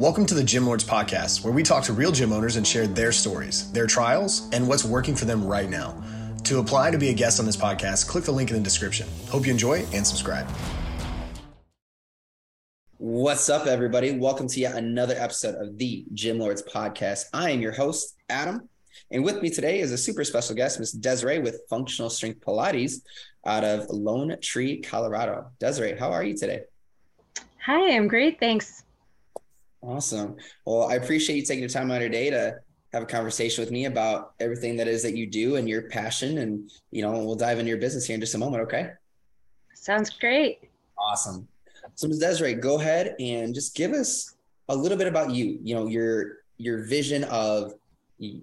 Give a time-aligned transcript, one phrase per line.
[0.00, 2.88] Welcome to the Gym Lords Podcast, where we talk to real gym owners and share
[2.88, 6.02] their stories, their trials, and what's working for them right now.
[6.42, 9.06] To apply to be a guest on this podcast, click the link in the description.
[9.28, 10.48] Hope you enjoy and subscribe.
[12.98, 14.18] What's up, everybody?
[14.18, 17.26] Welcome to yet another episode of the Gym Lords Podcast.
[17.32, 18.68] I am your host, Adam.
[19.12, 20.90] And with me today is a super special guest, Ms.
[20.90, 22.94] Desiree with Functional Strength Pilates
[23.46, 25.52] out of Lone Tree, Colorado.
[25.60, 26.62] Desiree, how are you today?
[27.64, 28.40] Hi, I'm great.
[28.40, 28.82] Thanks.
[29.86, 30.36] Awesome.
[30.64, 32.56] Well, I appreciate you taking the time out of your day to
[32.92, 36.38] have a conversation with me about everything that is that you do and your passion.
[36.38, 38.62] And, you know, we'll dive into your business here in just a moment.
[38.62, 38.90] Okay.
[39.74, 40.70] Sounds great.
[40.98, 41.46] Awesome.
[41.96, 42.18] So Ms.
[42.18, 44.34] Desiree, go ahead and just give us
[44.68, 47.74] a little bit about you, you know, your, your vision of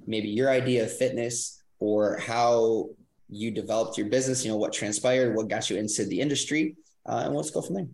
[0.06, 2.90] maybe your idea of fitness or how
[3.30, 6.76] you developed your business, you know, what transpired, what got you into the industry,
[7.08, 7.88] uh, and let's go from there.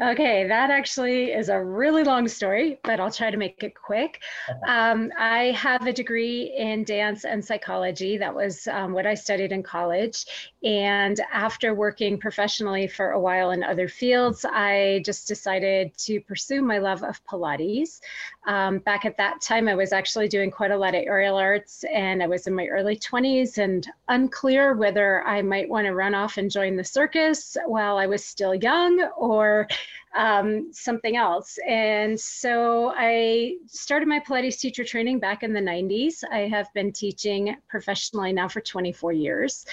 [0.00, 4.20] Okay, that actually is a really long story, but I'll try to make it quick.
[4.68, 8.16] Um, I have a degree in dance and psychology.
[8.16, 10.24] That was um, what I studied in college.
[10.62, 16.62] And after working professionally for a while in other fields, I just decided to pursue
[16.62, 18.00] my love of Pilates.
[18.48, 21.84] Um, back at that time, I was actually doing quite a lot of aerial arts,
[21.92, 26.14] and I was in my early 20s and unclear whether I might want to run
[26.14, 29.68] off and join the circus while I was still young or
[30.16, 31.58] um, something else.
[31.68, 36.24] And so I started my Pilates teacher training back in the 90s.
[36.32, 39.66] I have been teaching professionally now for 24 years.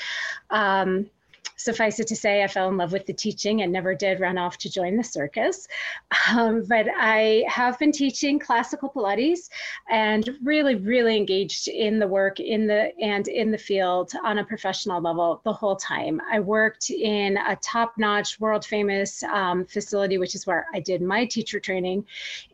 [0.50, 1.10] Um,
[1.56, 4.38] suffice it to say, I fell in love with the teaching and never did run
[4.38, 5.68] off to join the circus.
[6.32, 9.50] Um, but I have been teaching classical Pilates
[9.90, 14.46] and really, really engaged in the work in the and in the field on a
[14.46, 16.22] professional level the whole time.
[16.32, 21.60] I worked in a top-notch, world-famous um, facility, which is where I did my teacher
[21.60, 22.06] training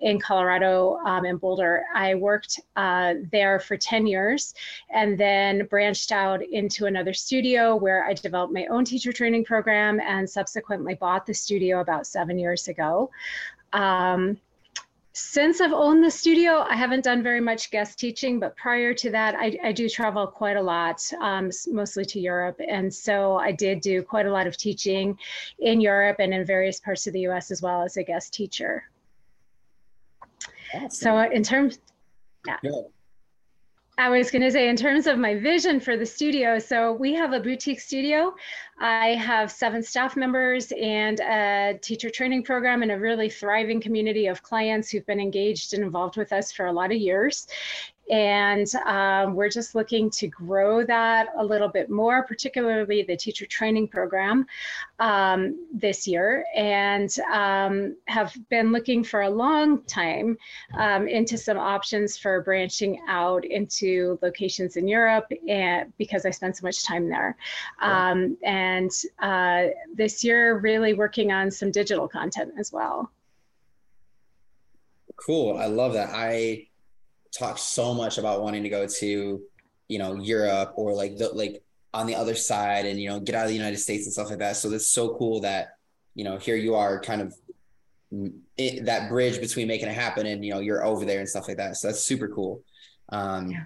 [0.01, 1.85] in Colorado um, in Boulder.
[1.93, 4.53] I worked uh, there for 10 years
[4.89, 10.01] and then branched out into another studio where I developed my own teacher training program
[10.01, 13.09] and subsequently bought the studio about seven years ago.
[13.71, 14.37] Um,
[15.13, 19.09] since I've owned the studio, I haven't done very much guest teaching, but prior to
[19.11, 22.59] that, I, I do travel quite a lot, um, mostly to Europe.
[22.67, 25.17] And so I did do quite a lot of teaching
[25.59, 28.83] in Europe and in various parts of the US as well as a guest teacher.
[30.73, 30.89] Awesome.
[30.91, 31.79] So in terms,
[32.45, 32.57] yeah.
[34.01, 37.13] I was going to say, in terms of my vision for the studio, so we
[37.13, 38.33] have a boutique studio.
[38.79, 44.25] I have seven staff members and a teacher training program and a really thriving community
[44.25, 47.45] of clients who've been engaged and involved with us for a lot of years.
[48.11, 53.45] And um, we're just looking to grow that a little bit more, particularly the teacher
[53.45, 54.45] training program
[54.99, 60.37] um, this year, and um, have been looking for a long time
[60.77, 66.57] um, into some options for branching out into locations in Europe and because I spent
[66.57, 67.37] so much time there.
[67.81, 73.09] Um, and uh, this year, really working on some digital content as well.
[75.15, 75.57] Cool.
[75.57, 76.09] I love that.
[76.13, 76.67] I
[77.31, 79.41] talk so much about wanting to go to,
[79.87, 83.35] you know, Europe or like the like on the other side and you know get
[83.35, 84.55] out of the United States and stuff like that.
[84.55, 85.75] So that's so cool that
[86.15, 87.35] you know here you are kind of
[88.57, 91.47] it, that bridge between making it happen and you know you're over there and stuff
[91.47, 91.77] like that.
[91.77, 92.63] So that's super cool.
[93.09, 93.63] Um, yeah.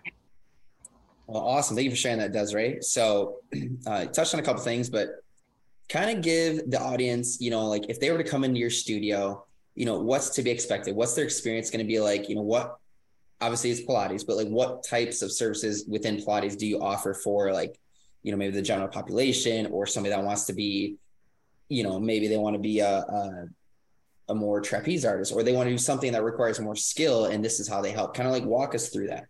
[1.28, 1.76] Well, awesome.
[1.76, 2.82] Thank you for sharing that, Desiree.
[2.82, 3.38] So,
[3.88, 5.24] uh, touched on a couple things, but
[5.90, 8.70] kind of give the audience, you know, like if they were to come into your
[8.70, 9.44] studio,
[9.74, 10.96] you know, what's to be expected?
[10.96, 12.30] What's their experience going to be like?
[12.30, 12.78] You know, what
[13.42, 17.52] obviously it's Pilates, but like what types of services within Pilates do you offer for
[17.52, 17.78] like,
[18.24, 20.96] you know, maybe the general population or somebody that wants to be,
[21.70, 23.48] you know, maybe they want to be a, a,
[24.30, 27.44] a more trapeze artist or they want to do something that requires more skill and
[27.44, 28.16] this is how they help.
[28.16, 29.26] Kind of like walk us through that.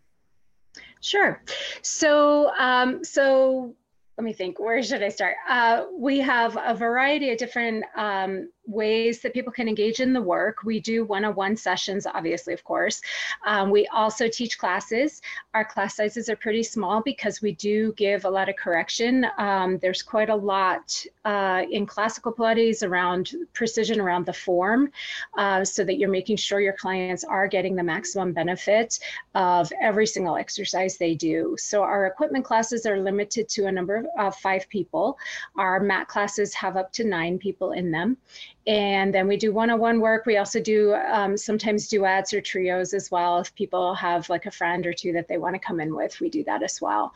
[1.02, 1.42] Sure.
[1.82, 3.76] So, um, so
[4.18, 5.36] let me think, where should I start?
[5.50, 10.22] Uh, we have a variety of different um, ways that people can engage in the
[10.22, 10.64] work.
[10.64, 13.02] We do one-on-one sessions, obviously, of course.
[13.46, 15.22] Um, we also teach classes.
[15.54, 19.26] Our class sizes are pretty small because we do give a lot of correction.
[19.38, 24.92] Um, there's quite a lot uh, in classical Pilates around precision around the form
[25.38, 29.00] uh, so that you're making sure your clients are getting the maximum benefit
[29.34, 31.56] of every single exercise they do.
[31.60, 35.18] So our equipment classes are limited to a number of uh, five people.
[35.58, 38.18] Our mat classes have up to nine people in them
[38.68, 40.26] and then we do one-on-one work.
[40.26, 43.40] We also do um, sometimes duets or trios as well.
[43.40, 46.20] If people have like a friend or two that they want to come in with,
[46.20, 47.14] we do that as well.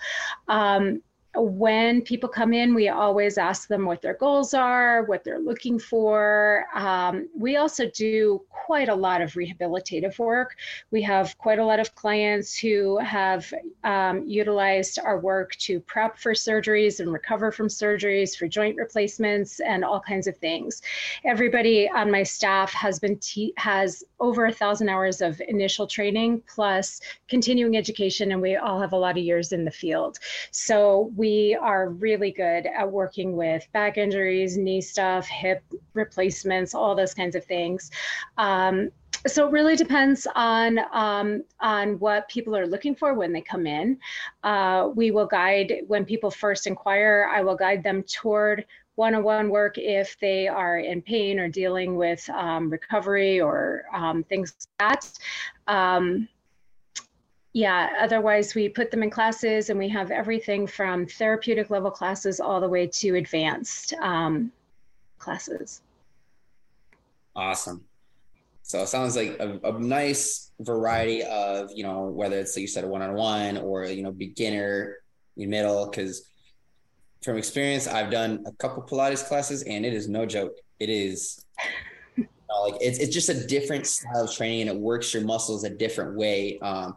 [0.48, 1.02] Um,
[1.36, 5.78] when people come in, we always ask them what their goals are, what they're looking
[5.78, 6.66] for.
[6.74, 10.56] Um, we also do quite a lot of rehabilitative work.
[10.90, 13.54] We have quite a lot of clients who have
[13.84, 19.60] um, utilized our work to prep for surgeries and recover from surgeries, for joint replacements,
[19.60, 20.82] and all kinds of things.
[21.26, 26.42] Everybody on my staff has been te- has over a thousand hours of initial training
[26.48, 30.18] plus continuing education, and we all have a lot of years in the field.
[30.52, 35.62] So we are really good at working with back injuries, knee stuff, hip
[35.94, 37.92] replacements, all those kinds of things.
[38.38, 38.90] Um,
[39.28, 43.68] so it really depends on um, on what people are looking for when they come
[43.68, 43.98] in.
[44.46, 47.30] Uh, we will guide when people first inquire.
[47.30, 52.30] I will guide them toward one-on-one work if they are in pain or dealing with
[52.30, 55.20] um, recovery or um, things like that.
[57.54, 62.40] Yeah, otherwise we put them in classes and we have everything from therapeutic level classes
[62.40, 64.52] all the way to advanced um,
[65.18, 65.82] classes.
[67.36, 67.84] Awesome.
[68.62, 72.68] So it sounds like a, a, nice variety of, you know, whether it's like you
[72.68, 74.98] said, a one-on-one or, you know, beginner,
[75.36, 76.30] middle, because
[77.24, 80.56] from experience, I've done a couple Pilates classes and it is no joke.
[80.80, 81.44] It is
[82.16, 85.24] you know, like, it's, it's just a different style of training and it works your
[85.24, 86.60] muscles a different way.
[86.60, 86.96] Um,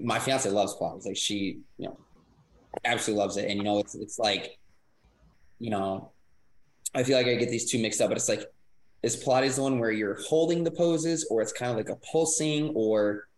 [0.00, 1.06] my fiance loves Pilates.
[1.06, 1.98] Like she, you know,
[2.84, 3.48] absolutely loves it.
[3.48, 4.58] And you know, it's it's like,
[5.58, 6.10] you know,
[6.94, 8.46] I feel like I get these two mixed up, but it's like,
[9.02, 11.96] is Pilates the one where you're holding the poses, or it's kind of like a
[11.96, 13.28] pulsing, or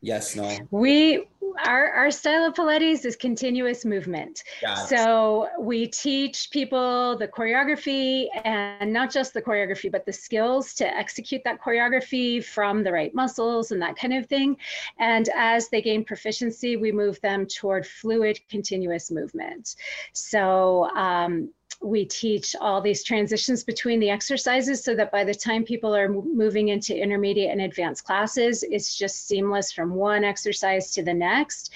[0.00, 0.50] yes, no?
[0.70, 1.28] We
[1.64, 4.42] our, our style of Pilates is continuous movement.
[4.86, 10.86] So we teach people the choreography and not just the choreography, but the skills to
[10.86, 14.56] execute that choreography from the right muscles and that kind of thing.
[14.98, 19.76] And as they gain proficiency, we move them toward fluid continuous movement.
[20.12, 25.64] So um, we teach all these transitions between the exercises so that by the time
[25.64, 31.02] people are moving into intermediate and advanced classes, it's just seamless from one exercise to
[31.02, 31.72] the next.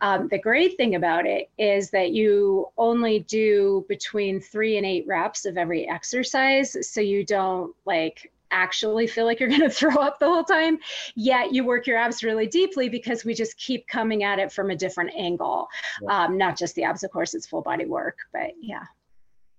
[0.00, 5.06] Um, the great thing about it is that you only do between three and eight
[5.06, 6.76] reps of every exercise.
[6.88, 10.78] So you don't like actually feel like you're going to throw up the whole time
[11.14, 14.70] yet you work your abs really deeply because we just keep coming at it from
[14.70, 15.66] a different angle
[16.02, 16.24] yeah.
[16.24, 18.84] um, not just the abs of course it's full body work but yeah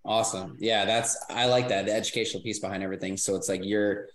[0.08, 0.56] Awesome.
[0.58, 3.18] Yeah, that's I like that the educational piece behind everything.
[3.18, 4.08] So it's like you're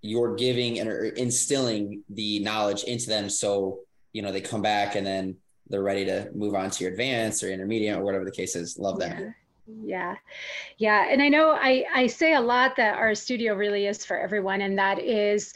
[0.00, 3.78] you're giving and instilling the knowledge into them so
[4.12, 5.36] you know they come back and then
[5.68, 8.78] they're ready to move on to your advanced or intermediate or whatever the case is.
[8.78, 9.18] Love that.
[9.18, 9.30] Yeah.
[9.84, 10.14] Yeah.
[10.78, 11.06] Yeah.
[11.08, 14.60] And I know I, I say a lot that our studio really is for everyone,
[14.60, 15.54] and that is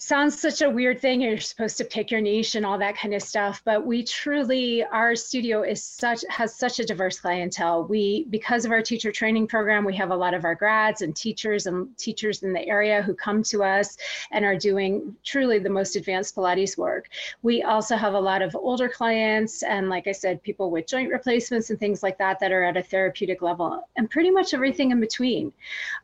[0.00, 1.20] sounds such a weird thing.
[1.20, 4.84] You're supposed to pick your niche and all that kind of stuff but we truly
[4.84, 7.84] our studio is such has such a diverse clientele.
[7.84, 11.16] We because of our teacher training program we have a lot of our grads and
[11.16, 13.96] teachers and teachers in the area who come to us
[14.30, 17.08] and are doing truly the most advanced pilates work.
[17.42, 21.10] We also have a lot of older clients and like i said people with joint
[21.10, 24.92] replacements and things like that that are at a therapeutic level and pretty much everything
[24.92, 25.52] in between.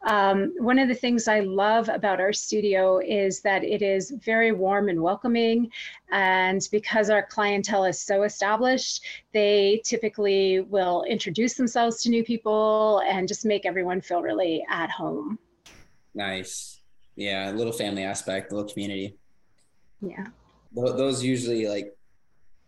[0.02, 4.52] Um, one of the things i love about our studio is that it is very
[4.52, 5.70] warm and welcoming.
[6.10, 13.02] And because our clientele is so established, they typically will introduce themselves to new people
[13.06, 15.38] and just make everyone feel really at home.
[16.14, 16.80] Nice.
[17.16, 19.16] Yeah, a little family aspect, a little community.
[20.00, 20.26] Yeah.
[20.72, 21.94] Those usually like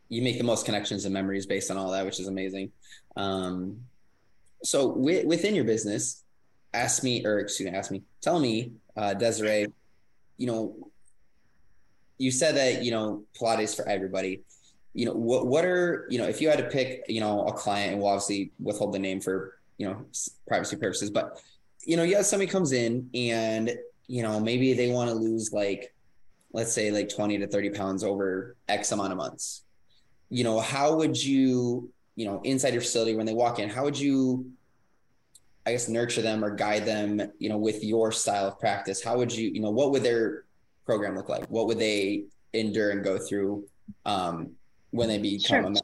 [0.08, 2.70] you make the most connections and memories based on all that, which is amazing.
[3.16, 3.80] Um,
[4.62, 6.22] so w- within your business,
[6.72, 9.66] ask me, or excuse me, ask me, tell me, uh, Desiree,
[10.36, 10.90] you know,
[12.18, 14.42] you said that you know Pilates for everybody.
[14.94, 15.46] You know what?
[15.46, 18.10] What are you know if you had to pick you know a client and we'll
[18.10, 20.04] obviously withhold the name for you know
[20.46, 21.40] privacy purposes, but
[21.84, 25.52] you know you have somebody comes in and you know maybe they want to lose
[25.52, 25.94] like
[26.52, 29.62] let's say like 20 to 30 pounds over X amount of months.
[30.30, 33.84] You know how would you you know inside your facility when they walk in how
[33.84, 34.50] would you
[35.66, 39.02] I guess nurture them or guide them, you know, with your style of practice.
[39.02, 40.44] How would you, you know, what would their
[40.86, 41.44] program look like?
[41.46, 42.24] What would they
[42.54, 43.64] endure and go through
[44.06, 44.52] um,
[44.92, 45.58] when they become sure.
[45.58, 45.80] a member?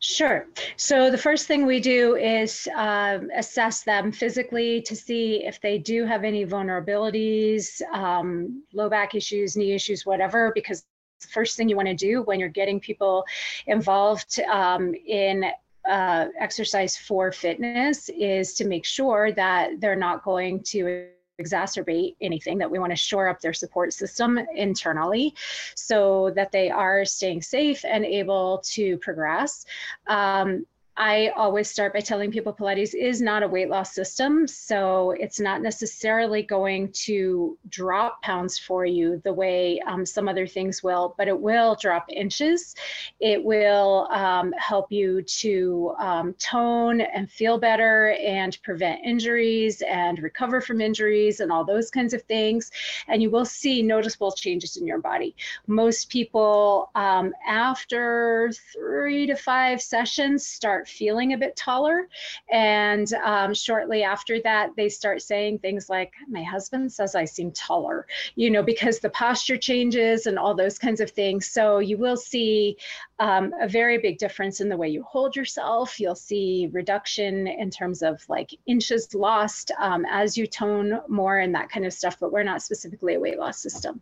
[0.00, 0.48] Sure.
[0.76, 5.78] So the first thing we do is um, assess them physically to see if they
[5.78, 10.84] do have any vulnerabilities, um, low back issues, knee issues, whatever, because
[11.20, 13.24] the first thing you want to do when you're getting people
[13.68, 15.44] involved um, in
[15.88, 21.06] uh, exercise for fitness is to make sure that they're not going to
[21.42, 25.34] exacerbate anything, that we want to shore up their support system internally
[25.74, 29.64] so that they are staying safe and able to progress.
[30.06, 34.46] Um, I always start by telling people Pilates is not a weight loss system.
[34.46, 40.46] So it's not necessarily going to drop pounds for you the way um, some other
[40.46, 42.74] things will, but it will drop inches.
[43.20, 50.18] It will um, help you to um, tone and feel better and prevent injuries and
[50.18, 52.70] recover from injuries and all those kinds of things.
[53.08, 55.34] And you will see noticeable changes in your body.
[55.66, 62.08] Most people, um, after three to five sessions, start start feeling a bit taller.
[62.50, 67.52] And um, shortly after that, they start saying things like, My husband says I seem
[67.52, 71.46] taller, you know, because the posture changes and all those kinds of things.
[71.46, 72.76] So you will see
[73.18, 76.00] um, a very big difference in the way you hold yourself.
[76.00, 81.54] You'll see reduction in terms of like inches lost um, as you tone more and
[81.54, 84.00] that kind of stuff, but we're not specifically a weight loss system.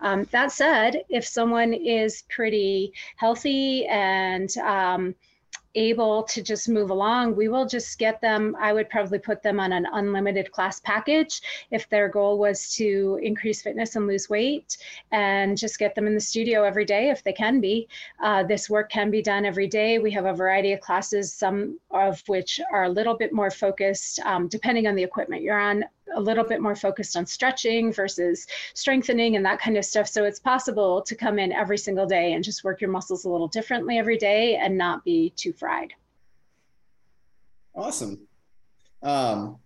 [0.00, 5.14] Um, that said, if someone is pretty healthy and um,
[5.74, 8.56] able to just move along, we will just get them.
[8.60, 11.40] I would probably put them on an unlimited class package
[11.70, 14.76] if their goal was to increase fitness and lose weight,
[15.12, 17.88] and just get them in the studio every day if they can be.
[18.22, 19.98] Uh, this work can be done every day.
[19.98, 24.20] We have a variety of classes, some of which are a little bit more focused,
[24.20, 28.46] um, depending on the equipment you're on, a little bit more focused on stretching versus
[28.74, 30.08] strengthening and that kind of stuff.
[30.08, 33.28] So it's possible to come in every single day and just work your muscles a
[33.30, 35.92] little differently every day and not be too fried.
[37.74, 38.20] Awesome.
[39.02, 39.58] Um,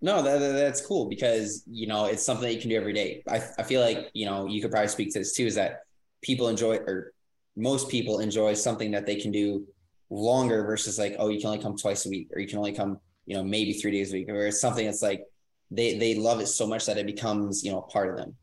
[0.00, 3.22] no, that, that's cool because, you know, it's something that you can do every day.
[3.28, 5.84] I, I feel like, you know, you could probably speak to this too, is that
[6.22, 7.12] people enjoy, or
[7.56, 9.66] most people enjoy something that they can do
[10.10, 12.72] longer versus like, oh, you can only come twice a week or you can only
[12.72, 15.24] come you know, maybe three days a week, or it's something that's like
[15.70, 18.36] they they love it so much that it becomes, you know, a part of them.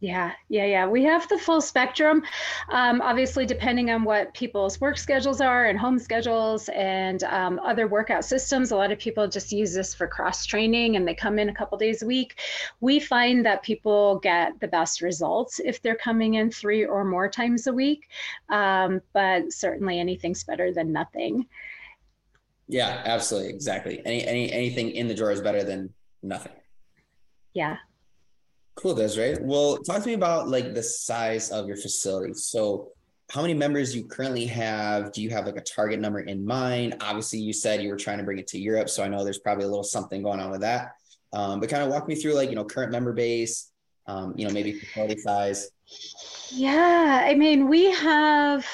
[0.00, 0.86] Yeah, yeah, yeah.
[0.86, 2.22] We have the full spectrum.
[2.68, 7.88] Um, obviously, depending on what people's work schedules are and home schedules and um, other
[7.88, 11.38] workout systems, a lot of people just use this for cross training and they come
[11.38, 12.38] in a couple days a week.
[12.80, 17.30] We find that people get the best results if they're coming in three or more
[17.30, 18.10] times a week.
[18.50, 21.46] Um, but certainly, anything's better than nothing.
[22.68, 24.02] Yeah, absolutely, exactly.
[24.04, 26.52] Any any anything in the drawer is better than nothing.
[27.54, 27.76] Yeah.
[28.74, 29.38] Cool, Desiree.
[29.40, 32.34] Well, talk to me about like the size of your facility.
[32.34, 32.88] So,
[33.30, 35.12] how many members you currently have?
[35.12, 36.96] Do you have like a target number in mind?
[37.00, 39.38] Obviously, you said you were trying to bring it to Europe, so I know there's
[39.38, 40.92] probably a little something going on with that.
[41.32, 43.70] Um, but kind of walk me through like you know current member base,
[44.06, 45.70] um, you know maybe facility size.
[46.50, 48.66] Yeah, I mean we have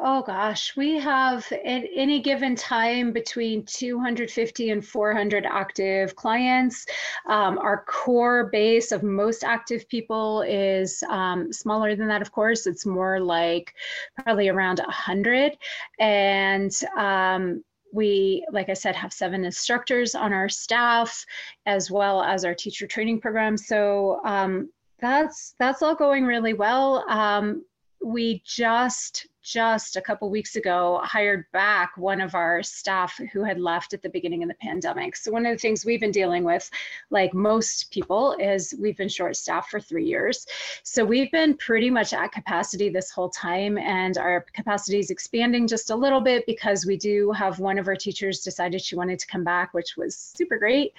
[0.00, 6.86] oh gosh, we have at any given time between 250 and 400 active clients.
[7.28, 12.66] Um, our core base of most active people is um, smaller than that, of course.
[12.66, 13.74] It's more like
[14.22, 15.56] probably around 100.
[15.98, 21.24] And um, we, like I said, have seven instructors on our staff,
[21.66, 23.56] as well as our teacher training program.
[23.56, 24.70] So um,
[25.00, 27.08] that's that's all going really well.
[27.08, 27.64] Um,
[28.04, 33.60] we just just a couple weeks ago hired back one of our staff who had
[33.60, 35.14] left at the beginning of the pandemic.
[35.14, 36.68] So one of the things we've been dealing with,
[37.10, 40.46] like most people, is we've been short staffed for three years.
[40.82, 45.68] So we've been pretty much at capacity this whole time, and our capacity is expanding
[45.68, 49.18] just a little bit because we do have one of our teachers decided she wanted
[49.18, 50.94] to come back, which was super great.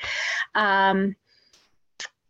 [0.54, 1.16] Um,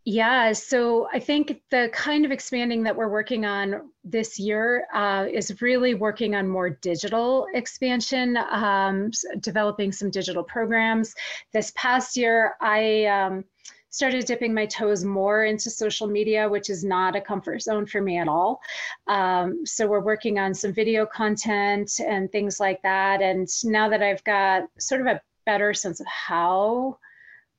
[0.08, 5.26] yeah, so I think the kind of expanding that we're working on this year uh,
[5.28, 9.10] is really working on more digital expansion, um,
[9.40, 11.12] developing some digital programs.
[11.52, 13.44] This past year, I um,
[13.90, 18.00] started dipping my toes more into social media, which is not a comfort zone for
[18.00, 18.60] me at all.
[19.08, 23.22] Um, so we're working on some video content and things like that.
[23.22, 26.98] And now that I've got sort of a better sense of how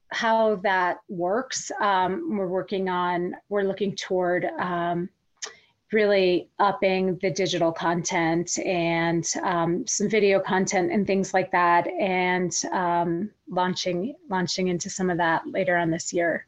[0.10, 1.72] how that works.
[1.82, 5.10] Um, we're working on, we're looking toward um,
[5.92, 12.54] really upping the digital content and um, some video content and things like that, and
[12.74, 16.46] um, launching launching into some of that later on this year.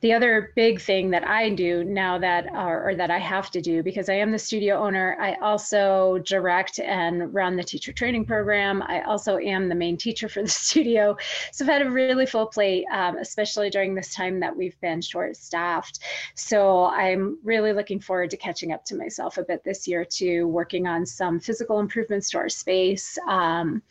[0.00, 3.60] The other big thing that I do now that, or, or, that I have to
[3.60, 8.26] do, because I am the studio owner, I also direct and run the teacher training
[8.26, 8.82] program.
[8.82, 11.16] I also am the main teacher for the studio.
[11.52, 15.00] So I've had a really full plate, um, especially during this time that we've been
[15.00, 16.00] short staffed.
[16.34, 20.46] So I'm really looking forward to catching up to myself a bit this year too,
[20.48, 23.18] working on some physical improvements to our space.
[23.26, 23.82] Um,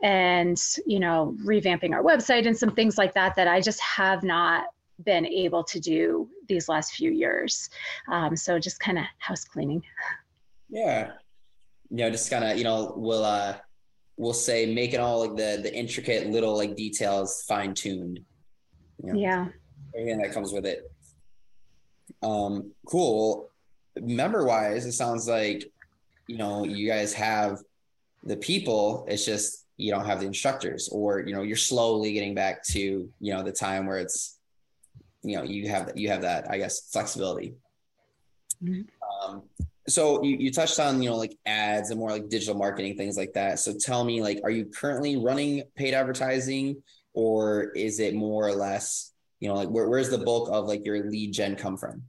[0.00, 4.22] and you know revamping our website and some things like that that i just have
[4.22, 4.66] not
[5.04, 7.70] been able to do these last few years.
[8.10, 9.82] Um, so just kind of house cleaning.
[10.68, 11.12] Yeah.
[11.90, 13.56] You know, just kind of, you know, we'll, uh,
[14.16, 18.20] we'll say making all like the, the intricate little like details fine tuned.
[19.02, 19.46] You know, yeah.
[19.94, 20.90] Everything that comes with it.
[22.22, 23.48] Um, cool.
[24.00, 25.70] Member wise, it sounds like,
[26.26, 27.58] you know, you guys have
[28.24, 32.34] the people, it's just, you don't have the instructors or, you know, you're slowly getting
[32.34, 34.37] back to, you know, the time where it's,
[35.22, 37.54] you know you have you have that i guess flexibility.
[38.62, 39.30] Mm-hmm.
[39.30, 39.42] um,
[39.88, 43.16] so you, you touched on you know like ads and more like digital marketing things
[43.16, 43.58] like that.
[43.58, 46.82] So tell me like are you currently running paid advertising
[47.14, 50.84] or is it more or less you know like where, where's the bulk of like
[50.84, 52.02] your lead gen come from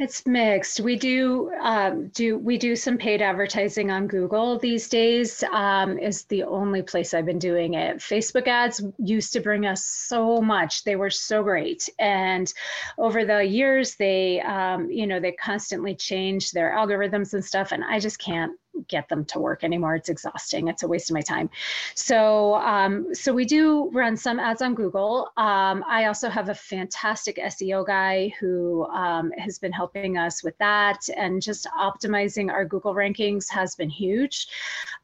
[0.00, 0.80] it's mixed.
[0.80, 5.44] We do um, do we do some paid advertising on Google these days.
[5.52, 7.98] Um, is the only place I've been doing it.
[7.98, 12.50] Facebook ads used to bring us so much; they were so great, and
[12.96, 17.84] over the years, they um, you know they constantly change their algorithms and stuff, and
[17.84, 18.52] I just can't
[18.88, 19.94] get them to work anymore.
[19.94, 20.68] It's exhausting.
[20.68, 21.50] It's a waste of my time.
[21.94, 25.30] So, um, so we do run some ads on Google.
[25.36, 30.56] Um, I also have a fantastic SEO guy who um, has been helping us with
[30.58, 34.48] that, and just optimizing our Google rankings has been huge.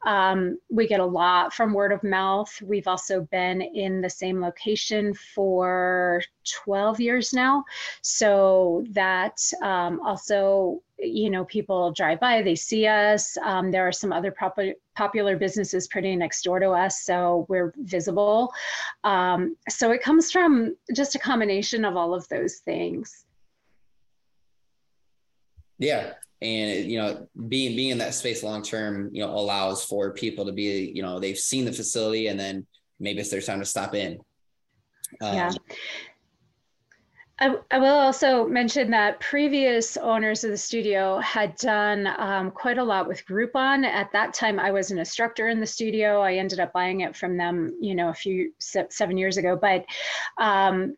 [0.05, 2.51] Um, we get a lot from word of mouth.
[2.61, 6.21] We've also been in the same location for
[6.63, 7.63] 12 years now,
[8.01, 13.37] so that um, also you know, people drive by, they see us.
[13.43, 14.35] Um, there are some other
[14.95, 18.51] popular businesses pretty next door to us, so we're visible.
[19.03, 23.25] Um, so it comes from just a combination of all of those things.
[25.79, 30.11] Yeah, and you know, being being in that space long term, you know, allows for
[30.11, 32.65] people to be, you know, they've seen the facility, and then
[32.99, 34.19] maybe it's their time to stop in.
[35.21, 35.51] Um, yeah.
[37.39, 42.79] I, I, will also mention that previous owners of the studio had done um, quite
[42.79, 43.85] a lot with Groupon.
[43.85, 46.21] At that time, I was an instructor in the studio.
[46.21, 49.55] I ended up buying it from them, you know, a few seven years ago.
[49.55, 49.85] But
[50.39, 50.97] um,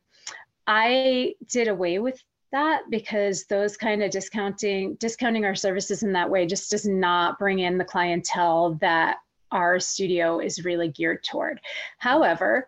[0.66, 6.30] I did away with that because those kind of discounting discounting our services in that
[6.30, 9.18] way just does not bring in the clientele that
[9.52, 11.60] our studio is really geared toward.
[11.98, 12.68] However,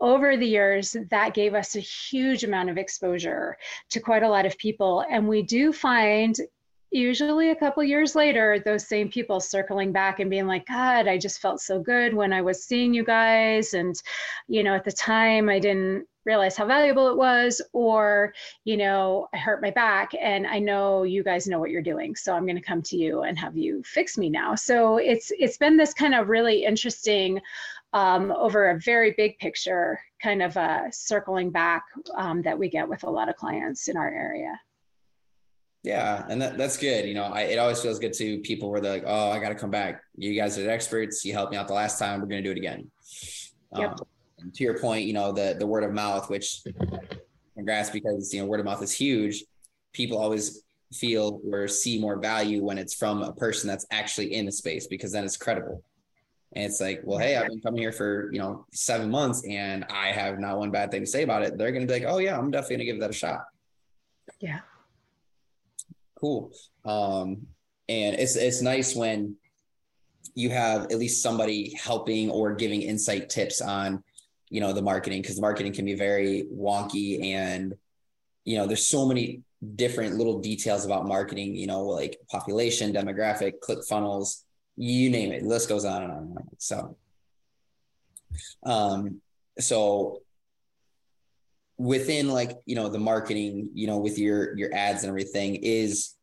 [0.00, 3.56] over the years, that gave us a huge amount of exposure
[3.90, 5.04] to quite a lot of people.
[5.10, 6.36] And we do find
[6.90, 11.18] usually a couple years later those same people circling back and being like god i
[11.18, 13.74] just felt so good when i was seeing you guys.
[13.74, 13.94] And
[14.46, 18.34] you know at the time i didn't realize how valuable it was or
[18.64, 20.12] you know i hurt my back.
[20.18, 22.96] And i know you guys know what you're doing so i'm going to come to
[22.96, 24.54] you and have you fix me now.
[24.54, 27.40] So it's it's been this kind of really interesting
[27.92, 31.84] um, over a very big picture, kind of uh, circling back
[32.16, 34.58] um, that we get with a lot of clients in our area.
[35.82, 37.06] Yeah, and that, that's good.
[37.06, 39.50] You know, I, it always feels good to people where they're like, "Oh, I got
[39.50, 40.02] to come back.
[40.16, 41.24] You guys are the experts.
[41.24, 42.20] You helped me out the last time.
[42.20, 42.90] We're going to do it again."
[43.76, 43.92] Yep.
[43.92, 46.62] Um, to your point, you know, the the word of mouth, which
[47.54, 49.44] congrats because you know word of mouth is huge.
[49.92, 54.46] People always feel or see more value when it's from a person that's actually in
[54.46, 55.82] the space because then it's credible.
[56.54, 59.84] And it's like, well, hey, I've been coming here for, you know, seven months and
[59.90, 61.58] I have not one bad thing to say about it.
[61.58, 63.44] They're going to be like, oh, yeah, I'm definitely going to give that a shot.
[64.40, 64.60] Yeah.
[66.18, 66.50] Cool.
[66.84, 67.46] Um,
[67.88, 69.36] and it's, it's nice when
[70.34, 74.02] you have at least somebody helping or giving insight tips on,
[74.48, 77.74] you know, the marketing, because the marketing can be very wonky and,
[78.44, 79.42] you know, there's so many
[79.74, 84.44] different little details about marketing, you know, like population, demographic, click funnels,
[84.78, 85.42] you name it.
[85.42, 86.48] The list goes on and on and on.
[86.58, 86.96] So,
[88.64, 89.20] um,
[89.58, 90.22] so
[91.76, 96.14] within like you know the marketing, you know, with your your ads and everything, is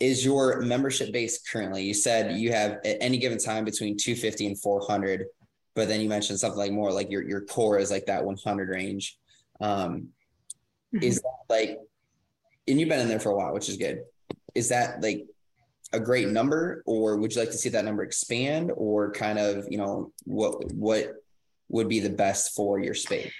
[0.00, 1.84] is your membership base currently?
[1.84, 5.26] You said you have at any given time between 250 and 400,
[5.74, 8.68] but then you mentioned something like more like your your core is like that 100
[8.68, 9.18] range.
[9.60, 10.08] Um,
[10.94, 11.02] mm-hmm.
[11.02, 11.78] Is that like,
[12.66, 14.04] and you've been in there for a while, which is good.
[14.54, 15.26] Is that like
[15.92, 19.66] a great number or would you like to see that number expand or kind of
[19.70, 21.14] you know what what
[21.68, 23.32] would be the best for your space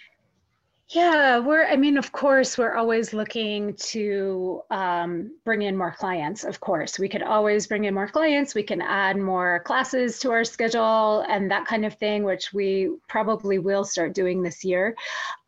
[0.88, 6.44] Yeah, we're, I mean, of course, we're always looking to um, bring in more clients.
[6.44, 8.54] Of course, we could always bring in more clients.
[8.54, 12.96] We can add more classes to our schedule and that kind of thing, which we
[13.09, 14.94] probably will start doing this year.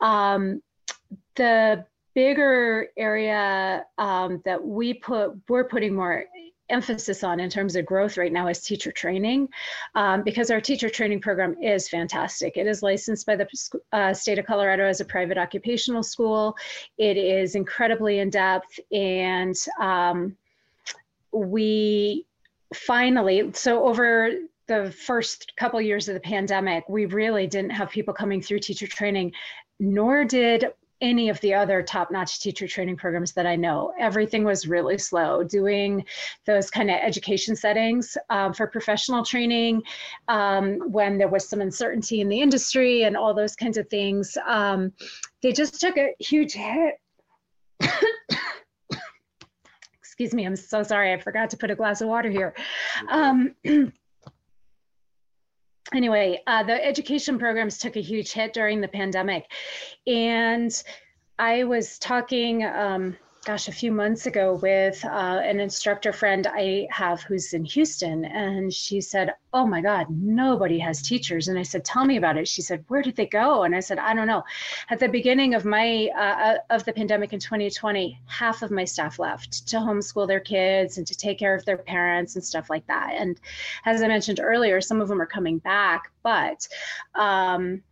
[0.01, 0.63] Um,
[1.35, 6.25] the bigger area um, that we put, we're putting more
[6.69, 9.49] emphasis on in terms of growth right now is teacher training
[9.95, 12.57] um, because our teacher training program is fantastic.
[12.57, 13.49] It is licensed by the
[13.93, 16.57] uh, state of Colorado as a private occupational school.
[16.99, 20.37] It is incredibly in depth and um,
[21.33, 22.27] we
[22.75, 24.31] finally, so over
[24.67, 28.87] the first couple years of the pandemic, we really didn't have people coming through teacher
[28.87, 29.33] training,
[29.79, 30.67] nor did
[31.01, 33.93] any of the other top notch teacher training programs that I know.
[33.99, 35.43] Everything was really slow.
[35.43, 36.05] Doing
[36.47, 39.83] those kind of education settings um, for professional training
[40.29, 44.37] um, when there was some uncertainty in the industry and all those kinds of things,
[44.47, 44.93] um,
[45.43, 46.95] they just took a huge hit.
[50.01, 51.13] Excuse me, I'm so sorry.
[51.13, 52.55] I forgot to put a glass of water here.
[55.95, 59.51] Anyway, uh, the education programs took a huge hit during the pandemic.
[60.07, 60.83] And
[61.39, 66.89] I was talking, um, gosh, a few months ago with uh, an instructor friend I
[66.91, 68.25] have who's in Houston.
[68.25, 71.47] And she said, Oh my God, nobody has teachers.
[71.47, 72.49] And I said, Tell me about it.
[72.49, 73.63] She said, Where did they go?
[73.63, 74.43] And I said, I don't know.
[74.91, 79.21] At the beginning of my, uh, of the pandemic in 2020, half of my staff
[79.21, 82.87] left to homeschool their kids and to take care of their parents and stuff like
[82.89, 83.15] that.
[83.17, 83.39] And
[83.85, 86.67] as I mentioned earlier, some of them are coming back, but,
[87.15, 87.85] um,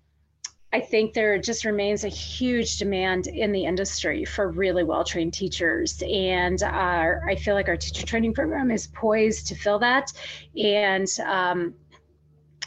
[0.74, 5.32] I think there just remains a huge demand in the industry for really well trained
[5.32, 6.02] teachers.
[6.04, 10.12] And uh, I feel like our teacher training program is poised to fill that.
[10.60, 11.74] And um,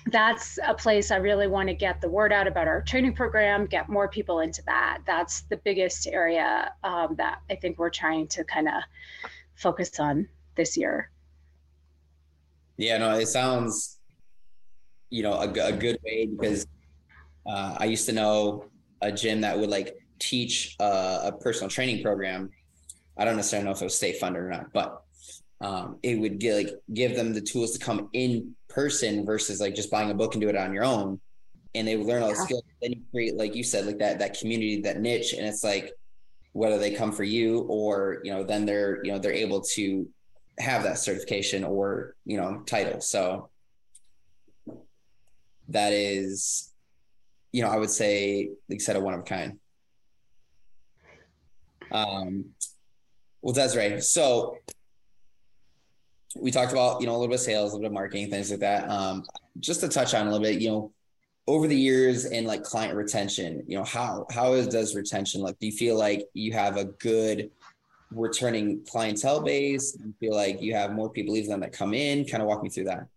[0.06, 3.66] that's a place I really want to get the word out about our training program,
[3.66, 5.00] get more people into that.
[5.06, 8.84] That's the biggest area um, that I think we're trying to kind of
[9.56, 11.12] focus on this year.
[12.78, 13.98] Yeah, no, it sounds,
[15.10, 16.66] you know, a, a good way because
[17.48, 18.66] uh, I used to know
[19.02, 22.50] a gym that would like teach uh, a personal training program.
[23.18, 25.02] I don't necessarily know if it was state funded or not, but
[25.62, 29.76] um, it would get like give them the tools to come in person versus like
[29.76, 31.20] just buying a book and do it on your own.
[31.74, 32.64] And they would learn all the skills.
[32.82, 35.92] Then you create, like you said, like that that community, that niche, and it's like
[36.54, 40.08] whether they come for you or you know then they're you know they're able to
[40.60, 43.00] have that certification or you know title.
[43.02, 43.50] So
[45.70, 46.67] that is
[47.58, 49.58] you know, I would say, like you said, a one of a kind.
[51.92, 52.46] Um,
[53.42, 54.60] well, Desiree, so
[56.40, 58.30] we talked about, you know, a little bit of sales, a little bit of marketing,
[58.30, 58.88] things like that.
[58.92, 59.24] Um,
[59.60, 60.92] just to touch on a little bit, you know,
[61.48, 65.58] over the years and like client retention, you know, how how is does retention look?
[65.58, 67.50] Do you feel like you have a good
[68.12, 69.94] returning clientele base?
[69.94, 72.24] Do you feel like you have more people leaving than that come in?
[72.26, 73.08] Kind of walk me through that.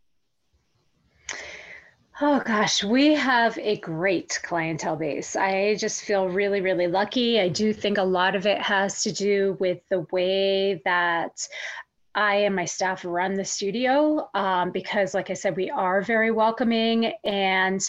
[2.22, 5.37] Oh gosh, we have a great clientele base.
[5.37, 7.40] I just feel really, really lucky.
[7.40, 11.48] I do think a lot of it has to do with the way that
[12.14, 16.30] I and my staff run the studio um, because, like I said, we are very
[16.30, 17.14] welcoming.
[17.24, 17.80] And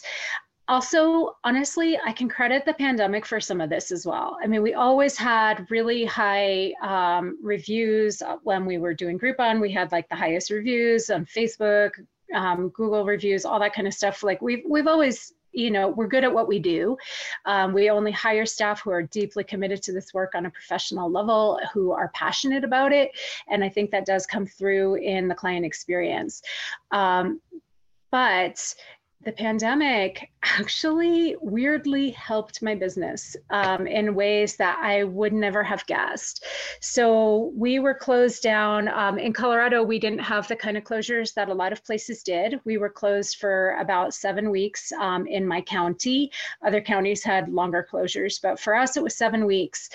[0.70, 4.38] also, honestly, I can credit the pandemic for some of this as well.
[4.42, 9.60] I mean, we always had really high um, reviews when we were doing Groupon.
[9.60, 11.92] We had like the highest reviews on Facebook,
[12.34, 14.24] um, Google reviews, all that kind of stuff.
[14.24, 16.98] Like we've we've always you know we're good at what we do.
[17.46, 21.12] Um, we only hire staff who are deeply committed to this work on a professional
[21.12, 23.12] level who are passionate about it.
[23.50, 26.42] And i think that does come through in the client experience.
[26.92, 27.42] Um,
[28.12, 28.76] but
[29.24, 35.86] the pandemic actually weirdly helped my business um, in ways that I would never have
[35.86, 36.44] guessed.
[36.80, 38.88] So we were closed down.
[38.88, 42.24] Um, in Colorado, we didn't have the kind of closures that a lot of places
[42.24, 42.60] did.
[42.66, 46.32] We were closed for about seven weeks um, in my county.
[46.66, 49.90] Other counties had longer closures, but for us, it was seven weeks.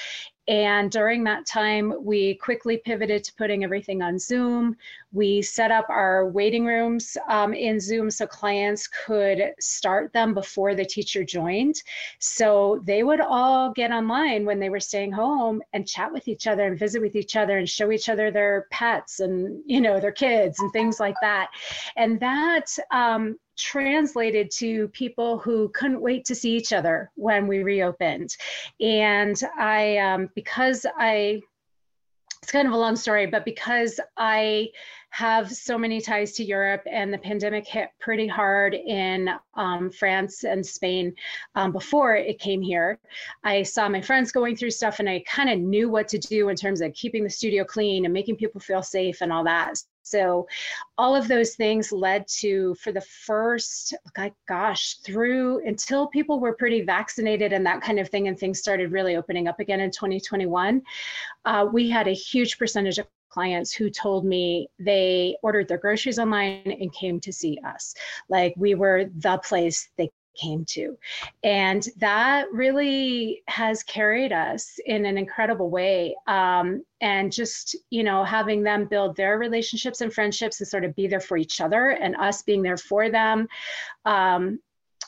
[0.48, 4.76] And during that time, we quickly pivoted to putting everything on Zoom.
[5.12, 10.74] We set up our waiting rooms um, in Zoom so clients could start them before
[10.74, 11.82] the teacher joined.
[12.20, 16.46] So they would all get online when they were staying home and chat with each
[16.46, 19.98] other and visit with each other and show each other their pets and, you know,
[19.98, 21.48] their kids and things like that.
[21.96, 27.62] And that um, translated to people who couldn't wait to see each other when we
[27.62, 28.36] reopened.
[28.80, 31.40] And I, um, because I,
[32.42, 34.68] it's kind of a long story, but because I
[35.16, 40.44] have so many ties to Europe, and the pandemic hit pretty hard in um, France
[40.44, 41.14] and Spain
[41.54, 42.98] um, before it came here.
[43.42, 46.50] I saw my friends going through stuff, and I kind of knew what to do
[46.50, 49.82] in terms of keeping the studio clean and making people feel safe and all that.
[50.06, 50.46] So,
[50.96, 53.92] all of those things led to, for the first,
[54.46, 58.92] gosh, through until people were pretty vaccinated and that kind of thing, and things started
[58.92, 60.80] really opening up again in 2021,
[61.44, 66.18] uh, we had a huge percentage of clients who told me they ordered their groceries
[66.18, 67.92] online and came to see us.
[68.28, 70.96] Like we were the place they came to.
[71.42, 76.16] And that really has carried us in an incredible way.
[76.26, 80.94] Um, and just, you know, having them build their relationships and friendships and sort of
[80.96, 83.48] be there for each other and us being there for them
[84.04, 84.60] um,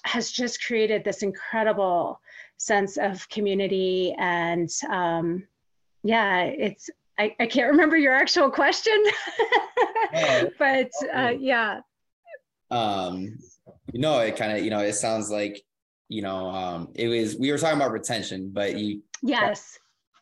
[0.05, 2.21] has just created this incredible
[2.57, 4.15] sense of community.
[4.19, 5.47] And um,
[6.03, 9.03] yeah, it's, I, I can't remember your actual question,
[10.59, 11.81] but uh, yeah.
[12.71, 13.39] Um,
[13.93, 15.63] you know, it kind of, you know, it sounds like,
[16.09, 19.79] you know, um, it was, we were talking about retention, but you, yes.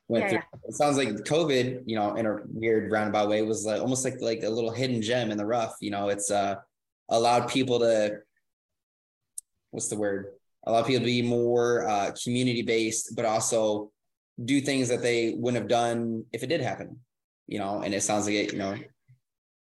[0.08, 0.42] Went yeah, yeah.
[0.68, 4.20] It sounds like COVID, you know, in a weird roundabout way was like almost like,
[4.20, 6.56] like a little hidden gem in the rough, you know, it's, uh,
[7.08, 8.18] allowed people to,
[9.72, 10.32] what's the word?
[10.66, 13.90] Allow people to be more, uh, community based, but also
[14.44, 17.00] do things that they wouldn't have done if it did happen,
[17.46, 18.76] you know, and it sounds like it, you know,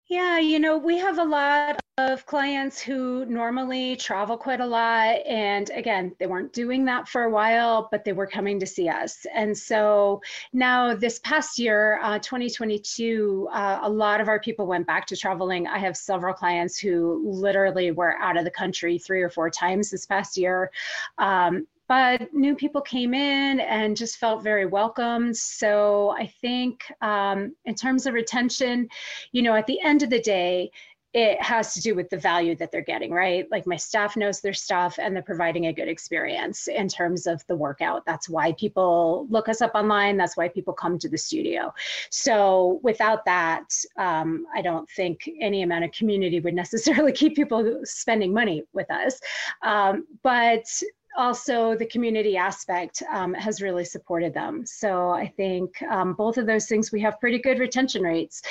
[0.07, 5.15] yeah, you know, we have a lot of clients who normally travel quite a lot.
[5.25, 8.89] And again, they weren't doing that for a while, but they were coming to see
[8.89, 9.25] us.
[9.33, 14.85] And so now, this past year, uh, 2022, uh, a lot of our people went
[14.85, 15.67] back to traveling.
[15.67, 19.89] I have several clients who literally were out of the country three or four times
[19.89, 20.71] this past year.
[21.17, 25.37] Um, but new people came in and just felt very welcomed.
[25.37, 28.89] So I think um, in terms of retention,
[29.31, 30.71] you know, at the end of the day,
[31.15, 33.49] it has to do with the value that they're getting, right?
[33.49, 37.41] Like my staff knows their stuff and they're providing a good experience in terms of
[37.47, 38.05] the workout.
[38.05, 40.17] That's why people look us up online.
[40.17, 41.73] That's why people come to the studio.
[42.09, 43.63] So without that,
[43.95, 48.91] um, I don't think any amount of community would necessarily keep people spending money with
[48.91, 49.21] us.
[49.61, 50.65] Um, but
[51.17, 54.65] also the community aspect um, has really supported them.
[54.65, 58.41] So I think um, both of those things, we have pretty good retention rates.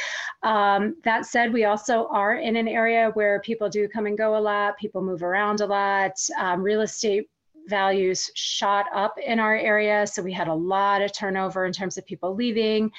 [0.43, 4.37] Um, that said, we also are in an area where people do come and go
[4.37, 6.13] a lot, people move around a lot.
[6.39, 7.29] Um, real estate
[7.67, 10.07] values shot up in our area.
[10.07, 12.91] So we had a lot of turnover in terms of people leaving,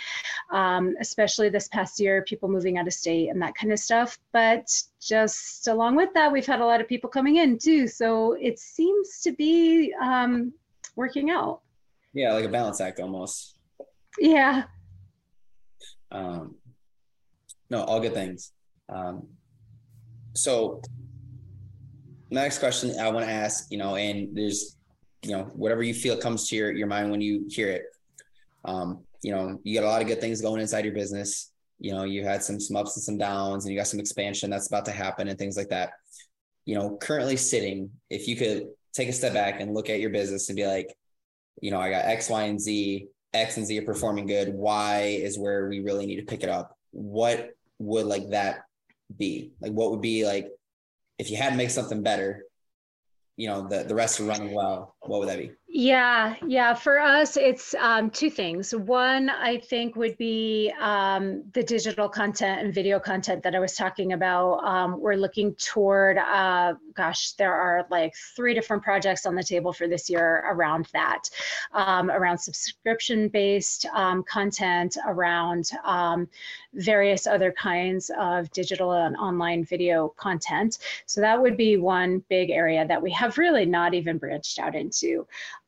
[0.51, 4.17] um, especially this past year, people moving out of state and that kind of stuff.
[4.32, 4.67] But
[5.01, 7.88] just along with that, we've had a lot of people coming in too.
[7.88, 10.54] So it seems to be um,
[10.95, 11.62] working out.
[12.13, 13.58] Yeah, like a balance act almost.
[14.19, 14.63] Yeah.
[16.12, 16.56] Um,
[17.69, 18.51] no, all good things.
[18.88, 19.28] Um,
[20.34, 20.82] so
[22.29, 24.77] next question I want to ask, you know, and there's,
[25.21, 27.83] you know, whatever you feel comes to your, your mind when you hear it.
[28.63, 31.51] Um, you know, you got a lot of good things going inside your business.
[31.79, 34.49] You know, you had some some ups and some downs, and you got some expansion
[34.49, 35.93] that's about to happen and things like that.
[36.65, 40.09] You know, currently sitting, if you could take a step back and look at your
[40.09, 40.95] business and be like,
[41.61, 43.07] you know, I got X, Y, and Z.
[43.33, 44.53] X and Z are performing good.
[44.53, 46.77] Y is where we really need to pick it up.
[46.91, 48.63] What would like that
[49.17, 49.51] be?
[49.59, 50.49] Like, what would be like
[51.17, 52.43] if you had to make something better,
[53.38, 55.51] you know, the, the rest are running well, what would that be?
[55.77, 56.73] Yeah, yeah.
[56.73, 58.73] For us, it's um, two things.
[58.73, 63.75] One, I think, would be um, the digital content and video content that I was
[63.75, 64.63] talking about.
[64.63, 69.73] Um, we're looking toward, uh, gosh, there are like three different projects on the table
[69.73, 71.29] for this year around that,
[71.73, 76.25] um, around subscription based um, content, around um,
[76.73, 80.77] various other kinds of digital and online video content.
[81.05, 84.73] So that would be one big area that we have really not even branched out
[84.73, 84.94] into.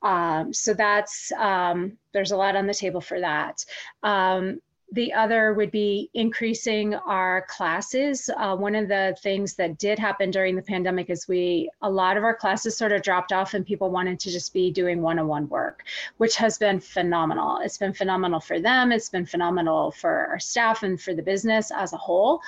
[0.02, 3.64] Um, so that's um, there's a lot on the table for that.
[4.04, 4.60] Um,
[4.94, 8.30] the other would be increasing our classes.
[8.38, 12.16] Uh, one of the things that did happen during the pandemic is we, a lot
[12.16, 15.50] of our classes sort of dropped off and people wanted to just be doing one-on-one
[15.50, 15.84] work,
[16.18, 17.60] which has been phenomenal.
[17.60, 18.94] It's been phenomenal for them.
[18.94, 22.40] It's been phenomenal for our staff and for the business as a whole.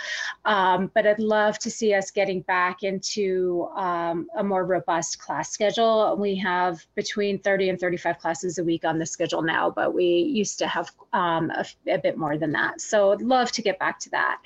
[0.46, 5.50] Um, but I'd love to see us getting back into um, a more robust class
[5.50, 6.16] schedule.
[6.18, 10.06] We have between 30 and 35 classes a week on the schedule now, but we
[10.06, 12.80] used to have um, a, a bit more more than that.
[12.80, 14.38] So I'd love to get back to that.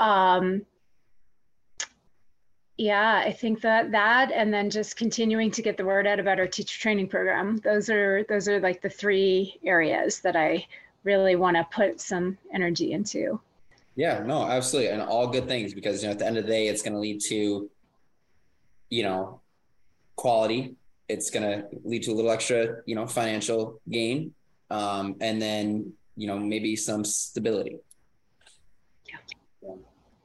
[0.00, 0.62] Um,
[2.76, 6.40] yeah, I think that that and then just continuing to get the word out about
[6.40, 7.58] our teacher training program.
[7.58, 10.66] Those are those are like the three areas that I
[11.04, 13.40] really want to put some energy into.
[13.94, 14.90] Yeah, no, absolutely.
[14.90, 16.94] And all good things because you know at the end of the day it's going
[16.94, 17.70] to lead to
[18.88, 19.40] you know
[20.16, 20.74] quality.
[21.08, 24.34] It's going to lead to a little extra, you know, financial gain.
[24.70, 27.80] Um, and then, you know, maybe some stability.
[29.08, 29.74] Yeah.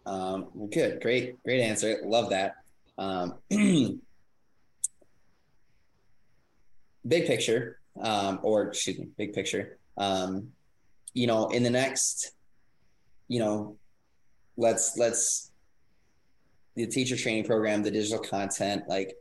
[0.05, 2.01] Um, good, great, great answer.
[2.05, 2.57] Love that.
[2.99, 3.33] Um,
[7.07, 9.79] big picture, um, or excuse me, big picture.
[9.97, 10.51] Um,
[11.15, 12.29] you know, in the next,
[13.27, 13.75] you know,
[14.55, 15.51] let's let's
[16.75, 19.15] the teacher training program, the digital content, like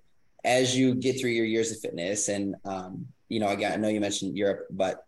[0.44, 3.88] as you get through your years of fitness, and um, you know, again, I know
[3.88, 5.05] you mentioned Europe, but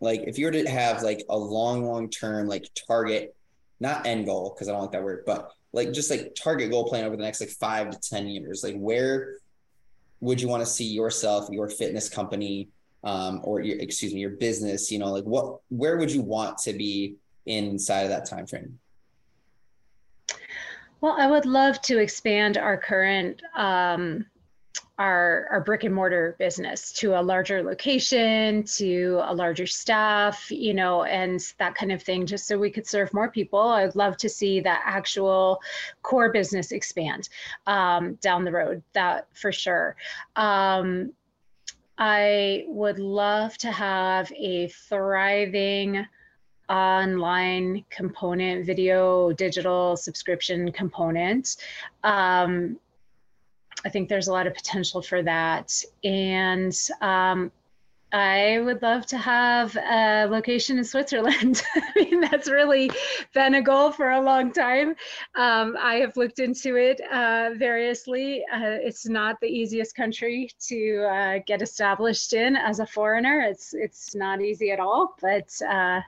[0.00, 3.34] like if you were to have like a long, long term like target,
[3.80, 6.88] not end goal because I don't like that word, but like just like target goal
[6.88, 9.36] plan over the next like five to ten years, like where
[10.20, 12.68] would you want to see yourself, your fitness company,
[13.02, 14.90] um, or your excuse me, your business?
[14.90, 18.78] You know, like what where would you want to be inside of that time frame?
[21.00, 24.24] Well, I would love to expand our current um,
[24.98, 30.72] our, our brick and mortar business to a larger location, to a larger staff, you
[30.72, 33.60] know, and that kind of thing, just so we could serve more people.
[33.60, 35.60] I'd love to see that actual
[36.02, 37.28] core business expand
[37.66, 39.96] um, down the road, that for sure.
[40.36, 41.12] Um,
[41.98, 46.06] I would love to have a thriving
[46.68, 51.56] online component, video, digital subscription component.
[52.02, 52.78] Um,
[53.84, 55.72] I think there's a lot of potential for that.
[56.02, 57.52] And um,
[58.14, 61.62] I would love to have a location in Switzerland.
[61.74, 62.88] I mean, that's really
[63.34, 64.90] been a goal for a long time.
[65.34, 68.44] Um, I have looked into it uh, variously.
[68.52, 73.40] Uh, it's not the easiest country to uh, get established in as a foreigner.
[73.40, 76.00] It's it's not easy at all, but uh,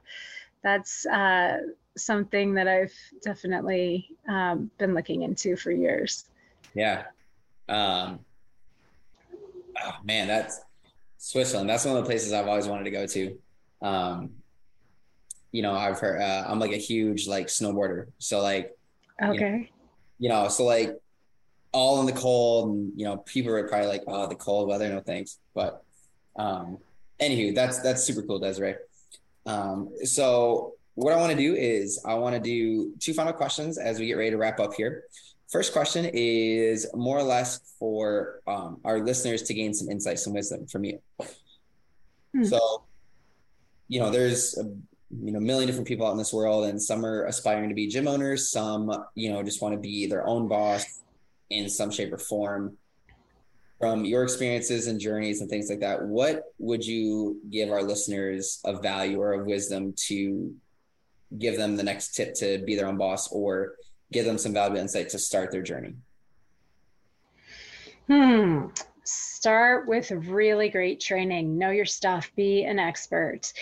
[0.62, 1.59] that's uh,
[1.97, 6.27] something that I've definitely um, been looking into for years.
[6.73, 7.07] Yeah,
[7.68, 8.20] um,
[9.83, 10.61] oh man, that's
[11.18, 11.68] Switzerland.
[11.68, 13.38] That's one of the places I've always wanted to go to.
[13.83, 14.31] Um,
[15.52, 18.76] you know, I've heard uh, I'm like a huge like snowboarder, so like,
[19.22, 19.70] okay,
[20.18, 20.98] you know, you know, so like
[21.72, 24.88] all in the cold, and you know, people are probably like, oh, the cold weather,
[24.88, 25.38] no thanks.
[25.55, 25.83] But
[26.37, 26.79] um,
[27.20, 28.74] anywho, that's that's super cool, Desiree.
[29.46, 33.79] Um, so what I want to do is I want to do two final questions
[33.79, 35.05] as we get ready to wrap up here.
[35.50, 40.35] First question is more or less for um, our listeners to gain some insights and
[40.35, 40.98] wisdom from you.
[42.35, 42.44] Hmm.
[42.44, 42.85] So,
[43.88, 44.64] you know, there's a
[45.11, 47.87] you know, million different people out in this world, and some are aspiring to be
[47.87, 48.50] gym owners.
[48.50, 51.02] Some, you know, just want to be their own boss
[51.50, 52.76] in some shape or form.
[53.78, 58.59] From your experiences and journeys and things like that, what would you give our listeners
[58.64, 60.54] of value or of wisdom to
[61.38, 63.74] give them the next tip to be their own boss or
[64.12, 65.95] give them some valuable insight to start their journey?
[68.09, 68.66] Hmm.
[69.05, 71.57] Start with really great training.
[71.57, 72.31] Know your stuff.
[72.35, 73.53] Be an expert.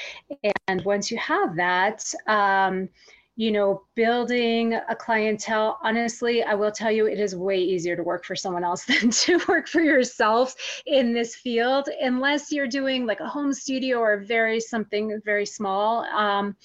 [0.69, 2.89] And once you have that, um,
[3.37, 8.03] you know, building a clientele, honestly, I will tell you, it is way easier to
[8.03, 10.55] work for someone else than to work for yourself
[10.87, 16.05] in this field, unless you're doing like a home studio or very something very small.
[16.05, 16.57] Um,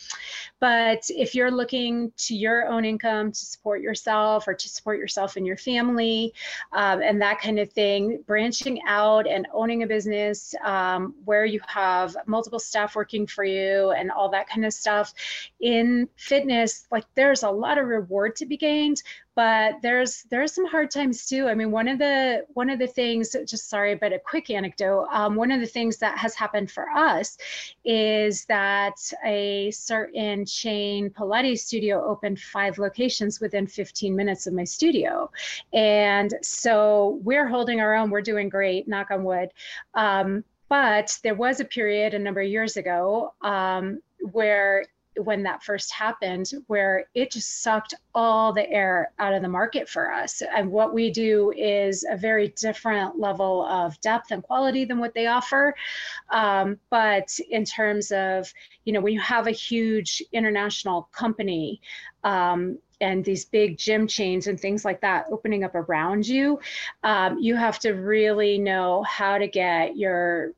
[0.59, 5.37] but if you're looking to your own income to support yourself or to support yourself
[5.37, 6.33] and your family
[6.73, 11.61] um, and that kind of thing, branching out and owning a business um, where you
[11.65, 15.13] have multiple staff working for you and all that kind of stuff
[15.61, 16.58] in fitness,
[16.91, 19.01] like there's a lot of reward to be gained,
[19.35, 21.47] but there's there's some hard times too.
[21.47, 25.07] I mean one of the one of the things just sorry but a quick anecdote
[25.11, 27.37] um, one of the things that has happened for us
[27.85, 28.95] is that
[29.25, 35.29] a certain chain pilates studio opened five locations within 15 minutes of my studio.
[35.73, 38.09] And so we're holding our own.
[38.09, 39.49] We're doing great knock on wood.
[39.93, 43.99] Um, but there was a period a number of years ago um,
[44.31, 44.85] where
[45.19, 49.87] when that first happened where it just sucked all the air out of the market
[49.87, 50.41] for us.
[50.55, 55.13] And what we do is a very different level of depth and quality than what
[55.13, 55.75] they offer.
[56.29, 58.51] Um, but in terms of
[58.85, 61.81] you know when you have a huge international company
[62.23, 66.59] um, and these big gym chains and things like that opening up around you,
[67.03, 70.53] um, you have to really know how to get your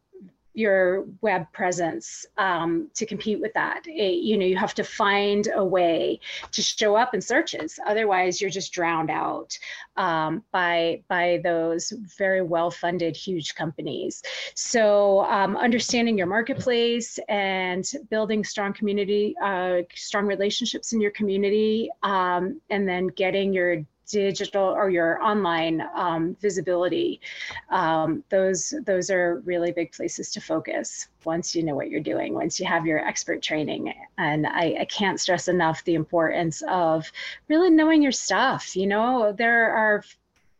[0.53, 3.81] your web presence um, to compete with that.
[3.85, 6.19] It, you know, you have to find a way
[6.51, 7.79] to show up in searches.
[7.85, 9.57] Otherwise, you're just drowned out
[9.97, 14.21] um, by by those very well-funded, huge companies.
[14.55, 21.89] So, um, understanding your marketplace and building strong community, uh, strong relationships in your community,
[22.03, 27.21] um, and then getting your digital or your online um, visibility.
[27.69, 32.33] Um, those those are really big places to focus once you know what you're doing,
[32.33, 33.93] once you have your expert training.
[34.17, 37.11] And I, I can't stress enough the importance of
[37.47, 38.75] really knowing your stuff.
[38.75, 40.03] You know, there are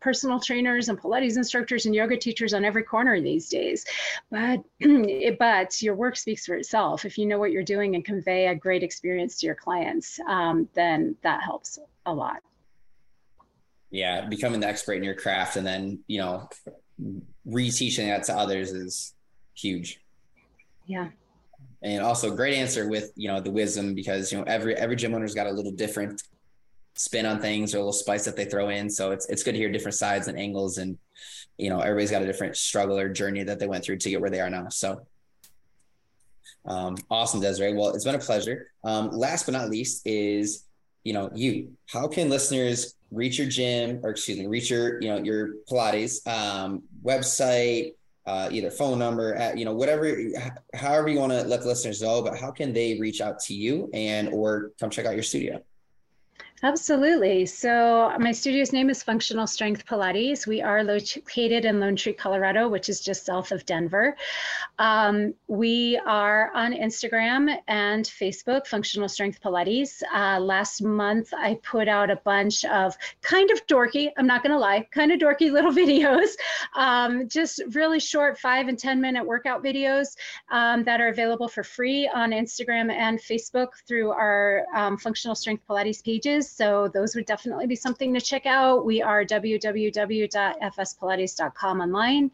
[0.02, 3.86] personal trainers and Pilates instructors and yoga teachers on every corner these days.
[4.30, 4.62] But
[5.39, 7.06] but your work speaks for itself.
[7.06, 10.68] If you know what you're doing and convey a great experience to your clients, um,
[10.74, 12.41] then that helps a lot
[13.92, 16.48] yeah becoming the expert in your craft and then you know
[17.48, 19.14] reteaching that to others is
[19.56, 20.02] huge.
[20.86, 21.10] Yeah.
[21.84, 25.16] And also great answer with you know the wisdom because you know every every gym
[25.16, 26.22] owner's got a little different
[26.96, 28.89] spin on things or a little spice that they throw in.
[28.89, 30.98] So it's it's good to hear different sides and angles and
[31.58, 34.22] you know everybody's got a different struggle or journey that they went through to get
[34.22, 34.70] where they are now.
[34.70, 35.08] So
[36.66, 37.74] um, awesome desiree.
[37.74, 38.72] Well it's been a pleasure.
[38.84, 40.66] Um, last but not least is
[41.04, 45.10] you know you how can listeners reach your gym or excuse me, reach your, you
[45.10, 47.93] know, your Pilates um, website,
[48.26, 50.16] uh, either phone number, at, you know, whatever,
[50.74, 53.54] however you want to let the listeners know, but how can they reach out to
[53.54, 55.62] you and, or come check out your studio?
[56.64, 57.47] Absolutely.
[57.47, 60.45] So my studio's name is Functional Strength Pilates.
[60.45, 64.16] We are located in Lone Tree, Colorado, which is just south of Denver.
[64.78, 70.03] Um, we are on Instagram and Facebook, Functional Strength Pilates.
[70.14, 74.53] Uh, last month, I put out a bunch of kind of dorky, I'm not going
[74.53, 76.30] to lie, kind of dorky little videos,
[76.76, 80.16] um, just really short five and 10 minute workout videos
[80.51, 85.64] um, that are available for free on Instagram and Facebook through our um, Functional Strength
[85.68, 86.51] Pilates pages.
[86.52, 88.86] So those would definitely be something to check out.
[88.86, 92.32] We are www.fspilates.com online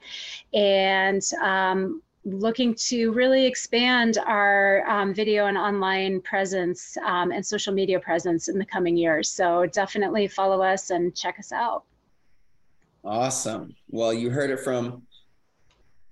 [0.53, 7.73] and um, looking to really expand our um, video and online presence um, and social
[7.73, 9.29] media presence in the coming years.
[9.29, 11.83] So definitely follow us and check us out.
[13.03, 13.75] Awesome.
[13.89, 15.06] Well, you heard it from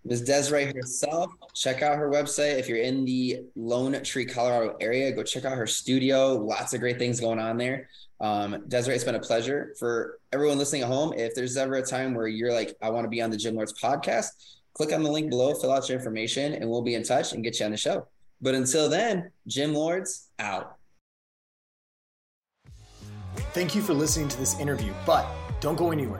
[0.06, 0.22] Ms.
[0.22, 1.34] Desiree herself.
[1.53, 2.60] Check out her website.
[2.60, 6.36] If you're in the Lone Tree, Colorado area, go check out her studio.
[6.36, 7.89] Lots of great things going on there.
[8.22, 11.12] Um, Desiree, it's been a pleasure for everyone listening at home.
[11.14, 13.56] If there's ever a time where you're like, I want to be on the Gym
[13.56, 14.28] Lords podcast,
[14.74, 17.43] click on the link below, fill out your information, and we'll be in touch and
[17.43, 18.08] get you on the show.
[18.41, 20.78] But until then, Gym Lords out.
[23.53, 25.26] Thank you for listening to this interview, but
[25.62, 26.20] don't go anywhere.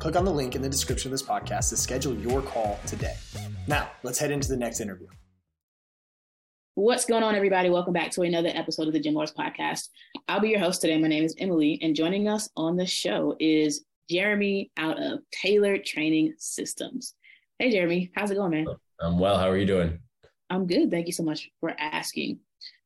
[0.00, 3.16] Click on the link in the description of this podcast to schedule your call today.
[3.66, 5.06] Now, let's head into the next interview.
[6.74, 7.68] What's going on, everybody?
[7.68, 9.88] Welcome back to another episode of the Gym Lords Podcast.
[10.26, 10.96] I'll be your host today.
[10.96, 15.84] My name is Emily, and joining us on the show is Jeremy out of Tailored
[15.84, 17.14] Training Systems.
[17.58, 18.68] Hey, Jeremy, how's it going, man?
[19.00, 19.36] I'm well.
[19.36, 19.98] How are you doing?
[20.48, 20.90] I'm good.
[20.90, 22.38] Thank you so much for asking.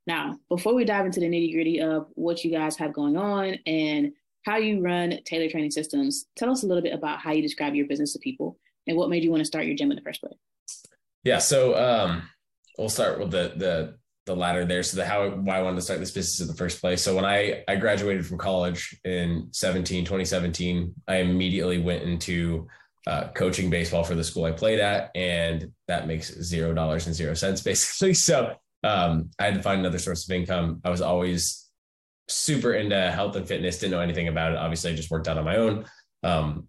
[0.08, 3.56] Now, before we dive into the nitty gritty of what you guys have going on
[3.66, 4.12] and
[4.44, 7.74] how you run Tailored Training Systems, tell us a little bit about how you describe
[7.74, 10.02] your business to people and what made you want to start your gym in the
[10.02, 10.34] first place.
[11.22, 11.38] Yeah.
[11.38, 12.28] So, um,
[12.78, 13.94] we'll start with the the
[14.26, 14.82] the latter there.
[14.82, 17.02] So the how why I wanted to start this business in the first place.
[17.02, 22.66] So when I I graduated from college in 17, 2017, I immediately went into
[23.06, 27.14] uh, coaching baseball for the school I played at, and that makes zero dollars and
[27.14, 28.14] zero cents basically.
[28.14, 30.80] So um, I had to find another source of income.
[30.84, 31.63] I was always
[32.28, 34.58] super into health and fitness, didn't know anything about it.
[34.58, 35.86] Obviously, I just worked out on my own.
[36.22, 36.68] Um,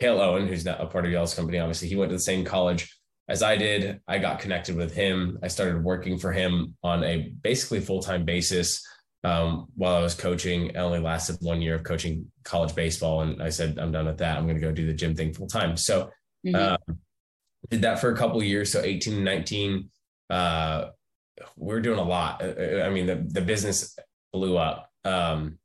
[0.00, 2.44] Kale Owen, who's not a part of y'all's company, obviously he went to the same
[2.44, 2.90] college
[3.30, 5.38] as I did, I got connected with him.
[5.40, 8.84] I started working for him on a basically full time basis
[9.22, 10.76] um, while I was coaching.
[10.76, 14.18] I only lasted one year of coaching college baseball, and I said, I'm done with
[14.18, 14.36] that.
[14.36, 15.76] I'm going to go do the gym thing full time.
[15.76, 16.10] So,
[16.44, 16.56] mm-hmm.
[16.56, 16.98] um,
[17.70, 18.72] did that for a couple years.
[18.72, 19.90] So 18 and 19,
[20.28, 20.86] uh,
[21.56, 22.42] we are doing a lot.
[22.42, 23.96] Uh, uh, I mean, the, the business
[24.32, 24.90] blew up.
[25.04, 25.58] Um,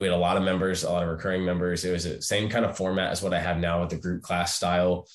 [0.00, 1.84] we had a lot of members, a lot of recurring members.
[1.84, 4.22] It was the same kind of format as what I have now with the group
[4.22, 5.06] class style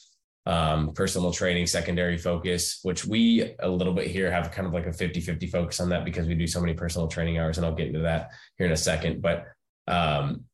[0.46, 4.88] um, personal training, secondary focus, which we a little bit here have kind of like
[4.88, 7.58] a 50 50 focus on that because we do so many personal training hours.
[7.58, 9.22] And I'll get into that here in a second.
[9.22, 9.46] But
[9.88, 10.46] um,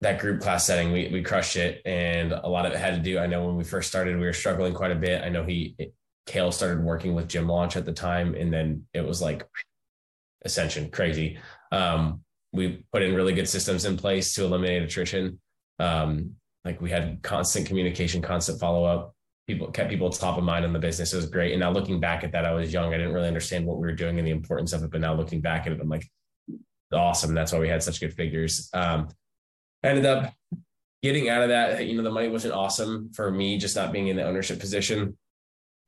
[0.00, 1.82] that group class setting, we, we crushed it.
[1.84, 4.26] And a lot of it had to do, I know when we first started, we
[4.26, 5.22] were struggling quite a bit.
[5.22, 5.76] I know he,
[6.26, 8.34] Kale started working with Gym Launch at the time.
[8.34, 9.46] And then it was like
[10.44, 11.38] ascension, crazy.
[11.72, 12.22] Um,
[12.52, 15.40] we put in really good systems in place to eliminate attrition.
[15.78, 16.32] Um,
[16.64, 19.14] like we had constant communication, constant follow up.
[19.46, 21.12] People kept people top of mind in the business.
[21.12, 21.52] It was great.
[21.52, 22.92] And now looking back at that, I was young.
[22.92, 24.90] I didn't really understand what we were doing and the importance of it.
[24.90, 26.08] But now looking back at it, I'm like,
[26.92, 27.34] awesome.
[27.34, 28.68] That's why we had such good figures.
[28.72, 29.08] Um,
[29.84, 30.32] ended up
[31.02, 31.86] getting out of that.
[31.86, 35.16] You know, the money wasn't awesome for me, just not being in the ownership position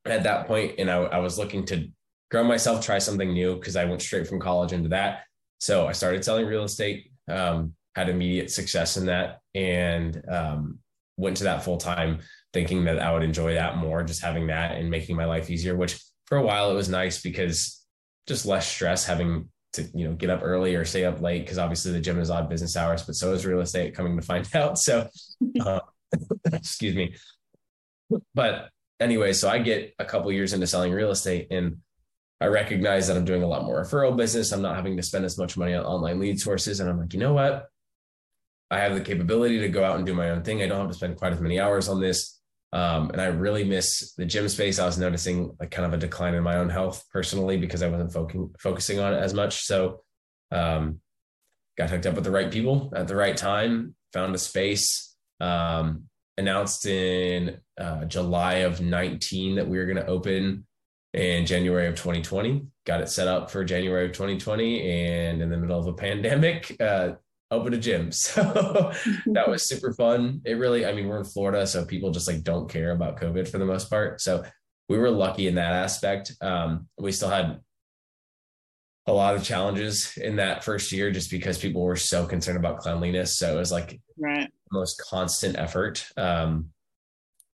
[0.05, 0.75] at that point.
[0.77, 1.89] And I, I was looking to
[2.31, 5.23] grow myself, try something new because I went straight from college into that.
[5.59, 7.11] So I started selling real estate.
[7.27, 10.79] Um, had immediate success in that and um,
[11.17, 12.19] went to that full time
[12.53, 15.75] thinking that I would enjoy that more, just having that and making my life easier,
[15.75, 17.83] which for a while it was nice because
[18.27, 21.45] just less stress having to, you know, get up early or stay up late.
[21.47, 24.25] Cause obviously the gym is odd business hours, but so is real estate coming to
[24.25, 24.77] find out.
[24.77, 25.09] So,
[25.59, 25.79] uh,
[26.53, 27.15] excuse me.
[28.33, 28.69] But
[28.99, 31.77] anyway, so I get a couple years into selling real estate and
[32.41, 34.51] I recognize that I'm doing a lot more referral business.
[34.51, 36.79] I'm not having to spend as much money on online lead sources.
[36.79, 37.67] And I'm like, you know what?
[38.71, 40.61] I have the capability to go out and do my own thing.
[40.61, 42.39] I don't have to spend quite as many hours on this.
[42.71, 44.79] Um, and I really miss the gym space.
[44.79, 47.89] I was noticing like kind of a decline in my own health personally because I
[47.89, 49.63] wasn't focusing focusing on it as much.
[49.63, 50.03] So
[50.51, 50.99] um,
[51.77, 56.03] got hooked up with the right people at the right time, found a space, um,
[56.37, 60.67] announced in uh, July of 19 that we were going to open
[61.13, 62.65] in January of 2020.
[62.85, 66.75] Got it set up for January of 2020, and in the middle of a pandemic,
[66.81, 67.13] uh,
[67.51, 68.11] open a gym.
[68.19, 68.43] So
[69.27, 70.41] that was super fun.
[70.45, 73.47] It really, I mean, we're in Florida, so people just like don't care about COVID
[73.47, 74.21] for the most part.
[74.21, 74.43] So
[74.87, 76.33] we were lucky in that aspect.
[76.41, 77.59] Um, we still had
[79.07, 82.79] a lot of challenges in that first year just because people were so concerned about
[82.79, 83.37] cleanliness.
[83.37, 84.49] So it was like right.
[84.71, 86.69] most constant effort um,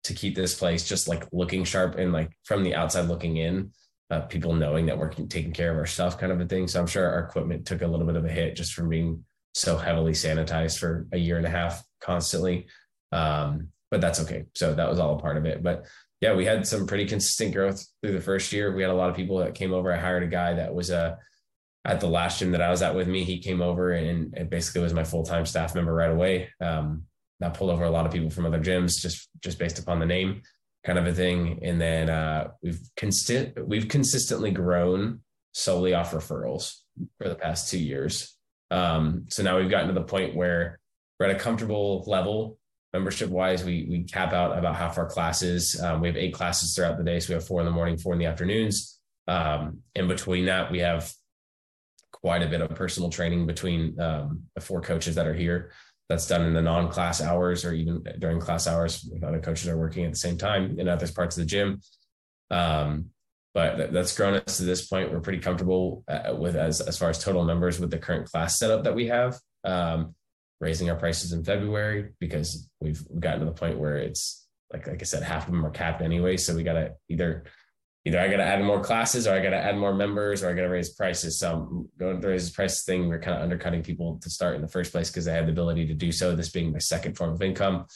[0.05, 3.73] to keep this place just like looking sharp and like from the outside looking in.
[4.11, 6.69] Uh, people knowing that we're taking care of our stuff, kind of a thing.
[6.69, 9.25] So I'm sure our equipment took a little bit of a hit just from being
[9.55, 12.67] so heavily sanitized for a year and a half constantly.
[13.13, 14.45] Um, but that's okay.
[14.55, 15.63] So that was all a part of it.
[15.63, 15.87] But
[16.21, 18.75] yeah, we had some pretty consistent growth through the first year.
[18.75, 19.93] We had a lot of people that came over.
[19.93, 21.17] I hired a guy that was a uh,
[21.87, 23.25] at the last gym that I was at with me.
[23.25, 26.49] He came over and it basically was my full time staff member right away.
[26.61, 27.05] Um,
[27.41, 30.07] that pulled over a lot of people from other gyms just just based upon the
[30.07, 30.43] name,
[30.85, 31.61] kind of a thing.
[31.62, 35.20] And then uh, we've consistent we've consistently grown
[35.53, 36.76] solely off referrals
[37.18, 38.37] for the past two years.
[38.70, 40.80] Um, so now we've gotten to the point where
[41.18, 42.59] we're at a comfortable level
[42.93, 43.64] membership wise.
[43.64, 45.78] We we cap out about half our classes.
[45.80, 47.99] Um, we have eight classes throughout the day, so we have four in the morning,
[47.99, 49.01] four in the afternoons.
[49.26, 51.12] Um, in between that, we have
[52.12, 55.72] quite a bit of personal training between um, the four coaches that are here.
[56.09, 59.09] That's done in the non-class hours or even during class hours.
[59.11, 61.81] If other coaches are working at the same time in other parts of the gym.
[62.51, 63.07] Um,
[63.55, 65.13] but that's grown us to this point.
[65.13, 68.59] We're pretty comfortable uh, with as as far as total numbers with the current class
[68.59, 69.39] setup that we have.
[69.63, 70.15] Um,
[70.61, 75.01] raising our prices in February because we've gotten to the point where it's like like
[75.01, 76.37] I said, half of them are capped anyway.
[76.37, 77.45] So we gotta either
[78.05, 80.69] either I gotta add more classes or I gotta add more members or I gotta
[80.69, 81.39] raise prices.
[81.39, 83.09] So going to raise the price thing.
[83.09, 85.53] We're kind of undercutting people to start in the first place because they had the
[85.53, 86.35] ability to do so.
[86.37, 87.87] This being my second form of income.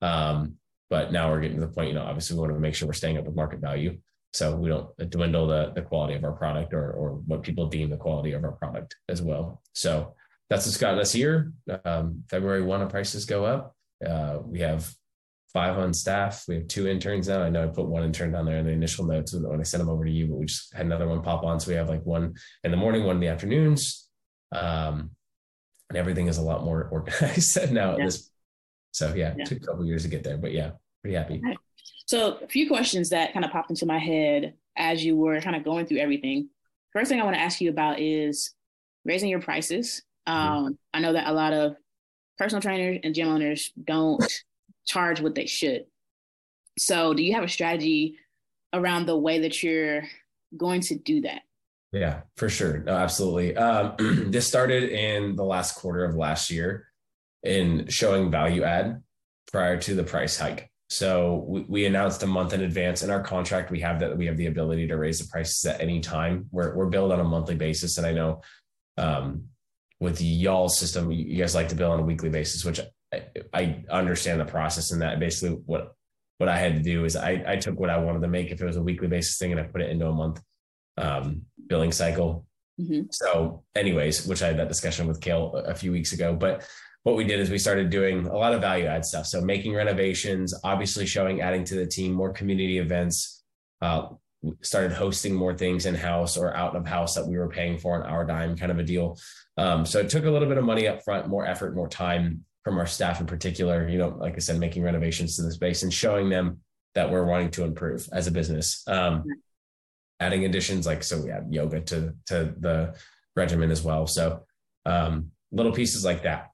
[0.00, 0.56] Um,
[0.88, 2.88] but now we're getting to the point, you know, obviously we want to make sure
[2.88, 3.98] we're staying up with market value
[4.32, 7.90] so we don't dwindle the, the quality of our product or, or what people deem
[7.90, 9.60] the quality of our product as well.
[9.72, 10.14] So
[10.48, 11.52] that's what's gotten us here.
[11.84, 13.76] Um, February 1, our prices go up.
[14.04, 14.92] Uh, we have
[15.52, 16.44] five on staff.
[16.48, 17.42] We have two interns now.
[17.42, 19.82] I know I put one intern down there in the initial notes when I sent
[19.82, 21.60] them over to you, but we just had another one pop on.
[21.60, 22.34] So we have like one
[22.64, 24.08] in the morning, one in the afternoons.
[24.52, 25.10] Um,
[25.88, 28.04] and everything is a lot more organized now yeah.
[28.04, 28.30] at this.
[28.92, 30.72] So yeah, yeah, took a couple years to get there, but yeah,
[31.02, 31.42] pretty happy.
[32.06, 35.54] So, a few questions that kind of popped into my head as you were kind
[35.54, 36.48] of going through everything.
[36.92, 38.52] First thing I want to ask you about is
[39.04, 40.02] raising your prices.
[40.28, 40.52] Mm-hmm.
[40.66, 41.76] Um, I know that a lot of
[42.36, 44.20] personal trainers and gym owners don't
[44.90, 45.86] charge what they should.
[46.78, 48.18] So, do you have a strategy
[48.72, 50.04] around the way that you're
[50.56, 51.42] going to do that?
[51.92, 52.78] Yeah, for sure.
[52.78, 53.56] No, absolutely.
[53.56, 53.94] Um,
[54.30, 56.86] this started in the last quarter of last year
[57.42, 59.02] in showing value add
[59.50, 60.70] prior to the price hike.
[60.88, 63.70] So we, we, announced a month in advance in our contract.
[63.70, 66.46] We have that we have the ability to raise the prices at any time.
[66.50, 68.42] We're we're billed on a monthly basis, and I know
[68.98, 69.44] um,
[70.00, 72.80] with y'all system, you guys like to bill on a weekly basis, which
[73.12, 75.94] I, I understand the process and that basically what
[76.38, 78.62] what I had to do is I, I took what I wanted to make if
[78.62, 80.40] it was a weekly basis thing and I put it into a month
[80.96, 82.46] um, billing cycle.
[82.80, 83.02] Mm-hmm.
[83.10, 86.34] So, anyways, which I had that discussion with Kale a few weeks ago.
[86.34, 86.66] But
[87.02, 89.26] what we did is we started doing a lot of value add stuff.
[89.26, 93.44] So, making renovations, obviously showing, adding to the team, more community events,
[93.82, 94.08] uh,
[94.62, 98.02] started hosting more things in house or out of house that we were paying for
[98.02, 99.18] on our dime, kind of a deal.
[99.58, 102.46] Um, so, it took a little bit of money up front, more effort, more time
[102.64, 105.82] from our staff in particular, you know, like I said, making renovations to the space
[105.82, 106.60] and showing them
[106.94, 108.82] that we're wanting to improve as a business.
[108.86, 109.24] Um,
[110.18, 112.94] adding additions like so we add yoga to to the
[113.36, 114.06] regimen as well.
[114.06, 114.44] So
[114.84, 116.50] um, little pieces like that.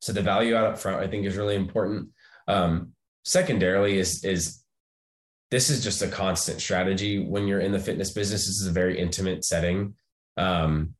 [0.00, 2.08] So the value out up front, I think, is really important.
[2.46, 2.92] Um,
[3.24, 4.62] secondarily, is is
[5.50, 8.46] this is just a constant strategy when you're in the fitness business.
[8.46, 9.94] This is a very intimate setting.
[10.36, 10.94] Um,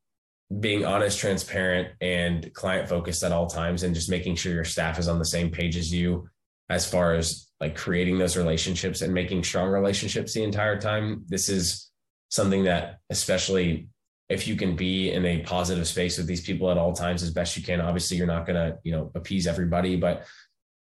[0.60, 4.98] being honest, transparent, and client focused at all times, and just making sure your staff
[4.98, 6.28] is on the same page as you
[6.70, 11.24] as far as like creating those relationships and making strong relationships the entire time.
[11.26, 11.90] This is
[12.30, 13.88] something that, especially
[14.28, 17.30] if you can be in a positive space with these people at all times as
[17.30, 17.80] best you can.
[17.80, 20.26] Obviously, you're not going to, you know, appease everybody, but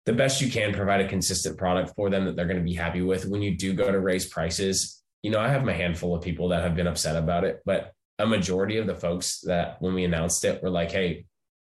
[0.07, 2.73] the best you can provide a consistent product for them that they're going to be
[2.73, 3.25] happy with.
[3.25, 6.49] When you do go to raise prices, you know, I have my handful of people
[6.49, 10.03] that have been upset about it, but a majority of the folks that when we
[10.03, 11.25] announced it were like, hey,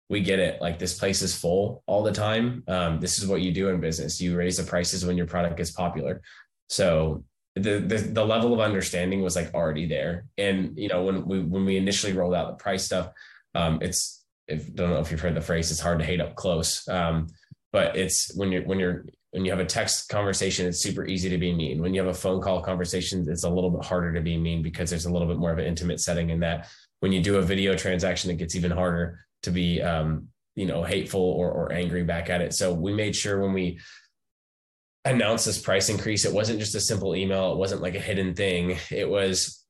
[0.08, 0.60] we get it.
[0.60, 2.64] Like this place is full all the time.
[2.66, 4.20] Um, this is what you do in business.
[4.20, 6.20] You raise the prices when your product gets popular.
[6.68, 7.24] So
[7.54, 10.26] the, the the level of understanding was like already there.
[10.36, 13.12] And you know, when we when we initially rolled out the price stuff,
[13.54, 16.34] um, it's if don't know if you've heard the phrase, it's hard to hate up
[16.34, 16.86] close.
[16.88, 17.28] Um,
[17.72, 21.28] but it's when you're when you're when you have a text conversation, it's super easy
[21.28, 21.80] to be mean.
[21.80, 24.62] When you have a phone call conversation, it's a little bit harder to be mean
[24.62, 26.68] because there's a little bit more of an intimate setting in that.
[26.98, 30.82] When you do a video transaction, it gets even harder to be, um, you know,
[30.82, 32.54] hateful or, or angry back at it.
[32.54, 33.78] So we made sure when we
[35.04, 37.52] announced this price increase, it wasn't just a simple email.
[37.52, 38.78] It wasn't like a hidden thing.
[38.90, 39.64] It was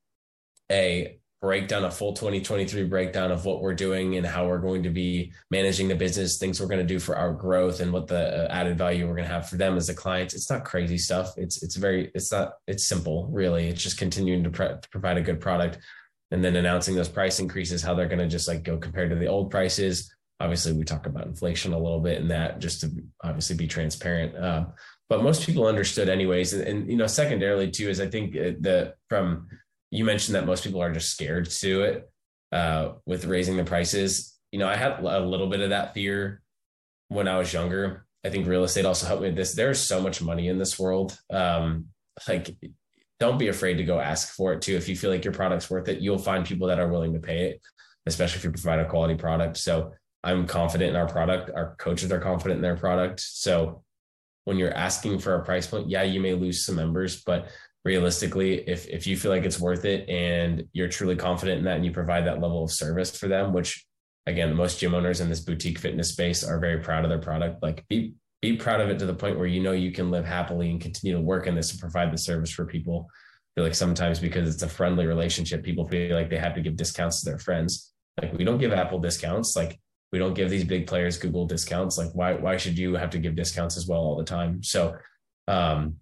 [0.73, 4.91] a breakdown, a full 2023 breakdown of what we're doing and how we're going to
[4.91, 8.45] be managing the business, things we're going to do for our growth and what the
[8.45, 10.35] uh, added value we're going to have for them as the clients.
[10.35, 11.33] It's not crazy stuff.
[11.39, 13.69] It's, it's very, it's not, it's simple really.
[13.69, 15.79] It's just continuing to, pre- to provide a good product
[16.31, 19.17] and then announcing those price increases, how they're going to just like go compared to
[19.17, 20.15] the old prices.
[20.41, 22.91] Obviously we talk about inflation a little bit and that just to
[23.25, 24.37] obviously be transparent.
[24.37, 24.67] Uh,
[25.09, 26.53] but most people understood anyways.
[26.53, 29.49] And, and, you know, secondarily too, is I think uh, the, from,
[29.91, 32.11] you mentioned that most people are just scared to do it
[32.53, 34.39] uh, with raising the prices.
[34.53, 36.43] You know, I had a little bit of that fear
[37.09, 38.07] when I was younger.
[38.25, 39.55] I think real estate also helped me with this.
[39.55, 41.19] There's so much money in this world.
[41.31, 41.87] Um,
[42.29, 42.55] like,
[43.19, 44.77] don't be afraid to go ask for it too.
[44.77, 47.21] If you feel like your product's worth it, you'll find people that are willing to
[47.21, 47.61] pay it,
[48.07, 49.57] especially if you provide a quality product.
[49.57, 51.51] So I'm confident in our product.
[51.55, 53.21] Our coaches are confident in their product.
[53.21, 53.83] So
[54.45, 57.49] when you're asking for a price point, yeah, you may lose some members, but
[57.85, 61.77] realistically if if you feel like it's worth it and you're truly confident in that
[61.77, 63.87] and you provide that level of service for them which
[64.27, 67.63] again most gym owners in this boutique fitness space are very proud of their product
[67.63, 70.25] like be be proud of it to the point where you know you can live
[70.25, 73.07] happily and continue to work in this and provide the service for people.
[73.11, 76.61] I feel like sometimes because it's a friendly relationship people feel like they have to
[76.61, 77.93] give discounts to their friends.
[78.21, 79.57] Like we don't give apple discounts.
[79.57, 79.79] Like
[80.13, 81.99] we don't give these big players google discounts.
[81.99, 84.63] Like why why should you have to give discounts as well all the time?
[84.63, 84.97] So
[85.47, 85.97] um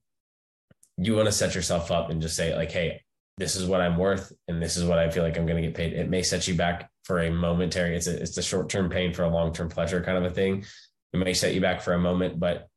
[0.99, 3.03] you want to set yourself up and just say like, hey,
[3.37, 5.69] this is what I'm worth, and this is what I feel like I'm going to
[5.69, 5.93] get paid.
[5.93, 7.97] It may set you back for a momentary.
[7.97, 10.35] It's a it's a short term pain for a long term pleasure kind of a
[10.35, 10.65] thing.
[11.13, 12.69] It may set you back for a moment, but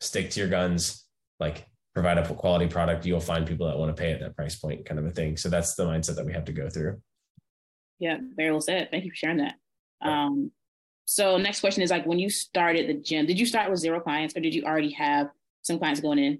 [0.00, 1.04] stick to your guns.
[1.38, 4.56] Like provide a quality product, you'll find people that want to pay at that price
[4.56, 5.36] point, kind of a thing.
[5.36, 7.00] So that's the mindset that we have to go through.
[7.98, 8.88] Yeah, very well said.
[8.90, 9.56] Thank you for sharing that.
[10.00, 10.50] Um,
[11.04, 14.00] so next question is like when you started the gym, did you start with zero
[14.00, 15.28] clients or did you already have
[15.62, 16.38] some clients going in?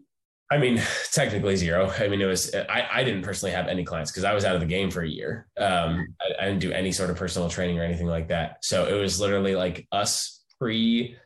[0.50, 0.82] I mean,
[1.12, 1.90] technically zero.
[1.98, 4.54] I mean, it was, I, I didn't personally have any clients because I was out
[4.54, 5.46] of the game for a year.
[5.58, 8.64] Um, I, I, didn't do any sort of personal training or anything like that.
[8.64, 11.16] So it was literally like us pre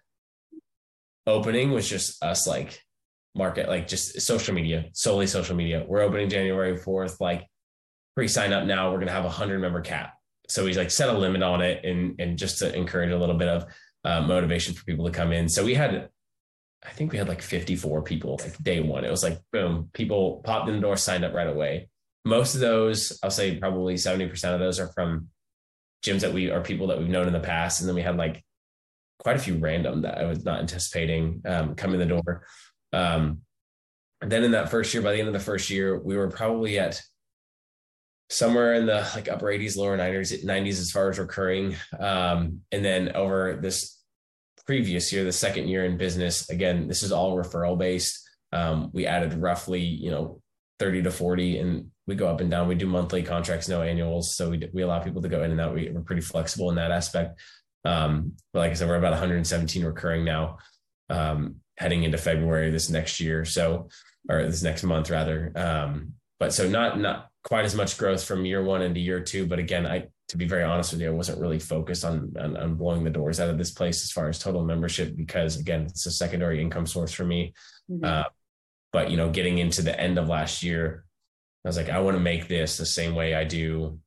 [1.27, 2.81] opening was just us like
[3.35, 5.85] market, like just social media, solely social media.
[5.87, 7.47] We're opening January 4th, like
[8.15, 8.91] pre sign up now.
[8.91, 10.15] We're going to have a hundred member cap.
[10.49, 13.37] So he's like set a limit on it and, and just to encourage a little
[13.37, 13.65] bit of
[14.05, 15.49] uh, motivation for people to come in.
[15.49, 16.11] So we had
[16.85, 19.05] I think we had like 54 people like day one.
[19.05, 21.89] It was like boom, people popped in the door, signed up right away.
[22.25, 25.29] Most of those, I'll say probably 70% of those are from
[26.05, 27.81] gyms that we are people that we've known in the past.
[27.81, 28.45] And then we had like
[29.19, 32.47] quite a few random that I was not anticipating um, in the door.
[32.93, 33.41] Um,
[34.21, 36.79] then in that first year, by the end of the first year, we were probably
[36.79, 37.01] at
[38.31, 41.77] somewhere in the like upper 80s, lower 90s, 90s as far as recurring.
[41.99, 43.99] Um, and then over this
[44.67, 48.29] previous year, the second year in business, again, this is all referral based.
[48.53, 50.41] Um, we added roughly, you know,
[50.79, 52.69] 30 to 40 and we go up and down.
[52.69, 54.35] We do monthly contracts, no annuals.
[54.35, 55.75] So we, we allow people to go in and out.
[55.75, 57.41] We, are pretty flexible in that aspect.
[57.85, 60.59] Um, but like I said, we're about 117 recurring now,
[61.11, 63.45] um, heading into February this next year.
[63.45, 63.89] So,
[64.29, 65.53] or this next month rather.
[65.55, 69.47] Um, but so not, not quite as much growth from year one into year two.
[69.47, 72.57] But again, I, to be very honest with you, I wasn't really focused on, on,
[72.57, 75.83] on blowing the doors out of this place as far as total membership, because again,
[75.83, 77.53] it's a secondary income source for me.
[77.91, 78.05] Mm-hmm.
[78.05, 78.25] Uh,
[78.93, 81.05] but you know, getting into the end of last year,
[81.65, 83.99] I was like, I want to make this the same way I do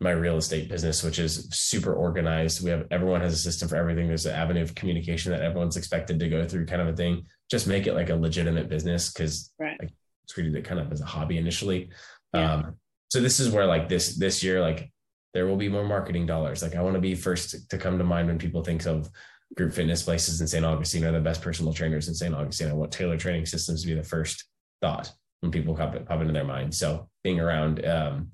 [0.00, 2.62] my real estate business, which is super organized.
[2.62, 4.08] We have everyone has a system for everything.
[4.08, 7.24] There's an avenue of communication that everyone's expected to go through, kind of a thing.
[7.50, 9.76] Just make it like a legitimate business because right.
[9.80, 9.90] like
[10.28, 11.90] treated it kind of as a hobby initially.
[12.34, 12.54] Yeah.
[12.54, 12.76] Um,
[13.10, 14.90] so this is where like this this year, like
[15.34, 16.62] there will be more marketing dollars.
[16.62, 19.10] Like I want to be first to come to mind when people think of
[19.56, 20.64] group fitness places in St.
[20.64, 22.34] Augustine are the best personal trainers in St.
[22.34, 22.68] Augustine.
[22.68, 24.44] I want Tailored Training Systems to be the first
[24.80, 26.74] thought when people pop, pop into their mind.
[26.74, 28.30] So being around um,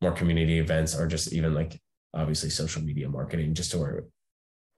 [0.00, 1.80] more community events or just even like
[2.14, 4.04] obviously social media marketing, just to where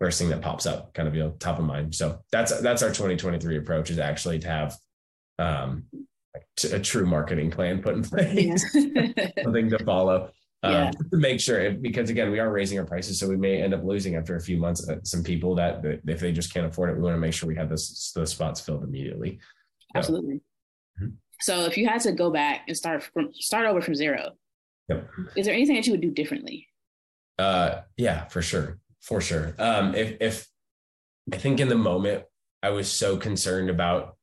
[0.01, 1.95] first thing that pops up, kind of you know top of mind.
[1.95, 4.77] So that's that's our 2023 approach is actually to have
[5.39, 5.85] um,
[6.73, 8.73] a true marketing plan put in place,
[9.43, 10.31] something to follow.
[10.65, 10.91] Um, yeah.
[10.91, 13.85] to make sure because again we are raising our prices so we may end up
[13.85, 16.89] losing after a few months uh, some people that, that, if they just can't afford
[16.89, 19.41] it we want to make sure we have those those spots filled immediately
[19.95, 20.37] absolutely
[20.99, 21.09] mm-hmm.
[21.39, 24.31] so if you had to go back and start from start over from zero
[24.89, 25.07] yep.
[25.37, 26.67] is there anything that you would do differently
[27.39, 30.49] uh yeah for sure for sure um if if
[31.31, 32.25] i think in the moment
[32.63, 34.17] i was so concerned about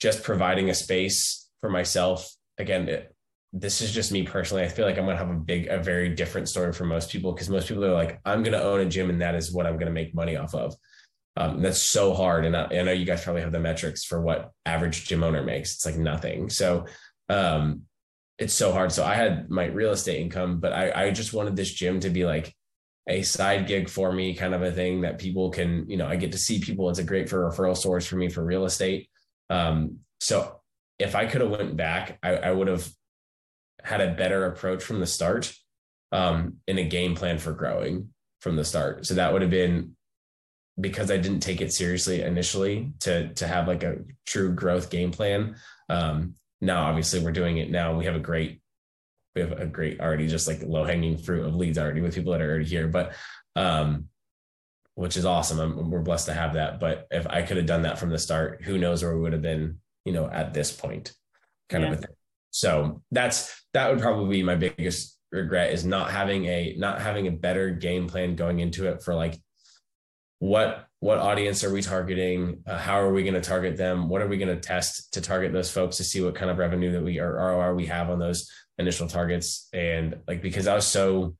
[0.00, 3.15] just providing a space for myself again it,
[3.52, 4.64] this is just me personally.
[4.64, 7.10] I feel like I'm going to have a big, a very different story for most
[7.10, 9.52] people because most people are like, I'm going to own a gym and that is
[9.52, 10.74] what I'm going to make money off of.
[11.36, 12.44] Um, that's so hard.
[12.44, 15.42] And I, I, know you guys probably have the metrics for what average gym owner
[15.42, 15.74] makes.
[15.74, 16.48] It's like nothing.
[16.48, 16.86] So
[17.28, 17.82] um,
[18.38, 18.90] it's so hard.
[18.90, 22.10] So I had my real estate income, but I, I just wanted this gym to
[22.10, 22.54] be like
[23.08, 26.16] a side gig for me, kind of a thing that people can, you know, I
[26.16, 26.88] get to see people.
[26.88, 29.08] It's a great for referral source for me for real estate.
[29.50, 30.60] Um, so
[30.98, 32.88] if I could have went back, I, I would have
[33.86, 35.54] had a better approach from the start
[36.10, 38.08] um, in a game plan for growing
[38.40, 39.06] from the start.
[39.06, 39.96] So that would have been
[40.78, 45.12] because I didn't take it seriously initially to to have like a true growth game
[45.12, 45.56] plan.
[45.88, 47.96] Um, now, obviously, we're doing it now.
[47.96, 48.60] We have a great
[49.36, 52.32] we have a great already just like low hanging fruit of leads already with people
[52.32, 53.12] that are already here, but
[53.54, 54.08] um,
[54.94, 55.60] which is awesome.
[55.60, 56.80] I'm, we're blessed to have that.
[56.80, 59.34] But if I could have done that from the start, who knows where we would
[59.34, 61.12] have been, you know, at this point,
[61.68, 61.92] kind yeah.
[61.92, 62.16] of a thing.
[62.50, 67.26] So that's that would probably be my biggest regret is not having a not having
[67.26, 69.38] a better game plan going into it for like
[70.38, 72.62] what what audience are we targeting?
[72.66, 74.08] Uh, how are we going to target them?
[74.08, 76.56] What are we going to test to target those folks to see what kind of
[76.56, 79.68] revenue that we or ROI we have on those initial targets?
[79.74, 81.36] And like because I was so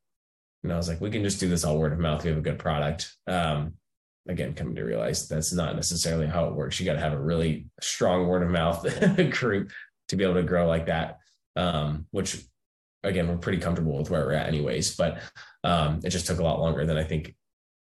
[0.63, 2.23] you know I was like we can just do this all word of mouth.
[2.23, 3.15] We have a good product.
[3.27, 3.75] Um
[4.29, 6.79] again coming to realize that's not necessarily how it works.
[6.79, 8.85] You got to have a really strong word of mouth
[9.31, 9.71] group
[10.09, 11.21] to be able to grow like that.
[11.57, 12.45] Um, which
[13.03, 15.21] again, we're pretty comfortable with where we're at anyways, but
[15.65, 17.35] um, it just took a lot longer than I think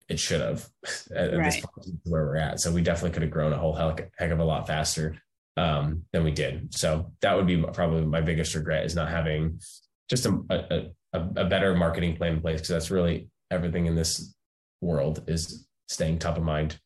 [0.08, 0.68] it should have
[1.14, 1.44] at, right.
[1.44, 2.60] this point where we're at.
[2.60, 5.16] So we definitely could have grown a whole heck, heck of a lot faster
[5.56, 6.74] um, than we did.
[6.74, 9.60] So that would be probably my biggest regret is not having
[10.08, 14.34] just a, a, a better marketing plan in place because that's really everything in this
[14.80, 16.78] world is staying top of mind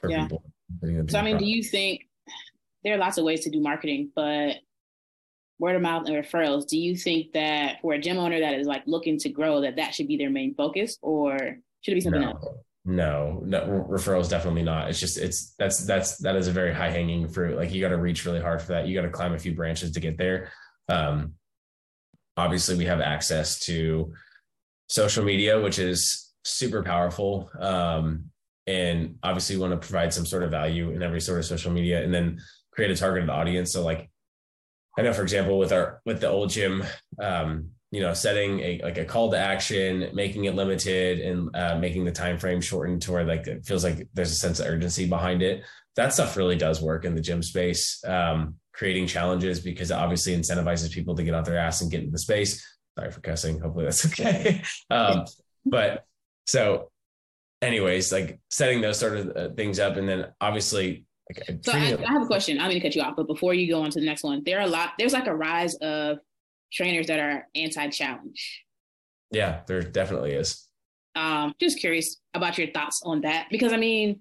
[0.00, 0.22] for yeah.
[0.22, 0.42] people.
[1.08, 2.08] So I mean, do you think
[2.84, 4.56] there are lots of ways to do marketing, but
[5.60, 8.66] word of mouth and referrals do you think that for a gym owner that is
[8.66, 12.00] like looking to grow that that should be their main focus or should it be
[12.00, 12.46] something no, else?
[12.84, 13.42] No.
[13.44, 14.90] No referrals definitely not.
[14.90, 17.56] It's just it's that's that's that is a very high hanging fruit.
[17.56, 18.86] Like you got to reach really hard for that.
[18.86, 20.50] You got to climb a few branches to get there.
[20.88, 21.34] Um
[22.36, 24.12] obviously we have access to
[24.88, 27.50] social media which is super powerful.
[27.58, 28.30] Um
[28.66, 31.72] and obviously we want to provide some sort of value in every sort of social
[31.72, 32.40] media and then
[32.72, 33.72] create a targeted audience.
[33.72, 34.09] So like
[34.98, 36.84] I know, for example, with our with the old gym,
[37.18, 41.76] um, you know, setting a like a call to action, making it limited, and uh,
[41.78, 44.66] making the time frame shortened to where like it feels like there's a sense of
[44.66, 45.64] urgency behind it.
[45.96, 48.02] That stuff really does work in the gym space.
[48.06, 52.00] Um, creating challenges because it obviously incentivizes people to get out their ass and get
[52.00, 52.66] into the space.
[52.98, 53.58] Sorry for cussing.
[53.60, 54.62] Hopefully that's okay.
[54.90, 55.26] um,
[55.66, 56.06] but
[56.46, 56.90] so,
[57.60, 61.58] anyways, like setting those sort of uh, things up, and then obviously Okay.
[61.62, 62.58] So I, I, have a question.
[62.58, 64.42] I'm going to cut you off, but before you go on to the next one,
[64.44, 64.94] there are a lot.
[64.98, 66.18] There's like a rise of
[66.72, 68.64] trainers that are anti-challenge.
[69.30, 70.66] Yeah, there definitely is.
[71.14, 74.20] Um, just curious about your thoughts on that because I mean,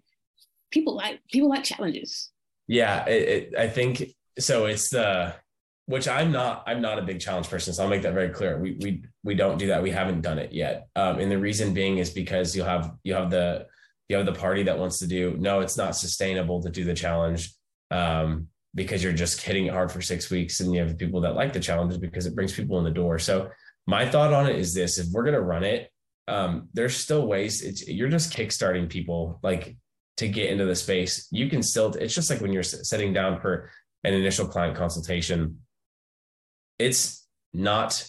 [0.72, 2.32] people like people like challenges.
[2.68, 4.04] Yeah, it, it, I think
[4.38, 5.36] so it's the
[5.86, 8.60] which I'm not I'm not a big challenge person, so I'll make that very clear.
[8.60, 9.82] We we we don't do that.
[9.82, 10.88] We haven't done it yet.
[10.96, 13.68] Um, and the reason being is because you'll have you have the
[14.10, 17.54] the party that wants to do no, it's not sustainable to do the challenge.
[17.92, 21.36] Um, because you're just hitting it hard for six weeks, and you have people that
[21.36, 23.18] like the challenges because it brings people in the door.
[23.18, 23.50] So
[23.88, 25.92] my thought on it is this: if we're gonna run it,
[26.28, 27.64] um, there's still ways.
[27.64, 29.76] It's you're just kickstarting people like
[30.18, 31.28] to get into the space.
[31.32, 31.94] You can still.
[31.96, 33.72] It's just like when you're sitting down for
[34.04, 35.58] an initial client consultation
[36.80, 38.04] it's not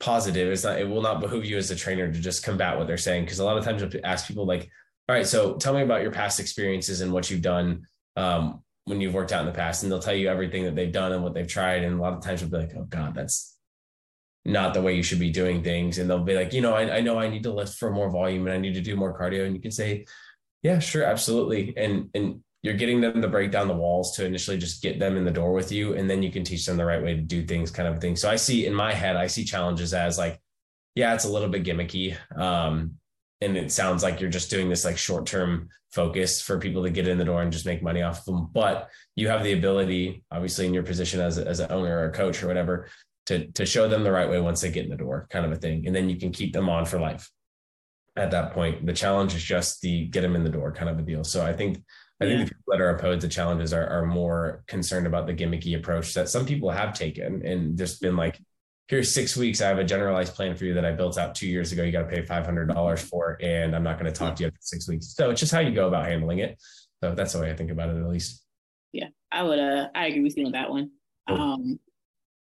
[0.00, 0.50] positive.
[0.50, 2.96] It's not, it will not behoove you as a trainer to just combat what they're
[2.96, 3.26] saying.
[3.26, 4.70] Cause a lot of times you'll ask people like,
[5.08, 7.86] all right, so tell me about your past experiences and what you've done
[8.16, 9.82] um, when you've worked out in the past.
[9.82, 11.82] And they'll tell you everything that they've done and what they've tried.
[11.82, 13.56] And a lot of times you'll be like, oh God, that's
[14.44, 15.98] not the way you should be doing things.
[15.98, 18.10] And they'll be like, you know, I, I know I need to lift for more
[18.10, 19.46] volume and I need to do more cardio.
[19.46, 20.04] And you can say,
[20.62, 21.74] yeah, sure, absolutely.
[21.76, 25.16] And and you're getting them to break down the walls to initially just get them
[25.16, 27.22] in the door with you and then you can teach them the right way to
[27.22, 30.18] do things kind of thing so i see in my head i see challenges as
[30.18, 30.40] like
[30.96, 32.94] yeah it's a little bit gimmicky um,
[33.40, 36.90] and it sounds like you're just doing this like short term focus for people to
[36.90, 38.48] get in the door and just make money off of them.
[38.52, 42.06] But you have the ability obviously in your position as, a, as an owner or
[42.06, 42.88] a coach or whatever
[43.26, 45.52] to, to show them the right way once they get in the door kind of
[45.52, 45.86] a thing.
[45.86, 47.30] And then you can keep them on for life.
[48.16, 50.98] At that point the challenge is just the get them in the door kind of
[50.98, 51.24] a deal.
[51.24, 51.78] So i think
[52.20, 52.36] I yeah.
[52.38, 55.76] think the people that are opposed to challenges are, are more concerned about the gimmicky
[55.76, 58.40] approach that some people have taken and just been like,
[58.88, 59.60] here's six weeks.
[59.60, 61.84] I have a generalized plan for you that I built out two years ago.
[61.84, 64.58] You got to pay $500 for, and I'm not going to talk to you after
[64.60, 65.14] six weeks.
[65.14, 66.60] So it's just how you go about handling it.
[67.02, 68.42] So that's the way I think about it, at least.
[68.92, 70.90] Yeah, I would, uh, I agree with you on that one.
[71.28, 71.40] Cool.
[71.40, 71.78] Um,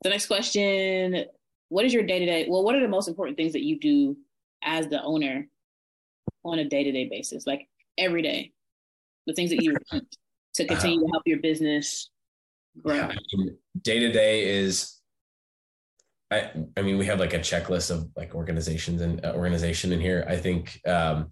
[0.04, 1.26] the next question,
[1.70, 2.48] what is your day-to-day?
[2.50, 4.18] Well, what are the most important things that you do
[4.62, 5.48] as the owner
[6.44, 7.48] on a day-to-day basis?
[7.48, 8.52] Like every day,
[9.28, 10.06] the things that you want
[10.56, 12.10] to continue uh, to help your business
[12.84, 13.10] grow?
[13.82, 15.00] Day to day is,
[16.34, 20.00] I I mean, we have like a checklist of like organizations and uh, organization in
[20.00, 20.26] here.
[20.28, 21.30] I think um,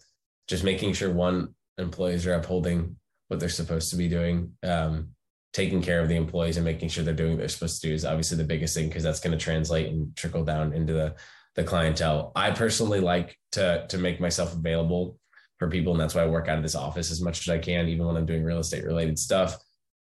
[0.48, 2.98] just making sure one employees are upholding
[3.28, 4.54] what they're supposed to be doing.
[4.64, 5.10] Um,
[5.54, 7.94] taking care of the employees and making sure they're doing what they're supposed to do
[7.94, 11.16] is obviously the biggest thing because that's going to translate and trickle down into the
[11.56, 12.32] the clientele.
[12.36, 15.18] I personally like to to make myself available
[15.62, 15.94] for people.
[15.94, 18.08] And that's why I work out of this office as much as I can, even
[18.08, 19.58] when I'm doing real estate related stuff.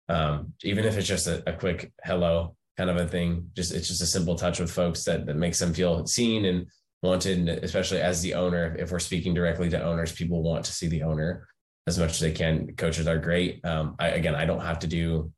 [0.08, 3.88] Um, even if it's just a, a, quick hello kind of a thing, just it's
[3.88, 6.66] just a simple touch with folks that, that makes them feel seen and
[7.02, 8.74] wanted, especially as the owner.
[8.78, 11.46] If we're speaking directly to owners, people want to see the owner
[11.86, 12.74] as much as they can.
[12.76, 13.62] Coaches are great.
[13.66, 15.30] Um, I, again, I don't have to do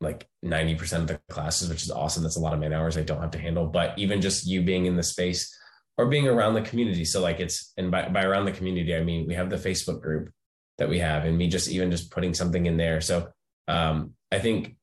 [0.00, 2.22] like 90% of the classes, which is awesome.
[2.22, 3.66] That's a lot of man hours I don't have to handle.
[3.66, 5.52] But even just you being in the space
[5.96, 7.04] or being around the community.
[7.04, 10.00] So like it's and by, by around the community, I mean we have the Facebook
[10.00, 10.30] group
[10.76, 13.00] that we have, and me just even just putting something in there.
[13.00, 13.32] So
[13.66, 14.76] um, I think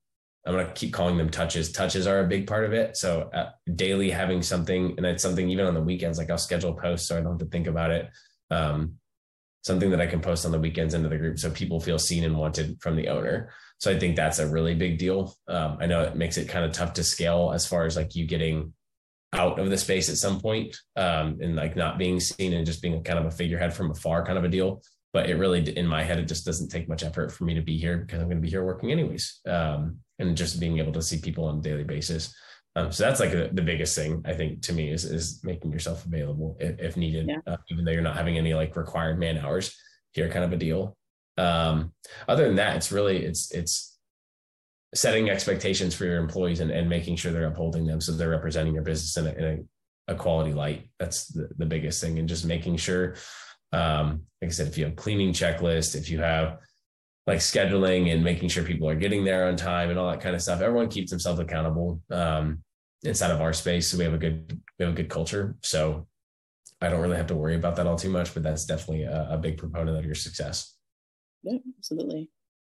[0.46, 1.72] I'm gonna keep calling them touches.
[1.72, 2.98] Touches are a big part of it.
[2.98, 6.18] So uh, daily having something, and it's something even on the weekends.
[6.18, 8.10] Like I'll schedule posts so I don't have to think about it.
[8.52, 8.96] Um,
[9.64, 12.24] something that I can post on the weekends into the group so people feel seen
[12.24, 13.50] and wanted from the owner.
[13.80, 15.36] So I think that's a really big deal.
[15.48, 18.16] Um, I know it makes it kind of tough to scale as far as like
[18.16, 18.74] you getting
[19.34, 22.82] out of the space at some point, um, and like not being seen and just
[22.82, 24.82] being kind of a figurehead from afar kind of a deal.
[25.16, 27.62] But it really, in my head, it just doesn't take much effort for me to
[27.62, 29.40] be here because I'm going to be here working anyways.
[29.48, 32.36] Um, and just being able to see people on a daily basis.
[32.76, 35.72] Um, so that's like a, the biggest thing I think to me is is making
[35.72, 37.38] yourself available if, if needed, yeah.
[37.48, 39.74] uh, even though you're not having any like required man hours
[40.12, 40.98] here, kind of a deal.
[41.38, 41.94] Um,
[42.28, 43.98] other than that, it's really it's it's
[44.94, 48.74] setting expectations for your employees and, and making sure they're upholding them so they're representing
[48.74, 49.68] your business in a, in
[50.10, 53.16] a, a quality light that's the, the biggest thing and just making sure
[53.76, 56.60] um, like i said if you have cleaning checklist if you have
[57.28, 60.36] like scheduling and making sure people are getting there on time and all that kind
[60.36, 62.60] of stuff everyone keeps themselves accountable um,
[63.04, 65.56] inside of our space so we have a good we have a good culture.
[65.62, 66.08] So
[66.82, 69.28] i don't really have to worry about that all too much but that's definitely a,
[69.32, 70.76] a big proponent of your success.
[71.44, 72.30] Yeah absolutely.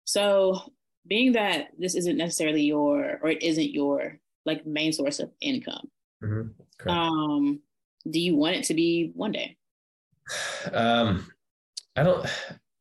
[0.04, 0.62] So
[1.06, 5.88] being that this isn't necessarily your or it isn't your like main source of income
[6.22, 6.88] mm-hmm.
[6.88, 7.60] um
[8.10, 9.56] do you want it to be one day
[10.72, 11.26] um
[11.96, 12.26] i don't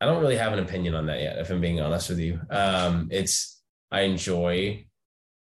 [0.01, 2.39] i don't really have an opinion on that yet if i'm being honest with you
[2.49, 4.85] um it's i enjoy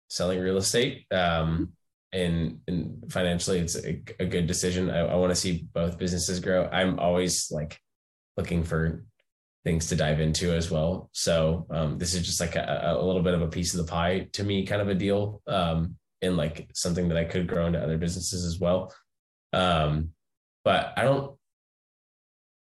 [0.09, 1.73] selling real estate um
[2.13, 6.39] and and financially it's a, a good decision i, I want to see both businesses
[6.39, 7.79] grow i'm always like
[8.37, 9.03] looking for
[9.67, 11.09] things to dive into as well.
[11.11, 13.91] So um, this is just like a, a, little bit of a piece of the
[13.91, 17.65] pie to me, kind of a deal, um, and like something that I could grow
[17.65, 18.93] into other businesses as well.
[19.51, 20.11] Um,
[20.63, 21.36] but I don't.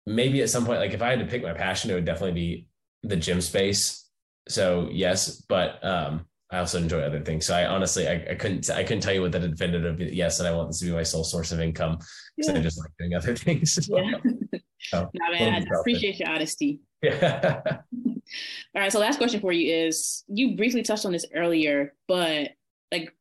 [0.06, 2.32] Maybe at some point, like if I had to pick my passion, it would definitely
[2.32, 2.68] be
[3.02, 4.08] the gym space.
[4.48, 7.46] So yes, but um, I also enjoy other things.
[7.46, 10.48] So I honestly, I, I couldn't, I couldn't tell you what the definitive yes, and
[10.48, 11.98] I want this to be my sole source of income
[12.36, 12.58] because yeah.
[12.58, 13.88] I just like doing other things.
[13.90, 14.12] Yeah.
[14.80, 16.80] so, no, man, I appreciate your honesty.
[17.02, 17.60] Yeah.
[17.66, 18.92] All right.
[18.92, 22.50] So last question for you is: you briefly touched on this earlier, but
[22.92, 23.12] like,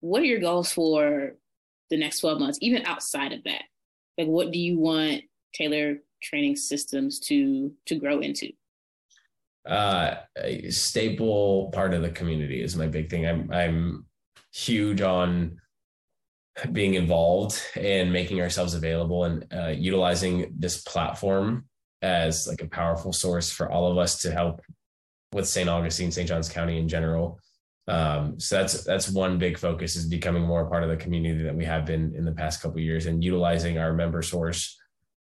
[0.00, 1.32] what are your goals for
[1.90, 3.62] the next twelve months, even outside of that?
[4.18, 5.22] Like, what do you want
[5.54, 8.52] Tailored Training Systems to to grow into?
[9.66, 13.26] uh, a staple part of the community is my big thing.
[13.26, 14.06] I'm I'm
[14.52, 15.58] huge on
[16.72, 21.66] being involved and making ourselves available and uh, utilizing this platform
[22.00, 24.62] as like a powerful source for all of us to help
[25.32, 25.68] with St.
[25.68, 26.28] Augustine, St.
[26.28, 27.38] Johns County in general.
[27.88, 31.54] Um, so that's that's one big focus is becoming more part of the community that
[31.54, 34.78] we have been in the past couple years and utilizing our member source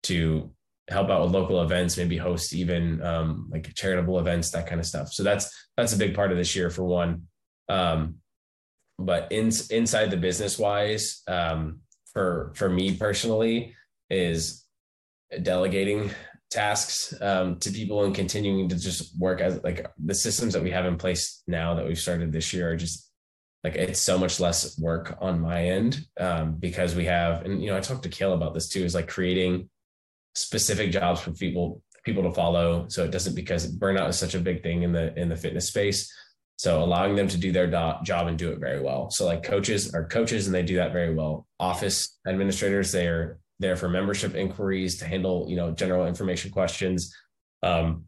[0.04, 0.50] to
[0.88, 4.86] help out with local events, maybe host even um, like charitable events, that kind of
[4.86, 5.12] stuff.
[5.12, 7.22] So that's that's a big part of this year for one.
[7.68, 8.16] Um,
[8.98, 11.80] but in, inside the business wise, um,
[12.12, 13.74] for for me personally,
[14.10, 14.64] is
[15.42, 16.10] delegating
[16.50, 20.70] tasks um, to people and continuing to just work as like the systems that we
[20.70, 23.10] have in place now that we've started this year are just
[23.64, 27.70] like it's so much less work on my end um, because we have and you
[27.70, 29.70] know I talked to Kale about this too is like creating
[30.34, 32.86] specific jobs for people people to follow.
[32.88, 35.68] So it doesn't because burnout is such a big thing in the in the fitness
[35.68, 36.12] space.
[36.56, 39.10] So allowing them to do their do- job and do it very well.
[39.10, 41.46] So like coaches are coaches and they do that very well.
[41.58, 47.14] Office administrators they are there for membership inquiries to handle you know general information questions.
[47.62, 48.04] Um,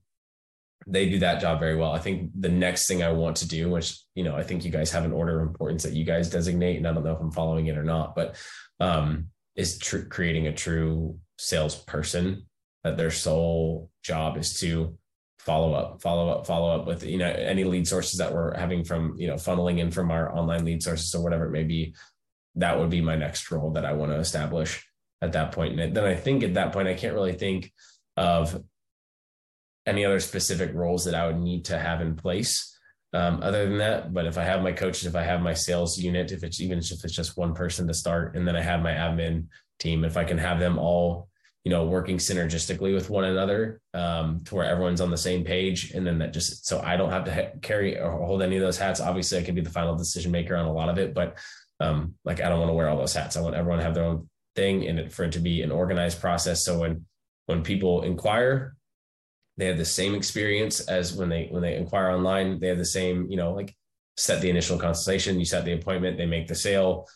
[0.87, 1.93] they do that job very well.
[1.93, 4.71] I think the next thing i want to do which you know i think you
[4.71, 7.21] guys have an order of importance that you guys designate and i don't know if
[7.21, 8.37] i'm following it or not but
[8.81, 12.47] um, is tr- creating a true salesperson
[12.83, 14.97] that their sole job is to
[15.39, 18.85] follow up, follow up, follow up with you know any lead sources that we're having
[18.85, 21.95] from you know funneling in from our online lead sources or whatever it may be.
[22.57, 24.87] That would be my next role that I want to establish
[25.21, 25.79] at that point.
[25.79, 27.73] And then I think at that point I can't really think
[28.17, 28.63] of
[29.87, 32.71] any other specific roles that I would need to have in place.
[33.13, 35.97] Um, other than that, but if I have my coaches, if I have my sales
[35.97, 38.83] unit, if it's even if it's just one person to start, and then I have
[38.83, 39.47] my admin
[39.85, 41.29] team if i can have them all
[41.65, 45.93] you know working synergistically with one another um, to where everyone's on the same page
[45.93, 48.63] and then that just so i don't have to ha- carry or hold any of
[48.63, 49.01] those hats.
[49.01, 51.39] Obviously i can be the final decision maker on a lot of it but
[51.81, 53.37] um, like i don't want to wear all those hats.
[53.37, 56.21] I want everyone to have their own thing and for it to be an organized
[56.21, 56.65] process.
[56.65, 57.07] So when
[57.47, 58.77] when people inquire
[59.57, 62.59] they have the same experience as when they when they inquire online.
[62.59, 63.75] They have the same you know like
[64.17, 67.09] set the initial consultation you set the appointment they make the sale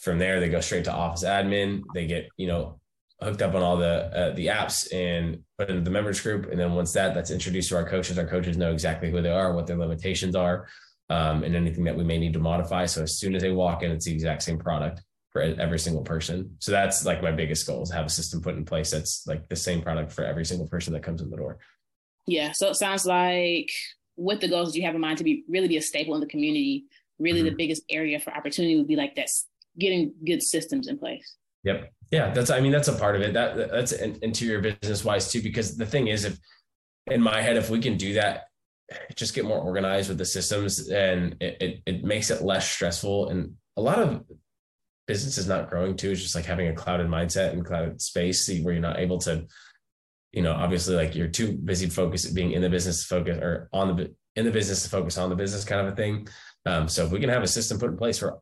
[0.00, 1.82] from there they go straight to office admin.
[1.94, 2.80] They get you know
[3.20, 6.50] hooked up on all the uh, the apps and put into the members group.
[6.50, 9.30] And then once that that's introduced to our coaches our coaches know exactly who they
[9.30, 10.66] are what their limitations are
[11.10, 12.86] um, and anything that we may need to modify.
[12.86, 16.02] So as soon as they walk in it's the exact same product for every single
[16.02, 16.56] person.
[16.60, 19.48] So that's like my biggest goal is have a system put in place that's like
[19.48, 21.58] the same product for every single person that comes in the door.
[22.26, 22.52] Yeah.
[22.52, 23.70] So it sounds like
[24.16, 26.26] with the goals you have in mind to be really be a staple in the
[26.26, 26.84] community?
[27.18, 27.48] Really mm-hmm.
[27.48, 29.46] the biggest area for opportunity would be like that's
[29.78, 31.36] getting good systems in place.
[31.64, 31.90] Yep.
[32.10, 33.32] Yeah, that's I mean that's a part of it.
[33.32, 36.38] That that's interior business wise too because the thing is if
[37.10, 38.44] in my head if we can do that
[39.16, 43.28] just get more organized with the systems and it, it, it makes it less stressful
[43.30, 44.22] and a lot of
[45.06, 48.48] business is not growing too It's just like having a clouded mindset and clouded space
[48.62, 49.46] where you're not able to
[50.32, 53.68] you know obviously like you're too busy focused being in the business to focus or
[53.72, 56.26] on the in the business to focus on the business kind of a thing
[56.66, 58.38] um, so if we can have a system put in place for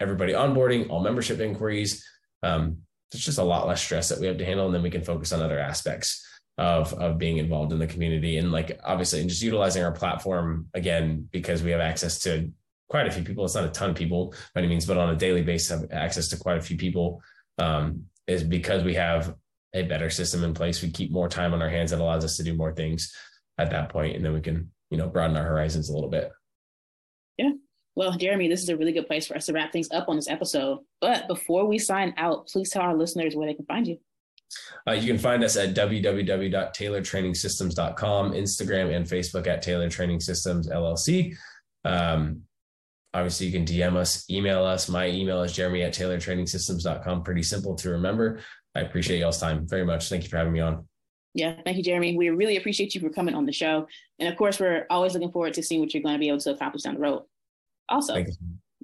[0.00, 2.04] everybody onboarding, all membership inquiries.
[2.42, 2.78] Um,
[3.12, 5.02] it's just a lot less stress that we have to handle, and then we can
[5.02, 6.24] focus on other aspects
[6.58, 10.66] of of being involved in the community and like obviously and just utilizing our platform
[10.72, 12.50] again because we have access to
[12.88, 13.44] quite a few people.
[13.44, 15.90] It's not a ton of people by any means, but on a daily basis, have
[15.90, 17.22] access to quite a few people.
[17.58, 19.34] Um, is because we have
[19.72, 20.82] a better system in place.
[20.82, 23.14] We keep more time on our hands that allows us to do more things
[23.58, 26.32] at that point, and then we can you know broaden our horizons a little bit.
[27.96, 30.16] Well, Jeremy, this is a really good place for us to wrap things up on
[30.16, 30.80] this episode.
[31.00, 33.96] But before we sign out, please tell our listeners where they can find you.
[34.86, 41.34] Uh, you can find us at www.tailoredtrainingsystems.com, Instagram and Facebook at Tailored Training Systems LLC.
[41.84, 42.42] Um,
[43.14, 44.90] obviously, you can DM us, email us.
[44.90, 47.22] My email is jeremy at tailoredtrainingsystems.com.
[47.22, 48.40] Pretty simple to remember.
[48.74, 50.10] I appreciate y'all's time very much.
[50.10, 50.86] Thank you for having me on.
[51.32, 52.14] Yeah, thank you, Jeremy.
[52.16, 53.88] We really appreciate you for coming on the show.
[54.18, 56.40] And of course, we're always looking forward to seeing what you're going to be able
[56.40, 57.22] to accomplish down the road.
[57.88, 58.24] Also,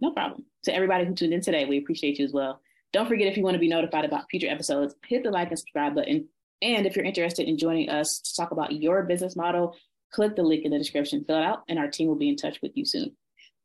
[0.00, 0.44] no problem.
[0.64, 2.60] To everybody who tuned in today, we appreciate you as well.
[2.92, 5.58] Don't forget if you want to be notified about future episodes, hit the like and
[5.58, 6.28] subscribe button.
[6.60, 9.74] And if you're interested in joining us to talk about your business model,
[10.12, 12.36] click the link in the description, fill it out, and our team will be in
[12.36, 13.16] touch with you soon.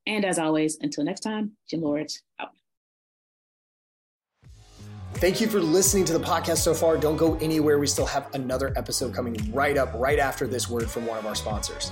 [0.07, 2.51] And as always, until next time, Gym Lords out.
[5.15, 6.95] Thank you for listening to the podcast so far.
[6.95, 7.79] Don't go anywhere.
[7.79, 11.25] We still have another episode coming right up, right after this word from one of
[11.25, 11.91] our sponsors.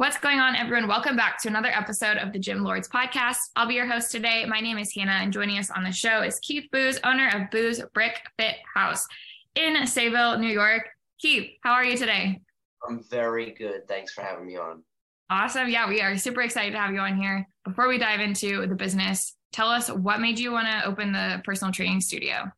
[0.00, 0.88] What's going on, everyone?
[0.88, 3.36] Welcome back to another episode of the Gym Lords podcast.
[3.54, 4.46] I'll be your host today.
[4.48, 7.50] My name is Hannah, and joining us on the show is Keith Boos, owner of
[7.50, 9.06] Boos Brick Fit House
[9.56, 10.88] in Sayville, New York.
[11.18, 12.40] Keith, how are you today?
[12.88, 13.86] I'm very good.
[13.88, 14.82] Thanks for having me on.
[15.28, 15.68] Awesome.
[15.68, 17.46] Yeah, we are super excited to have you on here.
[17.66, 21.42] Before we dive into the business, tell us what made you want to open the
[21.44, 22.50] personal training studio?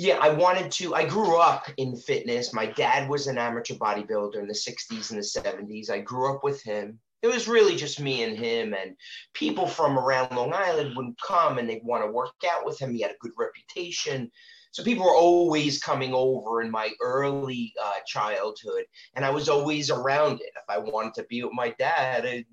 [0.00, 0.94] Yeah, I wanted to.
[0.94, 2.52] I grew up in fitness.
[2.52, 5.90] My dad was an amateur bodybuilder in the 60s and the 70s.
[5.90, 7.00] I grew up with him.
[7.22, 8.94] It was really just me and him, and
[9.34, 12.94] people from around Long Island would come and they'd want to work out with him.
[12.94, 14.30] He had a good reputation.
[14.70, 18.84] So people were always coming over in my early uh, childhood,
[19.16, 20.52] and I was always around it.
[20.54, 22.44] If I wanted to be with my dad, I,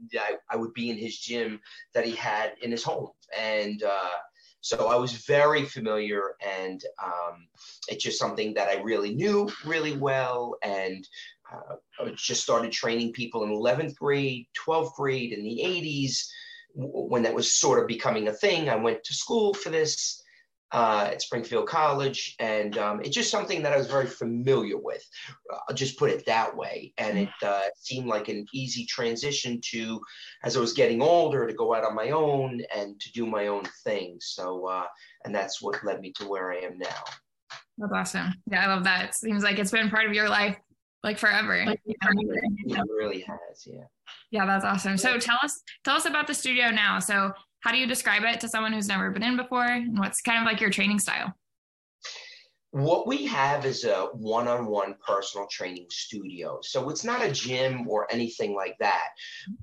[0.50, 1.60] I would be in his gym
[1.93, 3.12] that he had in his home.
[3.39, 4.10] And uh,
[4.66, 7.45] so I was very familiar, and um,
[7.88, 10.55] it's just something that I really knew really well.
[10.63, 11.07] And
[11.53, 16.26] uh, I just started training people in 11th grade, 12th grade in the 80s
[16.74, 18.68] when that was sort of becoming a thing.
[18.68, 20.24] I went to school for this
[20.72, 25.03] uh, at Springfield College, and um, it's just something that I was very familiar with.
[25.70, 30.01] I'll just put it that way, and it uh, seemed like an easy transition to,
[30.43, 33.47] as I was getting older, to go out on my own and to do my
[33.47, 34.18] own thing.
[34.20, 34.86] So, uh,
[35.24, 37.03] and that's what led me to where I am now.
[37.78, 38.34] That's awesome.
[38.49, 39.09] Yeah, I love that.
[39.09, 40.57] It seems like it's been part of your life
[41.05, 41.63] like forever.
[41.66, 43.84] Like, It really has, yeah.
[44.32, 44.97] Yeah, that's awesome.
[44.97, 46.99] So tell us tell us about the studio now.
[46.99, 47.32] So
[47.66, 49.66] how do you describe it to someone who's never been in before?
[49.66, 51.34] And what's kind of like your training style?
[52.70, 56.59] What we have is a one on one personal training studio.
[56.61, 59.07] So it's not a gym or anything like that,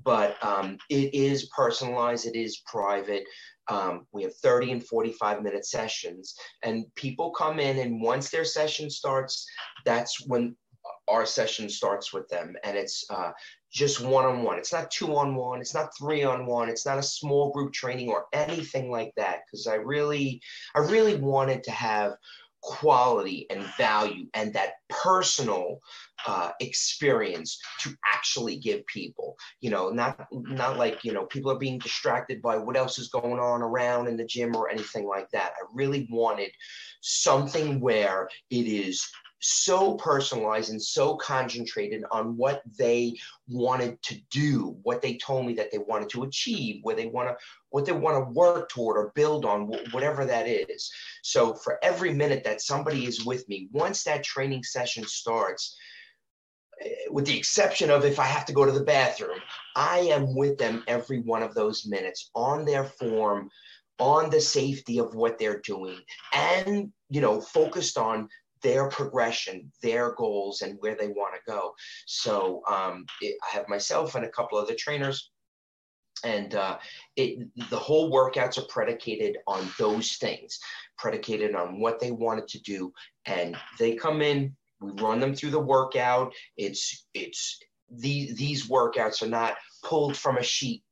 [0.03, 3.23] but um, it is personalized, it is private.
[3.69, 8.43] Um, we have 30 and 45 minute sessions, and people come in, and once their
[8.43, 9.47] session starts,
[9.85, 10.57] that's when
[11.07, 12.55] our session starts with them.
[12.63, 13.31] And it's uh,
[13.73, 14.59] just one on one.
[14.59, 15.59] It's not two on one.
[15.59, 16.69] It's not three on one.
[16.69, 19.41] It's not a small group training or anything like that.
[19.45, 20.41] Because I really,
[20.75, 22.13] I really wanted to have
[22.63, 25.79] quality and value and that personal
[26.25, 31.59] uh, experience to actually give people you know not not like you know people are
[31.59, 35.29] being distracted by what else is going on around in the gym or anything like
[35.31, 36.49] that i really wanted
[37.01, 39.05] something where it is
[39.43, 43.13] so personalized and so concentrated on what they
[43.49, 47.27] wanted to do, what they told me that they wanted to achieve, where they want
[47.27, 47.35] to,
[47.69, 50.89] what they want to work toward or build on, whatever that is.
[51.23, 55.75] So for every minute that somebody is with me, once that training session starts,
[56.81, 59.39] eh, with the exception of if I have to go to the bathroom,
[59.75, 63.49] I am with them every one of those minutes on their form,
[63.99, 65.99] on the safety of what they're doing,
[66.31, 68.27] and you know, focused on
[68.63, 71.73] their progression, their goals, and where they want to go.
[72.05, 75.29] So um, it, I have myself and a couple other trainers,
[76.23, 76.77] and uh,
[77.15, 80.59] it, the whole workouts are predicated on those things,
[80.97, 82.93] predicated on what they wanted to do,
[83.25, 84.55] and they come in.
[84.79, 86.33] We run them through the workout.
[86.57, 87.59] It's it's
[87.89, 90.83] these these workouts are not pulled from a sheet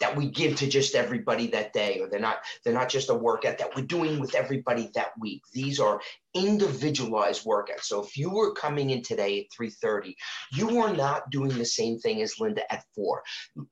[0.00, 3.14] that we give to just everybody that day or they're not they're not just a
[3.14, 5.42] workout that we're doing with everybody that week.
[5.52, 6.00] These are
[6.34, 7.84] individualized workouts.
[7.84, 10.14] So if you were coming in today at 3.30
[10.52, 13.22] you are not doing the same thing as linda at 4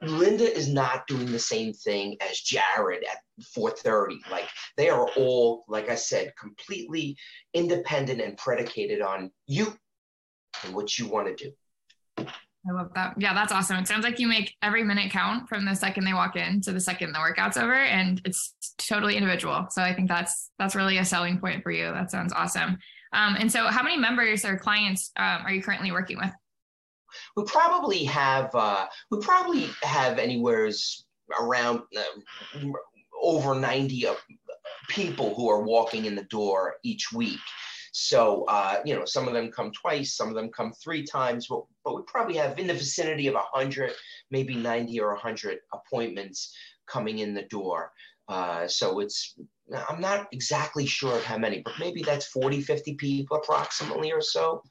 [0.03, 3.19] linda is not doing the same thing as jared at
[3.57, 7.16] 4.30 like they are all like i said completely
[7.55, 9.73] independent and predicated on you
[10.65, 11.53] and what you want to do
[12.68, 13.14] I love that.
[13.18, 13.76] Yeah, that's awesome.
[13.76, 16.72] It sounds like you make every minute count from the second they walk in to
[16.72, 19.66] the second the workout's over, and it's totally individual.
[19.70, 21.93] So I think that's that's really a selling point for you.
[21.93, 22.78] That sounds awesome.
[23.12, 26.30] Um, and so, how many members or clients um, are you currently working with?
[27.36, 31.06] We probably have uh, we probably have anywhere's
[31.40, 32.66] around uh,
[33.22, 34.06] over ninety
[34.88, 37.40] people who are walking in the door each week.
[37.98, 41.47] So, uh, you know, some of them come twice, some of them come three times,
[41.48, 43.90] but, but we probably have in the vicinity of 100,
[44.31, 46.55] maybe 90 or 100 appointments
[46.86, 47.93] coming in the door.
[48.28, 49.39] Uh, so it's,
[49.89, 54.20] I'm not exactly sure of how many, but maybe that's 40, 50 people approximately or
[54.20, 54.62] so.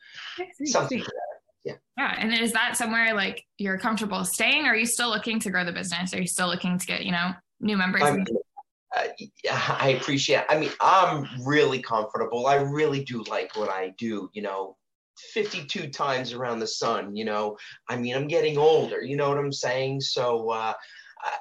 [0.66, 1.40] Something like that.
[1.64, 1.74] Yeah.
[1.98, 2.16] Yeah.
[2.20, 4.68] And is that somewhere like you're comfortable staying?
[4.68, 6.14] Or are you still looking to grow the business?
[6.14, 8.04] Are you still looking to get, you know, new members?
[8.04, 8.24] I'm,
[9.52, 10.46] I appreciate.
[10.50, 12.48] I mean, I'm really comfortable.
[12.48, 14.30] I really do like what I do.
[14.34, 14.78] You know,
[15.34, 17.16] 52 times around the sun.
[17.16, 17.58] You know,
[17.90, 19.02] I mean, I'm getting older.
[19.02, 20.02] You know what I'm saying?
[20.02, 20.74] So uh,
[21.26, 21.38] uh,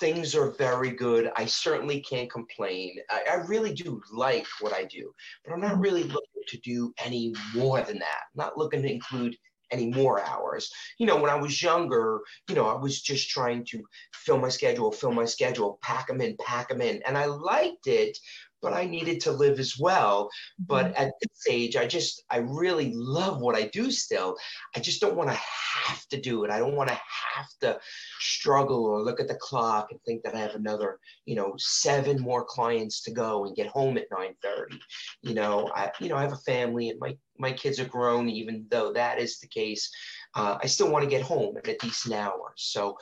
[0.00, 1.30] things are very good.
[1.36, 2.96] I certainly can't complain.
[3.10, 5.12] I, I, really do like what I do,
[5.44, 8.22] but I'm not really looking to do any more than that.
[8.24, 9.36] I'm not looking to include
[9.70, 10.70] any more hours.
[10.98, 14.48] You know, when I was younger, you know, I was just trying to fill my
[14.48, 17.02] schedule, fill my schedule, pack them in, pack them in.
[17.06, 18.18] And I liked it,
[18.66, 20.28] but I needed to live as well.
[20.58, 21.04] But mm-hmm.
[21.04, 24.36] at this age, I just, I really love what I do still.
[24.74, 26.50] I just don't want to have to do it.
[26.50, 27.00] I don't want to
[27.36, 27.78] have to
[28.18, 32.20] struggle or look at the clock and think that I have another, you know, seven
[32.20, 34.80] more clients to go and get home at 9:30.
[35.22, 38.28] You know, I, you know, I have a family and my my kids are grown.
[38.28, 39.88] Even though that is the case,
[40.34, 42.52] uh, I still want to get home at a decent hour.
[42.56, 42.98] So,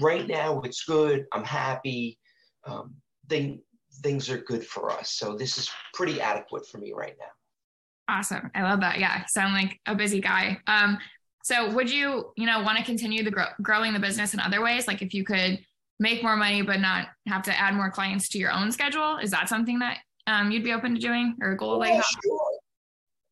[0.00, 1.26] right now it's good.
[1.32, 2.20] I'm happy.
[2.64, 2.94] Um,
[3.26, 3.60] they
[4.02, 5.12] things are good for us.
[5.12, 8.14] So this is pretty adequate for me right now.
[8.14, 8.50] Awesome.
[8.54, 8.98] I love that.
[8.98, 9.26] Yeah.
[9.26, 10.58] Sound like a busy guy.
[10.66, 10.98] Um,
[11.42, 14.62] so would you, you know, want to continue the grow- growing the business in other
[14.62, 14.86] ways?
[14.86, 15.58] Like if you could
[16.00, 19.30] make more money, but not have to add more clients to your own schedule, is
[19.30, 22.40] that something that um, you'd be open to doing or a goal yeah, sure.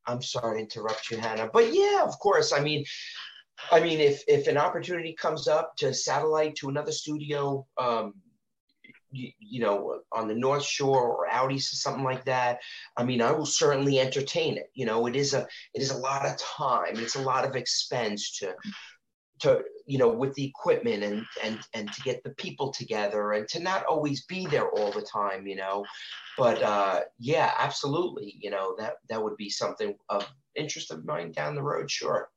[0.07, 2.53] I'm sorry to interrupt you, Hannah, but yeah, of course.
[2.53, 2.85] I mean,
[3.71, 8.15] I mean, if if an opportunity comes up to satellite to another studio, um,
[9.17, 12.59] you, you, know, on the North Shore or out east or something like that,
[12.97, 14.71] I mean, I will certainly entertain it.
[14.75, 16.99] You know, it is a it is a lot of time.
[16.99, 18.55] It's a lot of expense to
[19.41, 23.47] to you know with the equipment and and and to get the people together and
[23.49, 25.47] to not always be there all the time.
[25.47, 25.85] You know,
[26.39, 28.37] but uh, yeah, absolutely.
[28.41, 31.91] You know that that would be something of interest of mine down the road.
[31.91, 32.29] Sure.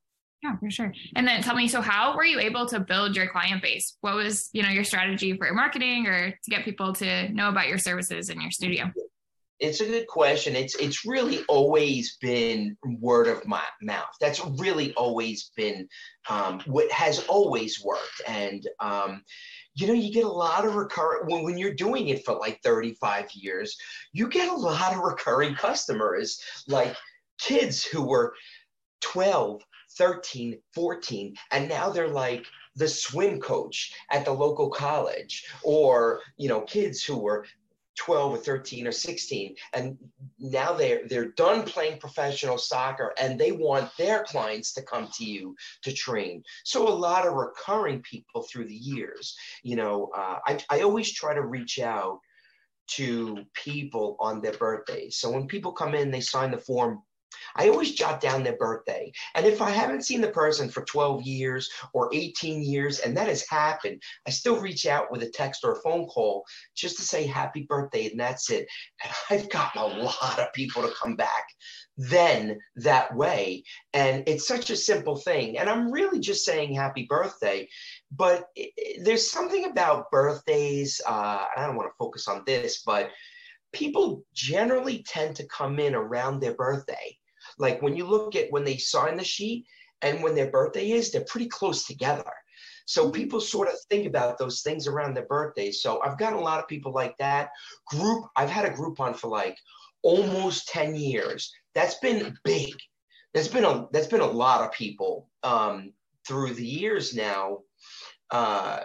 [0.42, 0.94] Yeah, for sure.
[1.16, 3.98] And then tell me, so how were you able to build your client base?
[4.02, 7.50] What was, you know, your strategy for your marketing or to get people to know
[7.50, 8.92] about your services in your studio?
[9.60, 10.56] It's a good question.
[10.56, 14.08] It's it's really always been word of mouth.
[14.22, 15.90] That's really always been
[16.30, 18.22] um, what has always worked.
[18.26, 19.22] And um,
[19.76, 22.62] you know, you get a lot of recurring when, when you're doing it for like
[22.64, 23.76] 35 years,
[24.14, 26.40] you get a lot of recurring customers,
[26.70, 26.96] like
[27.38, 28.34] kids who were
[29.02, 29.62] 12
[30.00, 32.46] 13, 14, and now they're like
[32.76, 37.46] the swim coach at the local college or, you know, kids who were
[37.98, 39.98] 12 or 13 or 16 and
[40.40, 45.26] now they're they're done playing professional soccer and they want their clients to come to
[45.26, 46.42] you to train.
[46.64, 51.12] So a lot of recurring people through the years you know uh, I, I always
[51.12, 52.20] try to reach out
[52.92, 57.04] to people on their birthdays so when people come in they sign the form
[57.56, 59.12] I always jot down their birthday.
[59.36, 63.28] And if I haven't seen the person for 12 years or 18 years, and that
[63.28, 66.46] has happened, I still reach out with a text or a phone call
[66.76, 68.68] just to say happy birthday, and that's it.
[69.04, 71.46] And I've gotten a lot of people to come back
[71.98, 73.64] then that way.
[73.94, 75.58] And it's such a simple thing.
[75.58, 77.68] And I'm really just saying happy birthday.
[78.12, 78.46] But
[79.04, 81.02] there's something about birthdays.
[81.06, 83.12] Uh, I don't want to focus on this, but
[83.74, 87.18] people generally tend to come in around their birthday.
[87.58, 89.66] Like when you look at when they sign the sheet
[90.02, 92.32] and when their birthday is, they're pretty close together.
[92.86, 93.12] So mm-hmm.
[93.12, 95.82] people sort of think about those things around their birthdays.
[95.82, 97.50] So I've got a lot of people like that.
[97.88, 99.58] Group, I've had a Groupon for like
[100.02, 101.52] almost 10 years.
[101.76, 102.74] That's been big.
[103.34, 105.94] There's been a that's been a lot of people um,
[106.28, 107.60] through the years now
[108.32, 108.80] uh,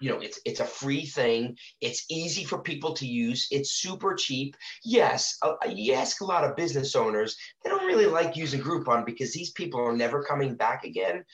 [0.00, 1.56] you know it's it's a free thing.
[1.80, 3.46] It's easy for people to use.
[3.50, 4.56] It's super cheap.
[4.84, 9.06] Yes uh, you ask a lot of business owners they don't really like using groupon
[9.06, 11.24] because these people are never coming back again.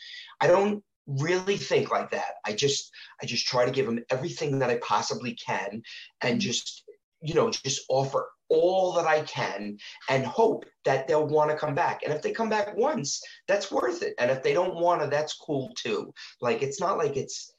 [0.41, 2.35] I don't really think like that.
[2.45, 2.91] I just
[3.23, 5.83] i just try to give them everything that i possibly can
[6.21, 6.39] and mm-hmm.
[6.39, 6.85] just
[7.23, 9.77] you know just offer all that I can
[10.09, 12.03] and hope that they'll want to come back.
[12.03, 14.15] And if they come back once, that's worth it.
[14.19, 16.13] And if they don't want to, that's cool too.
[16.41, 17.53] Like it's not like it's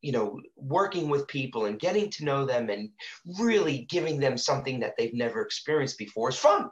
[0.00, 2.90] you know working with people and getting to know them and
[3.38, 6.68] really giving them something that they've never experienced before is fun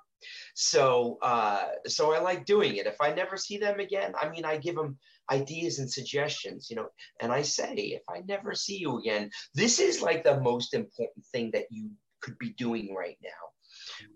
[0.55, 4.45] so uh, so i like doing it if i never see them again i mean
[4.45, 4.99] i give them
[5.31, 6.87] ideas and suggestions you know
[7.21, 11.25] and i say if i never see you again this is like the most important
[11.33, 11.91] thing that you
[12.23, 13.31] could be doing right now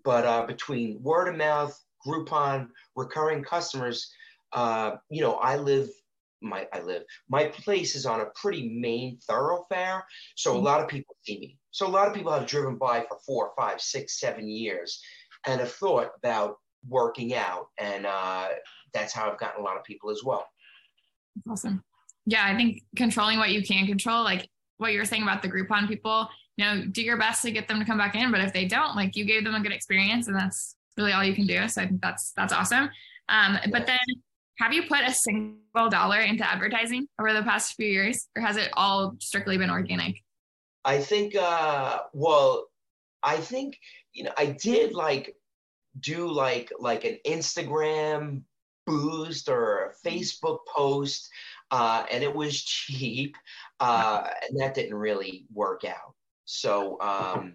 [0.04, 4.10] but uh, between word of mouth groupon recurring customers
[4.52, 5.88] uh, you know i live
[6.42, 7.02] my I live.
[7.28, 10.04] My place is on a pretty main thoroughfare,
[10.34, 10.64] so a mm-hmm.
[10.64, 11.58] lot of people see me.
[11.70, 15.00] So a lot of people have driven by for four, five, six, seven years,
[15.46, 16.56] and have thought about
[16.88, 18.48] working out, and uh,
[18.92, 20.46] that's how I've gotten a lot of people as well.
[21.48, 21.82] Awesome.
[22.26, 25.88] Yeah, I think controlling what you can control, like what you're saying about the Groupon
[25.88, 28.30] people, you know, do your best to get them to come back in.
[28.30, 31.24] But if they don't, like you gave them a good experience, and that's really all
[31.24, 31.68] you can do.
[31.68, 32.90] So I think that's that's awesome.
[33.28, 33.98] Um, but then
[34.58, 38.56] have you put a single dollar into advertising over the past few years, or has
[38.56, 40.22] it all strictly been organic?
[40.84, 42.68] I think, uh, well,
[43.22, 43.78] I think,
[44.12, 45.36] you know, I did like
[46.00, 48.42] do like like an Instagram
[48.86, 51.28] boost or a Facebook post,
[51.70, 53.36] uh, and it was cheap,
[53.80, 56.14] uh, and that didn't really work out.
[56.46, 57.54] So, um,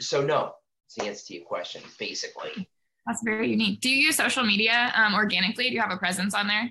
[0.00, 0.54] so no,
[0.86, 2.68] it's the answer to your question, basically.
[3.06, 3.80] That's very unique.
[3.80, 5.68] Do you use social media um, organically?
[5.68, 6.70] Do you have a presence on there?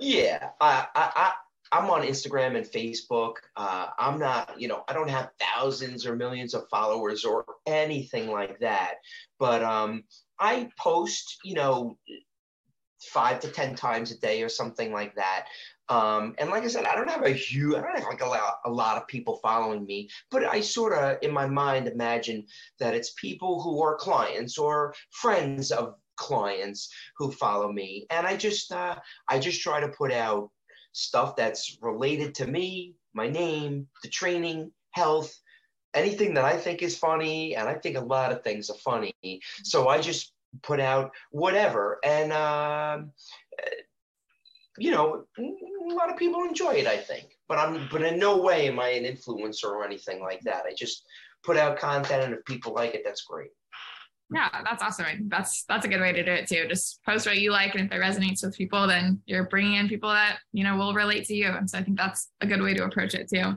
[0.00, 1.32] Yeah, I, I, I
[1.70, 3.34] I'm on Instagram and Facebook.
[3.56, 8.28] Uh, I'm not, you know, I don't have thousands or millions of followers or anything
[8.28, 8.94] like that.
[9.38, 10.04] But um,
[10.40, 11.98] I post, you know,
[13.12, 15.46] five to ten times a day or something like that.
[15.90, 18.26] Um, and like I said, I don't have a huge, I don't have like a
[18.26, 22.44] lot, a lot of people following me, but I sort of, in my mind, imagine
[22.78, 28.36] that it's people who are clients or friends of clients who follow me, and I
[28.36, 28.96] just, uh,
[29.28, 30.50] I just try to put out
[30.92, 35.34] stuff that's related to me, my name, the training, health,
[35.94, 39.14] anything that I think is funny, and I think a lot of things are funny.
[39.62, 40.32] So I just
[40.62, 42.32] put out whatever, and.
[42.32, 43.12] Um,
[44.78, 47.26] you know, a lot of people enjoy it, I think.
[47.48, 50.64] But I'm, but in no way am I an influencer or anything like that.
[50.66, 51.04] I just
[51.44, 53.50] put out content, and if people like it, that's great.
[54.30, 55.06] Yeah, that's awesome.
[55.28, 56.66] That's that's a good way to do it too.
[56.68, 59.88] Just post what you like, and if it resonates with people, then you're bringing in
[59.88, 61.48] people that you know will relate to you.
[61.48, 63.56] And so I think that's a good way to approach it too.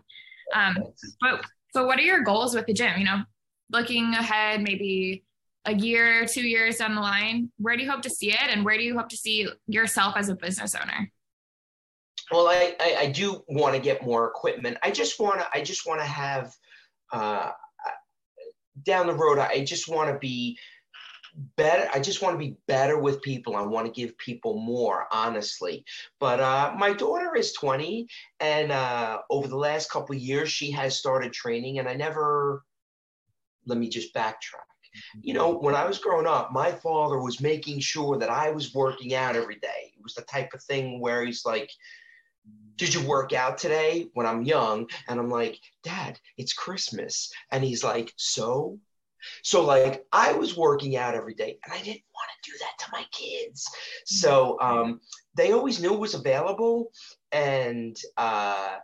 [0.54, 0.78] Um,
[1.20, 1.44] but
[1.74, 2.98] so, what are your goals with the gym?
[2.98, 3.24] You know,
[3.70, 5.26] looking ahead, maybe
[5.66, 8.66] a year, two years down the line, where do you hope to see it, and
[8.66, 11.12] where do you hope to see yourself as a business owner?
[12.32, 14.78] Well, I, I, I do want to get more equipment.
[14.82, 16.54] I just want to I just want to have
[17.12, 17.52] uh,
[18.84, 19.38] down the road.
[19.38, 20.58] I just want to be
[21.58, 21.90] better.
[21.94, 23.56] I just want to be better with people.
[23.56, 25.84] I want to give people more, honestly.
[26.20, 28.08] But uh, my daughter is 20,
[28.40, 32.64] and uh, over the last couple years, she has started training, and I never.
[33.68, 34.71] Let me just backtrack
[35.22, 38.74] you know, when I was growing up, my father was making sure that I was
[38.74, 39.94] working out every day.
[39.96, 41.72] It was the type of thing where he's like,
[42.76, 44.90] did you work out today when I'm young?
[45.08, 47.32] And I'm like, Dad, it's Christmas.
[47.52, 48.80] And he's like, So?
[49.44, 52.84] So, like, I was working out every day and I didn't want to do that
[52.84, 53.68] to my kids.
[54.06, 55.00] So, um,
[55.36, 56.92] they always knew it was available.
[57.32, 58.78] And, uh,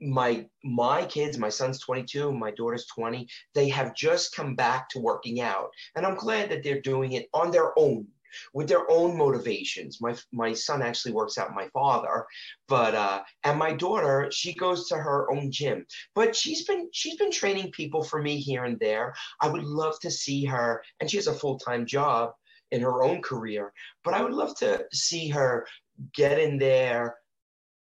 [0.00, 4.98] my my kids my son's 22 my daughter's 20 they have just come back to
[4.98, 8.06] working out and i'm glad that they're doing it on their own
[8.52, 10.00] with their own motivations.
[10.00, 12.26] My my son actually works out with my father,
[12.68, 15.86] but uh, and my daughter she goes to her own gym.
[16.14, 19.14] But she's been she's been training people for me here and there.
[19.40, 22.32] I would love to see her, and she has a full time job
[22.70, 23.72] in her own career.
[24.04, 25.66] But I would love to see her
[26.14, 27.16] get in there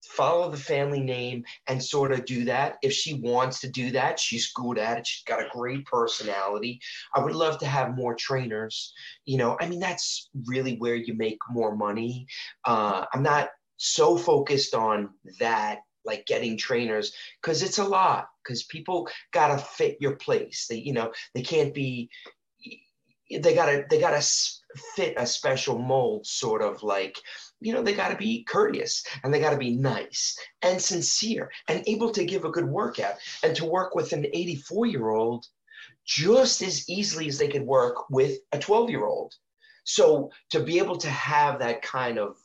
[0.10, 2.78] follow the family name and sort of do that.
[2.82, 5.08] If she wants to do that, she's good at it.
[5.08, 6.80] She's got a great personality.
[7.16, 8.94] I would love to have more trainers.
[9.26, 12.28] You know, I mean, that's really where you make more money.
[12.66, 15.10] Uh, I'm not so focused on
[15.40, 20.76] that like getting trainers because it's a lot because people gotta fit your place they
[20.76, 22.10] you know they can't be
[23.32, 24.22] they gotta they gotta
[24.96, 27.18] fit a special mold sort of like
[27.64, 31.50] you know, they got to be courteous and they got to be nice and sincere
[31.68, 35.46] and able to give a good workout and to work with an 84 year old
[36.06, 39.34] just as easily as they could work with a 12 year old.
[39.86, 42.38] So to be able to have that kind of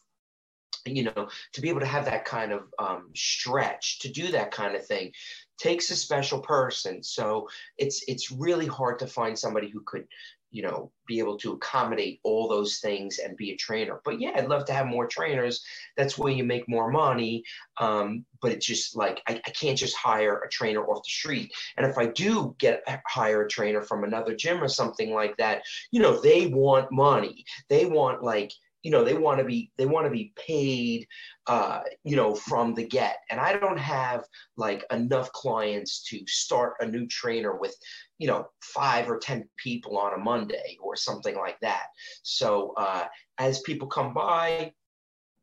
[0.86, 4.50] you know to be able to have that kind of um, stretch to do that
[4.50, 5.12] kind of thing
[5.58, 10.06] takes a special person so it's it's really hard to find somebody who could
[10.50, 14.00] you know be able to accommodate all those things and be a trainer.
[14.04, 15.64] But yeah i'd love to have more trainers
[15.96, 17.42] that's where you make more money
[17.80, 21.52] um, but it's just like I, I can't just hire a trainer off the street.
[21.76, 25.62] And if i do get hire a trainer from another gym or something like that
[25.90, 27.44] you know they want money.
[27.68, 28.52] They want like
[28.82, 31.06] you know they want to be they want to be paid
[31.46, 33.18] uh, you know from the get.
[33.30, 34.24] And i don't have
[34.56, 37.74] like enough clients to start a new trainer with
[38.18, 41.86] you know five or ten people on a monday or something like that
[42.22, 43.04] so uh,
[43.38, 44.72] as people come by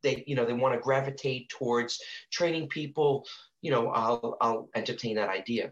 [0.03, 1.99] they you know they want to gravitate towards
[2.31, 3.26] training people
[3.61, 5.72] you know i'll i'll entertain that idea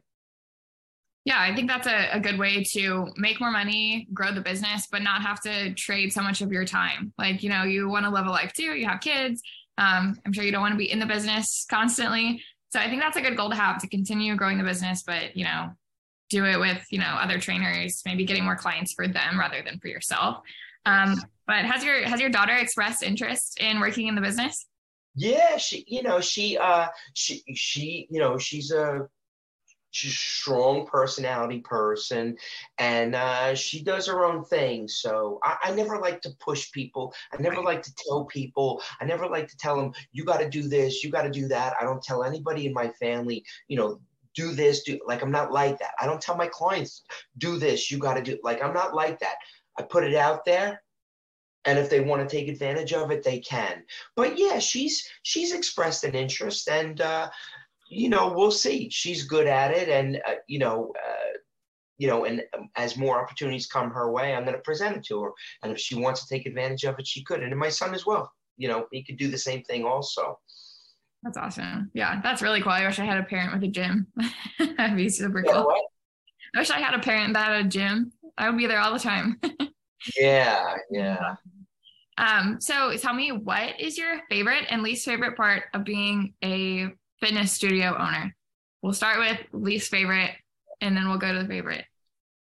[1.25, 4.88] yeah, I think that's a, a good way to make more money, grow the business,
[4.91, 7.13] but not have to trade so much of your time.
[7.17, 9.41] Like, you know, you want to live a life too, you have kids.
[9.77, 12.43] Um, I'm sure you don't want to be in the business constantly.
[12.71, 15.38] So I think that's a good goal to have to continue growing the business, but,
[15.38, 15.69] you know,
[16.29, 19.79] do it with, you know, other trainers, maybe getting more clients for them rather than
[19.79, 20.41] for yourself.
[20.85, 24.65] Um, but has your has your daughter expressed interest in working in the business?
[25.15, 29.07] Yeah, she, you know, she, uh, she, she, you know, she's a
[29.93, 32.35] she's a strong personality person
[32.79, 34.87] and uh, she does her own thing.
[34.87, 37.13] So I, I, never like to push people.
[37.31, 38.81] I never like to tell people.
[38.99, 41.47] I never like to tell them you got to do this you got to do
[41.49, 41.75] that.
[41.79, 44.01] I don't tell anybody in my family you know
[44.35, 47.03] do this do like i'm not like that i don't tell my clients
[47.38, 49.35] do this you got to do like i'm not like that
[49.77, 50.81] i put it out there
[51.65, 53.84] and if they want to take advantage of it they can
[54.15, 57.30] but yeah she's she's expressed an interest and uh,
[57.93, 58.89] you know, we'll see.
[58.89, 61.38] She's good at it, and uh, you know, uh,
[61.97, 65.05] you know, and um, as more opportunities come her way, I'm going to present it
[65.05, 65.31] to her.
[65.61, 67.43] And if she wants to take advantage of it, she could.
[67.43, 68.31] And my son as well.
[68.57, 70.39] You know, he could do the same thing also.
[71.23, 71.89] That's awesome.
[71.93, 72.73] Yeah, that's really cool.
[72.73, 74.07] I wish I had a parent with a gym.
[74.59, 75.73] That'd be super cool.
[76.55, 78.11] I wish I had a parent that had a gym.
[78.37, 79.39] I would be there all the time.
[80.17, 81.35] yeah, yeah.
[82.17, 86.89] Um, so tell me what is your favorite and least favorite part of being a
[87.21, 88.35] fitness studio owner?
[88.81, 90.31] We'll start with least favorite
[90.81, 91.85] and then we'll go to the favorite.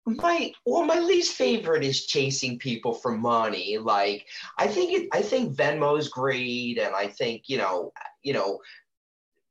[0.07, 3.77] My well, my least favorite is chasing people for money.
[3.77, 4.25] Like
[4.57, 7.91] I think it, I think Venmo is great, and I think you know,
[8.23, 8.59] you know,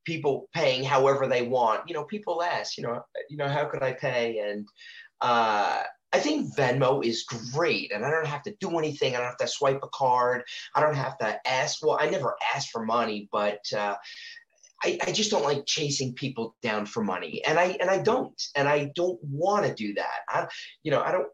[0.07, 1.87] people paying however they want.
[1.89, 4.39] You know, people ask, you know, you know, how could I pay?
[4.39, 4.67] And
[5.21, 9.15] uh, I think Venmo is great, and I don't have to do anything.
[9.15, 10.43] I don't have to swipe a card.
[10.75, 11.85] I don't have to ask.
[11.85, 13.97] Well, I never ask for money, but uh,
[14.83, 18.41] I, I just don't like chasing people down for money, and I and I don't,
[18.55, 20.21] and I don't want to do that.
[20.29, 20.47] I,
[20.83, 21.29] you know, I don't.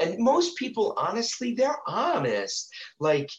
[0.00, 2.68] And most people, honestly, they're honest.
[2.98, 3.30] Like,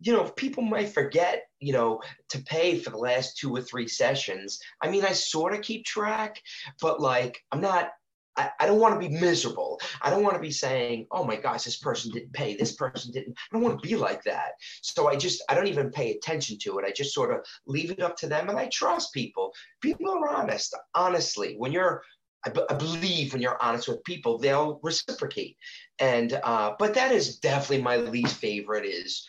[0.00, 3.86] you know, people might forget, you know, to pay for the last two or three
[3.86, 4.58] sessions.
[4.82, 6.40] I mean, I sort of keep track,
[6.80, 7.90] but like, I'm not
[8.36, 9.80] I, I don't want to be miserable.
[10.02, 13.12] I don't want to be saying, oh my gosh, this person didn't pay, this person
[13.12, 13.36] didn't.
[13.38, 14.52] I don't want to be like that.
[14.82, 16.84] So I just, I don't even pay attention to it.
[16.84, 19.52] I just sort of leave it up to them and I trust people.
[19.80, 20.74] People are honest.
[20.94, 22.02] Honestly, when you're,
[22.46, 25.56] I, b- I believe when you're honest with people, they'll reciprocate.
[25.98, 29.28] And, uh, but that is definitely my least favorite is,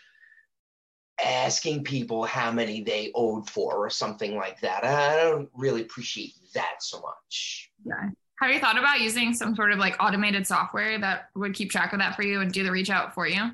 [1.24, 4.84] asking people how many they owed for or something like that.
[4.84, 7.72] I don't really appreciate that so much.
[7.86, 8.10] Yeah.
[8.42, 11.94] Have you thought about using some sort of like automated software that would keep track
[11.94, 13.52] of that for you and do the reach out for you?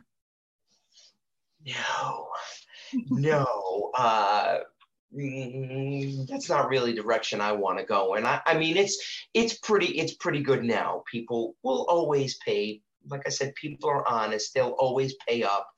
[1.64, 2.30] No,
[3.10, 3.92] no.
[3.96, 4.60] Uh,
[5.16, 8.16] mm, that's not really direction I want to go.
[8.16, 11.04] And I, I mean, it's it's pretty it's pretty good now.
[11.10, 12.82] People will always pay.
[13.08, 14.54] Like I said, people are honest.
[14.54, 15.70] They'll always pay up.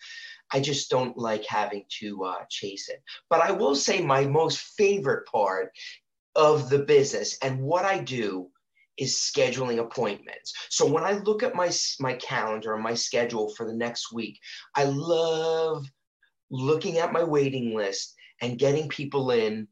[0.51, 3.01] I just don't like having to uh, chase it.
[3.29, 5.71] But I will say my most favorite part
[6.35, 8.49] of the business and what I do
[8.97, 10.53] is scheduling appointments.
[10.69, 14.39] So when I look at my my calendar and my schedule for the next week,
[14.75, 15.85] I love
[16.51, 19.67] looking at my waiting list and getting people in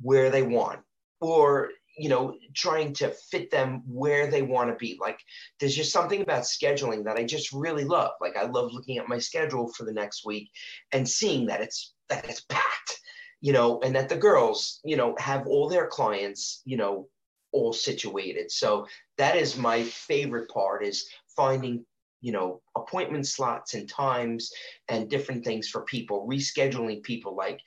[0.00, 0.80] where they want
[1.20, 5.18] or you know trying to fit them where they want to be like
[5.58, 9.08] there's just something about scheduling that i just really love like i love looking at
[9.08, 10.48] my schedule for the next week
[10.92, 13.00] and seeing that it's that it's packed
[13.40, 17.08] you know and that the girls you know have all their clients you know
[17.52, 18.50] all situated.
[18.50, 18.86] So
[19.18, 21.84] that is my favorite part is finding
[22.20, 24.50] you know appointment slots and times
[24.88, 27.34] and different things for people rescheduling people.
[27.34, 27.60] Like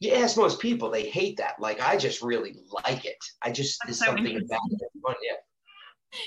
[0.00, 1.60] you ask most people they hate that.
[1.60, 3.18] Like i just really like it.
[3.42, 5.18] I just that's there's so something about it.
[5.22, 5.36] Yeah.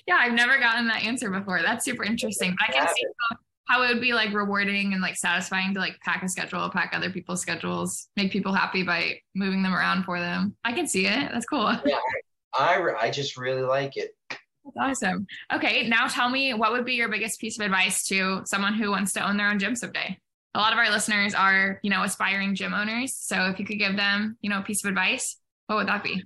[0.08, 1.62] Yeah i've never gotten that answer before.
[1.62, 2.56] That's super interesting.
[2.58, 3.38] But i can see how
[3.68, 6.92] how it would be like rewarding and like satisfying to like pack a schedule, pack
[6.94, 10.56] other people's schedules, make people happy by moving them around for them.
[10.64, 11.32] I can see it.
[11.32, 11.76] That's cool.
[11.86, 11.98] Yeah,
[12.58, 14.16] I, I just really like it.
[14.30, 15.28] That's awesome.
[15.54, 18.90] Okay, now tell me what would be your biggest piece of advice to someone who
[18.90, 20.18] wants to own their own gym someday?
[20.56, 23.16] A lot of our listeners are, you know, aspiring gym owners.
[23.16, 25.38] So if you could give them, you know, a piece of advice,
[25.68, 26.24] what would that be?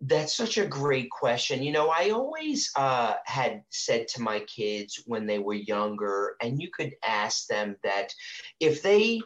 [0.00, 1.62] That's such a great question.
[1.62, 6.60] You know, I always uh, had said to my kids when they were younger, and
[6.60, 8.12] you could ask them that
[8.58, 9.20] if they,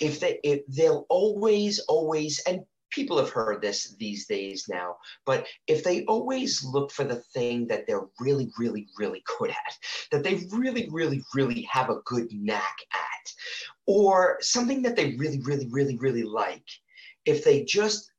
[0.00, 2.60] if they, if they'll always, always, and
[2.90, 7.66] people have heard this these days now, but if they always look for the thing
[7.68, 9.78] that they're really, really, really good at,
[10.10, 13.32] that they really, really, really have a good knack at,
[13.86, 16.66] or something that they really, really, really, really like,
[17.24, 18.10] if they just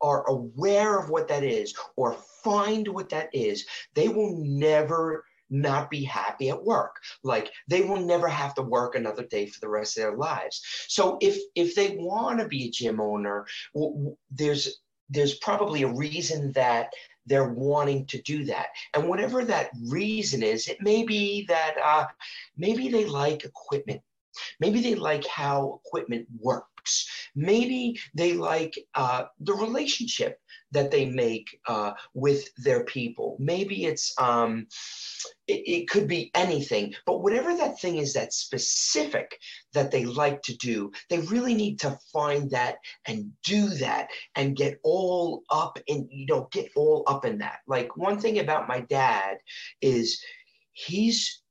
[0.00, 5.90] are aware of what that is or find what that is, they will never not
[5.90, 6.96] be happy at work.
[7.22, 10.62] Like they will never have to work another day for the rest of their lives.
[10.88, 14.80] So if if they want to be a gym owner w- there's
[15.10, 16.90] there's probably a reason that
[17.26, 18.68] they're wanting to do that.
[18.94, 22.06] And whatever that reason is it may be that uh,
[22.56, 24.02] maybe they like equipment.
[24.60, 27.06] Maybe they like how equipment works.
[27.34, 30.40] Maybe they like uh, the relationship
[30.72, 33.36] that they make uh, with their people.
[33.38, 34.66] Maybe it's, um,
[35.46, 39.38] it, it could be anything, but whatever that thing is that's specific
[39.72, 42.76] that they like to do, they really need to find that
[43.06, 47.58] and do that and get all up in, you know, get all up in that.
[47.66, 49.36] Like one thing about my dad
[49.80, 50.22] is
[50.72, 51.41] he's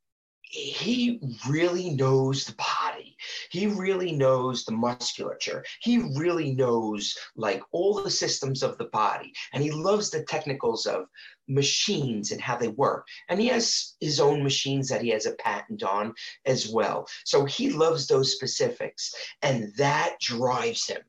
[0.51, 3.15] he really knows the body.
[3.51, 5.63] He really knows the musculature.
[5.81, 9.31] He really knows like all the systems of the body.
[9.53, 11.05] And he loves the technicals of
[11.47, 13.07] machines and how they work.
[13.29, 16.13] And he has his own machines that he has a patent on
[16.45, 17.07] as well.
[17.23, 19.13] So he loves those specifics.
[19.41, 21.01] And that drives him.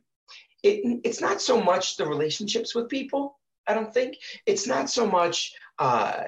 [0.63, 4.19] It, it's not so much the relationships with people, I don't think.
[4.47, 6.25] It's not so much uh,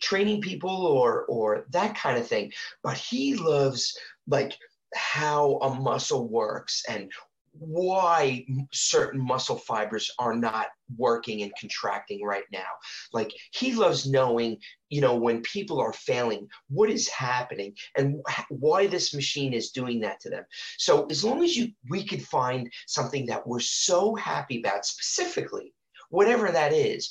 [0.00, 2.52] training people or or that kind of thing.
[2.82, 3.96] But he loves
[4.26, 4.56] like
[4.94, 7.10] how a muscle works and
[7.58, 10.66] why certain muscle fibers are not
[10.96, 12.68] working and contracting right now.
[13.12, 14.58] Like he loves knowing,
[14.88, 20.00] you know, when people are failing, what is happening and why this machine is doing
[20.00, 20.44] that to them.
[20.78, 25.72] So as long as you we could find something that we're so happy about specifically,
[26.10, 27.10] whatever that is,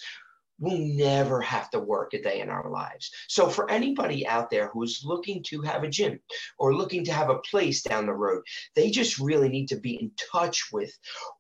[0.60, 3.12] we'll never have to work a day in our lives.
[3.28, 6.20] So, for anybody out there who's looking to have a gym
[6.58, 8.44] or looking to have a place down the road,
[8.76, 10.92] they just really need to be in touch with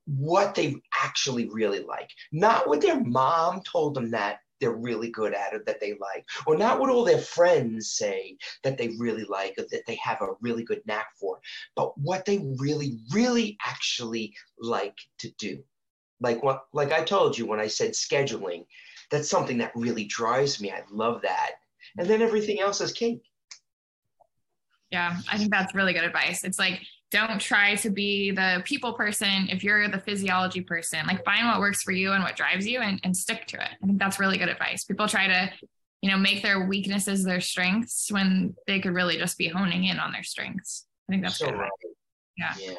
[0.06, 5.34] what they actually really like, not what their mom told them that they're really good
[5.34, 9.26] at it that they like, or not what all their friends say that they really
[9.26, 11.40] like or that they have a really good knack for,
[11.76, 15.61] but what they really, really actually like to do.
[16.22, 18.65] Like what, like I told you when I said scheduling,
[19.14, 20.72] that's something that really drives me.
[20.72, 21.52] I love that.
[21.99, 23.22] And then everything else is cake.
[24.90, 26.44] Yeah, I think that's really good advice.
[26.44, 26.81] It's like,
[27.11, 31.06] don't try to be the people person if you're the physiology person.
[31.06, 33.69] Like, find what works for you and what drives you and, and stick to it.
[33.84, 34.84] I think that's really good advice.
[34.84, 35.52] People try to,
[36.02, 39.99] you know, make their weaknesses their strengths when they could really just be honing in
[39.99, 40.88] on their strengths.
[41.07, 41.60] I think that's so good.
[41.60, 41.69] Right.
[42.35, 42.53] Yeah.
[42.60, 42.73] yeah.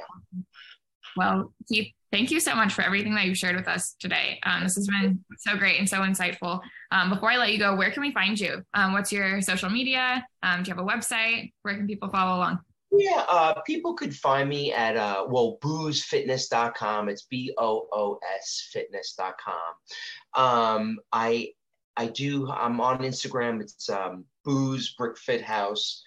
[1.17, 4.39] Well, Keith, thank you so much for everything that you shared with us today.
[4.45, 6.61] Um, this has been so great and so insightful.
[6.93, 8.63] Um, before I let you go, where can we find you?
[8.73, 10.25] Um, what's your social media?
[10.45, 11.53] Um, do you have a website?
[11.63, 12.61] Where can people follow along?
[12.93, 17.09] Yeah, uh, people could find me at, uh, well, boosfitness.com.
[17.09, 20.41] It's B O O S fitness.com.
[20.41, 21.49] Um, I,
[21.97, 23.61] I do, I'm on Instagram.
[23.61, 26.05] It's um, Boos Brick Fit House,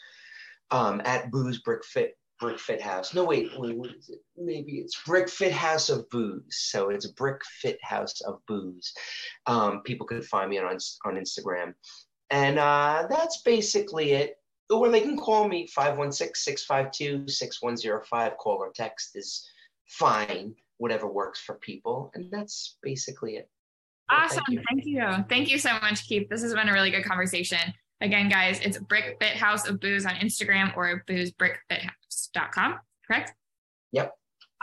[0.71, 3.13] um, at Booze Brick Fit Brick Fit House.
[3.13, 4.19] No, wait, wait, what is it?
[4.37, 6.43] Maybe it's Brick Fit House of Boos.
[6.49, 8.93] So it's Brick Fit House of Boos.
[9.45, 11.73] Um, people could find me on on Instagram,
[12.29, 14.35] and uh, that's basically it.
[14.69, 18.37] Or they can call me 516-652-6105.
[18.37, 19.49] Call or text is
[19.87, 23.49] fine, whatever works for people, and that's basically it.
[24.09, 24.43] Awesome.
[24.45, 24.63] Thank you.
[24.69, 25.25] thank you.
[25.29, 26.27] Thank you so much, Keith.
[26.29, 27.73] This has been a really good conversation.
[27.99, 31.03] Again, guys, it's Brick Fit House of Boos on Instagram or
[32.17, 33.33] boosbrickfithouse.com, correct?
[33.91, 34.13] Yep.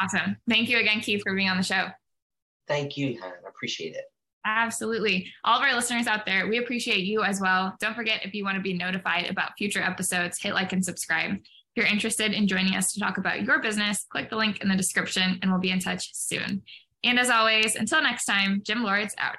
[0.00, 0.36] Awesome.
[0.48, 1.88] Thank you again, Keith, for being on the show.
[2.66, 4.04] Thank you, I appreciate it.
[4.46, 5.26] Absolutely.
[5.44, 7.74] All of our listeners out there, we appreciate you as well.
[7.80, 11.32] Don't forget if you want to be notified about future episodes, hit like and subscribe.
[11.32, 11.42] If
[11.76, 14.76] you're interested in joining us to talk about your business, click the link in the
[14.76, 16.62] description and we'll be in touch soon.
[17.02, 19.38] And as always, until next time, Gym Lords out.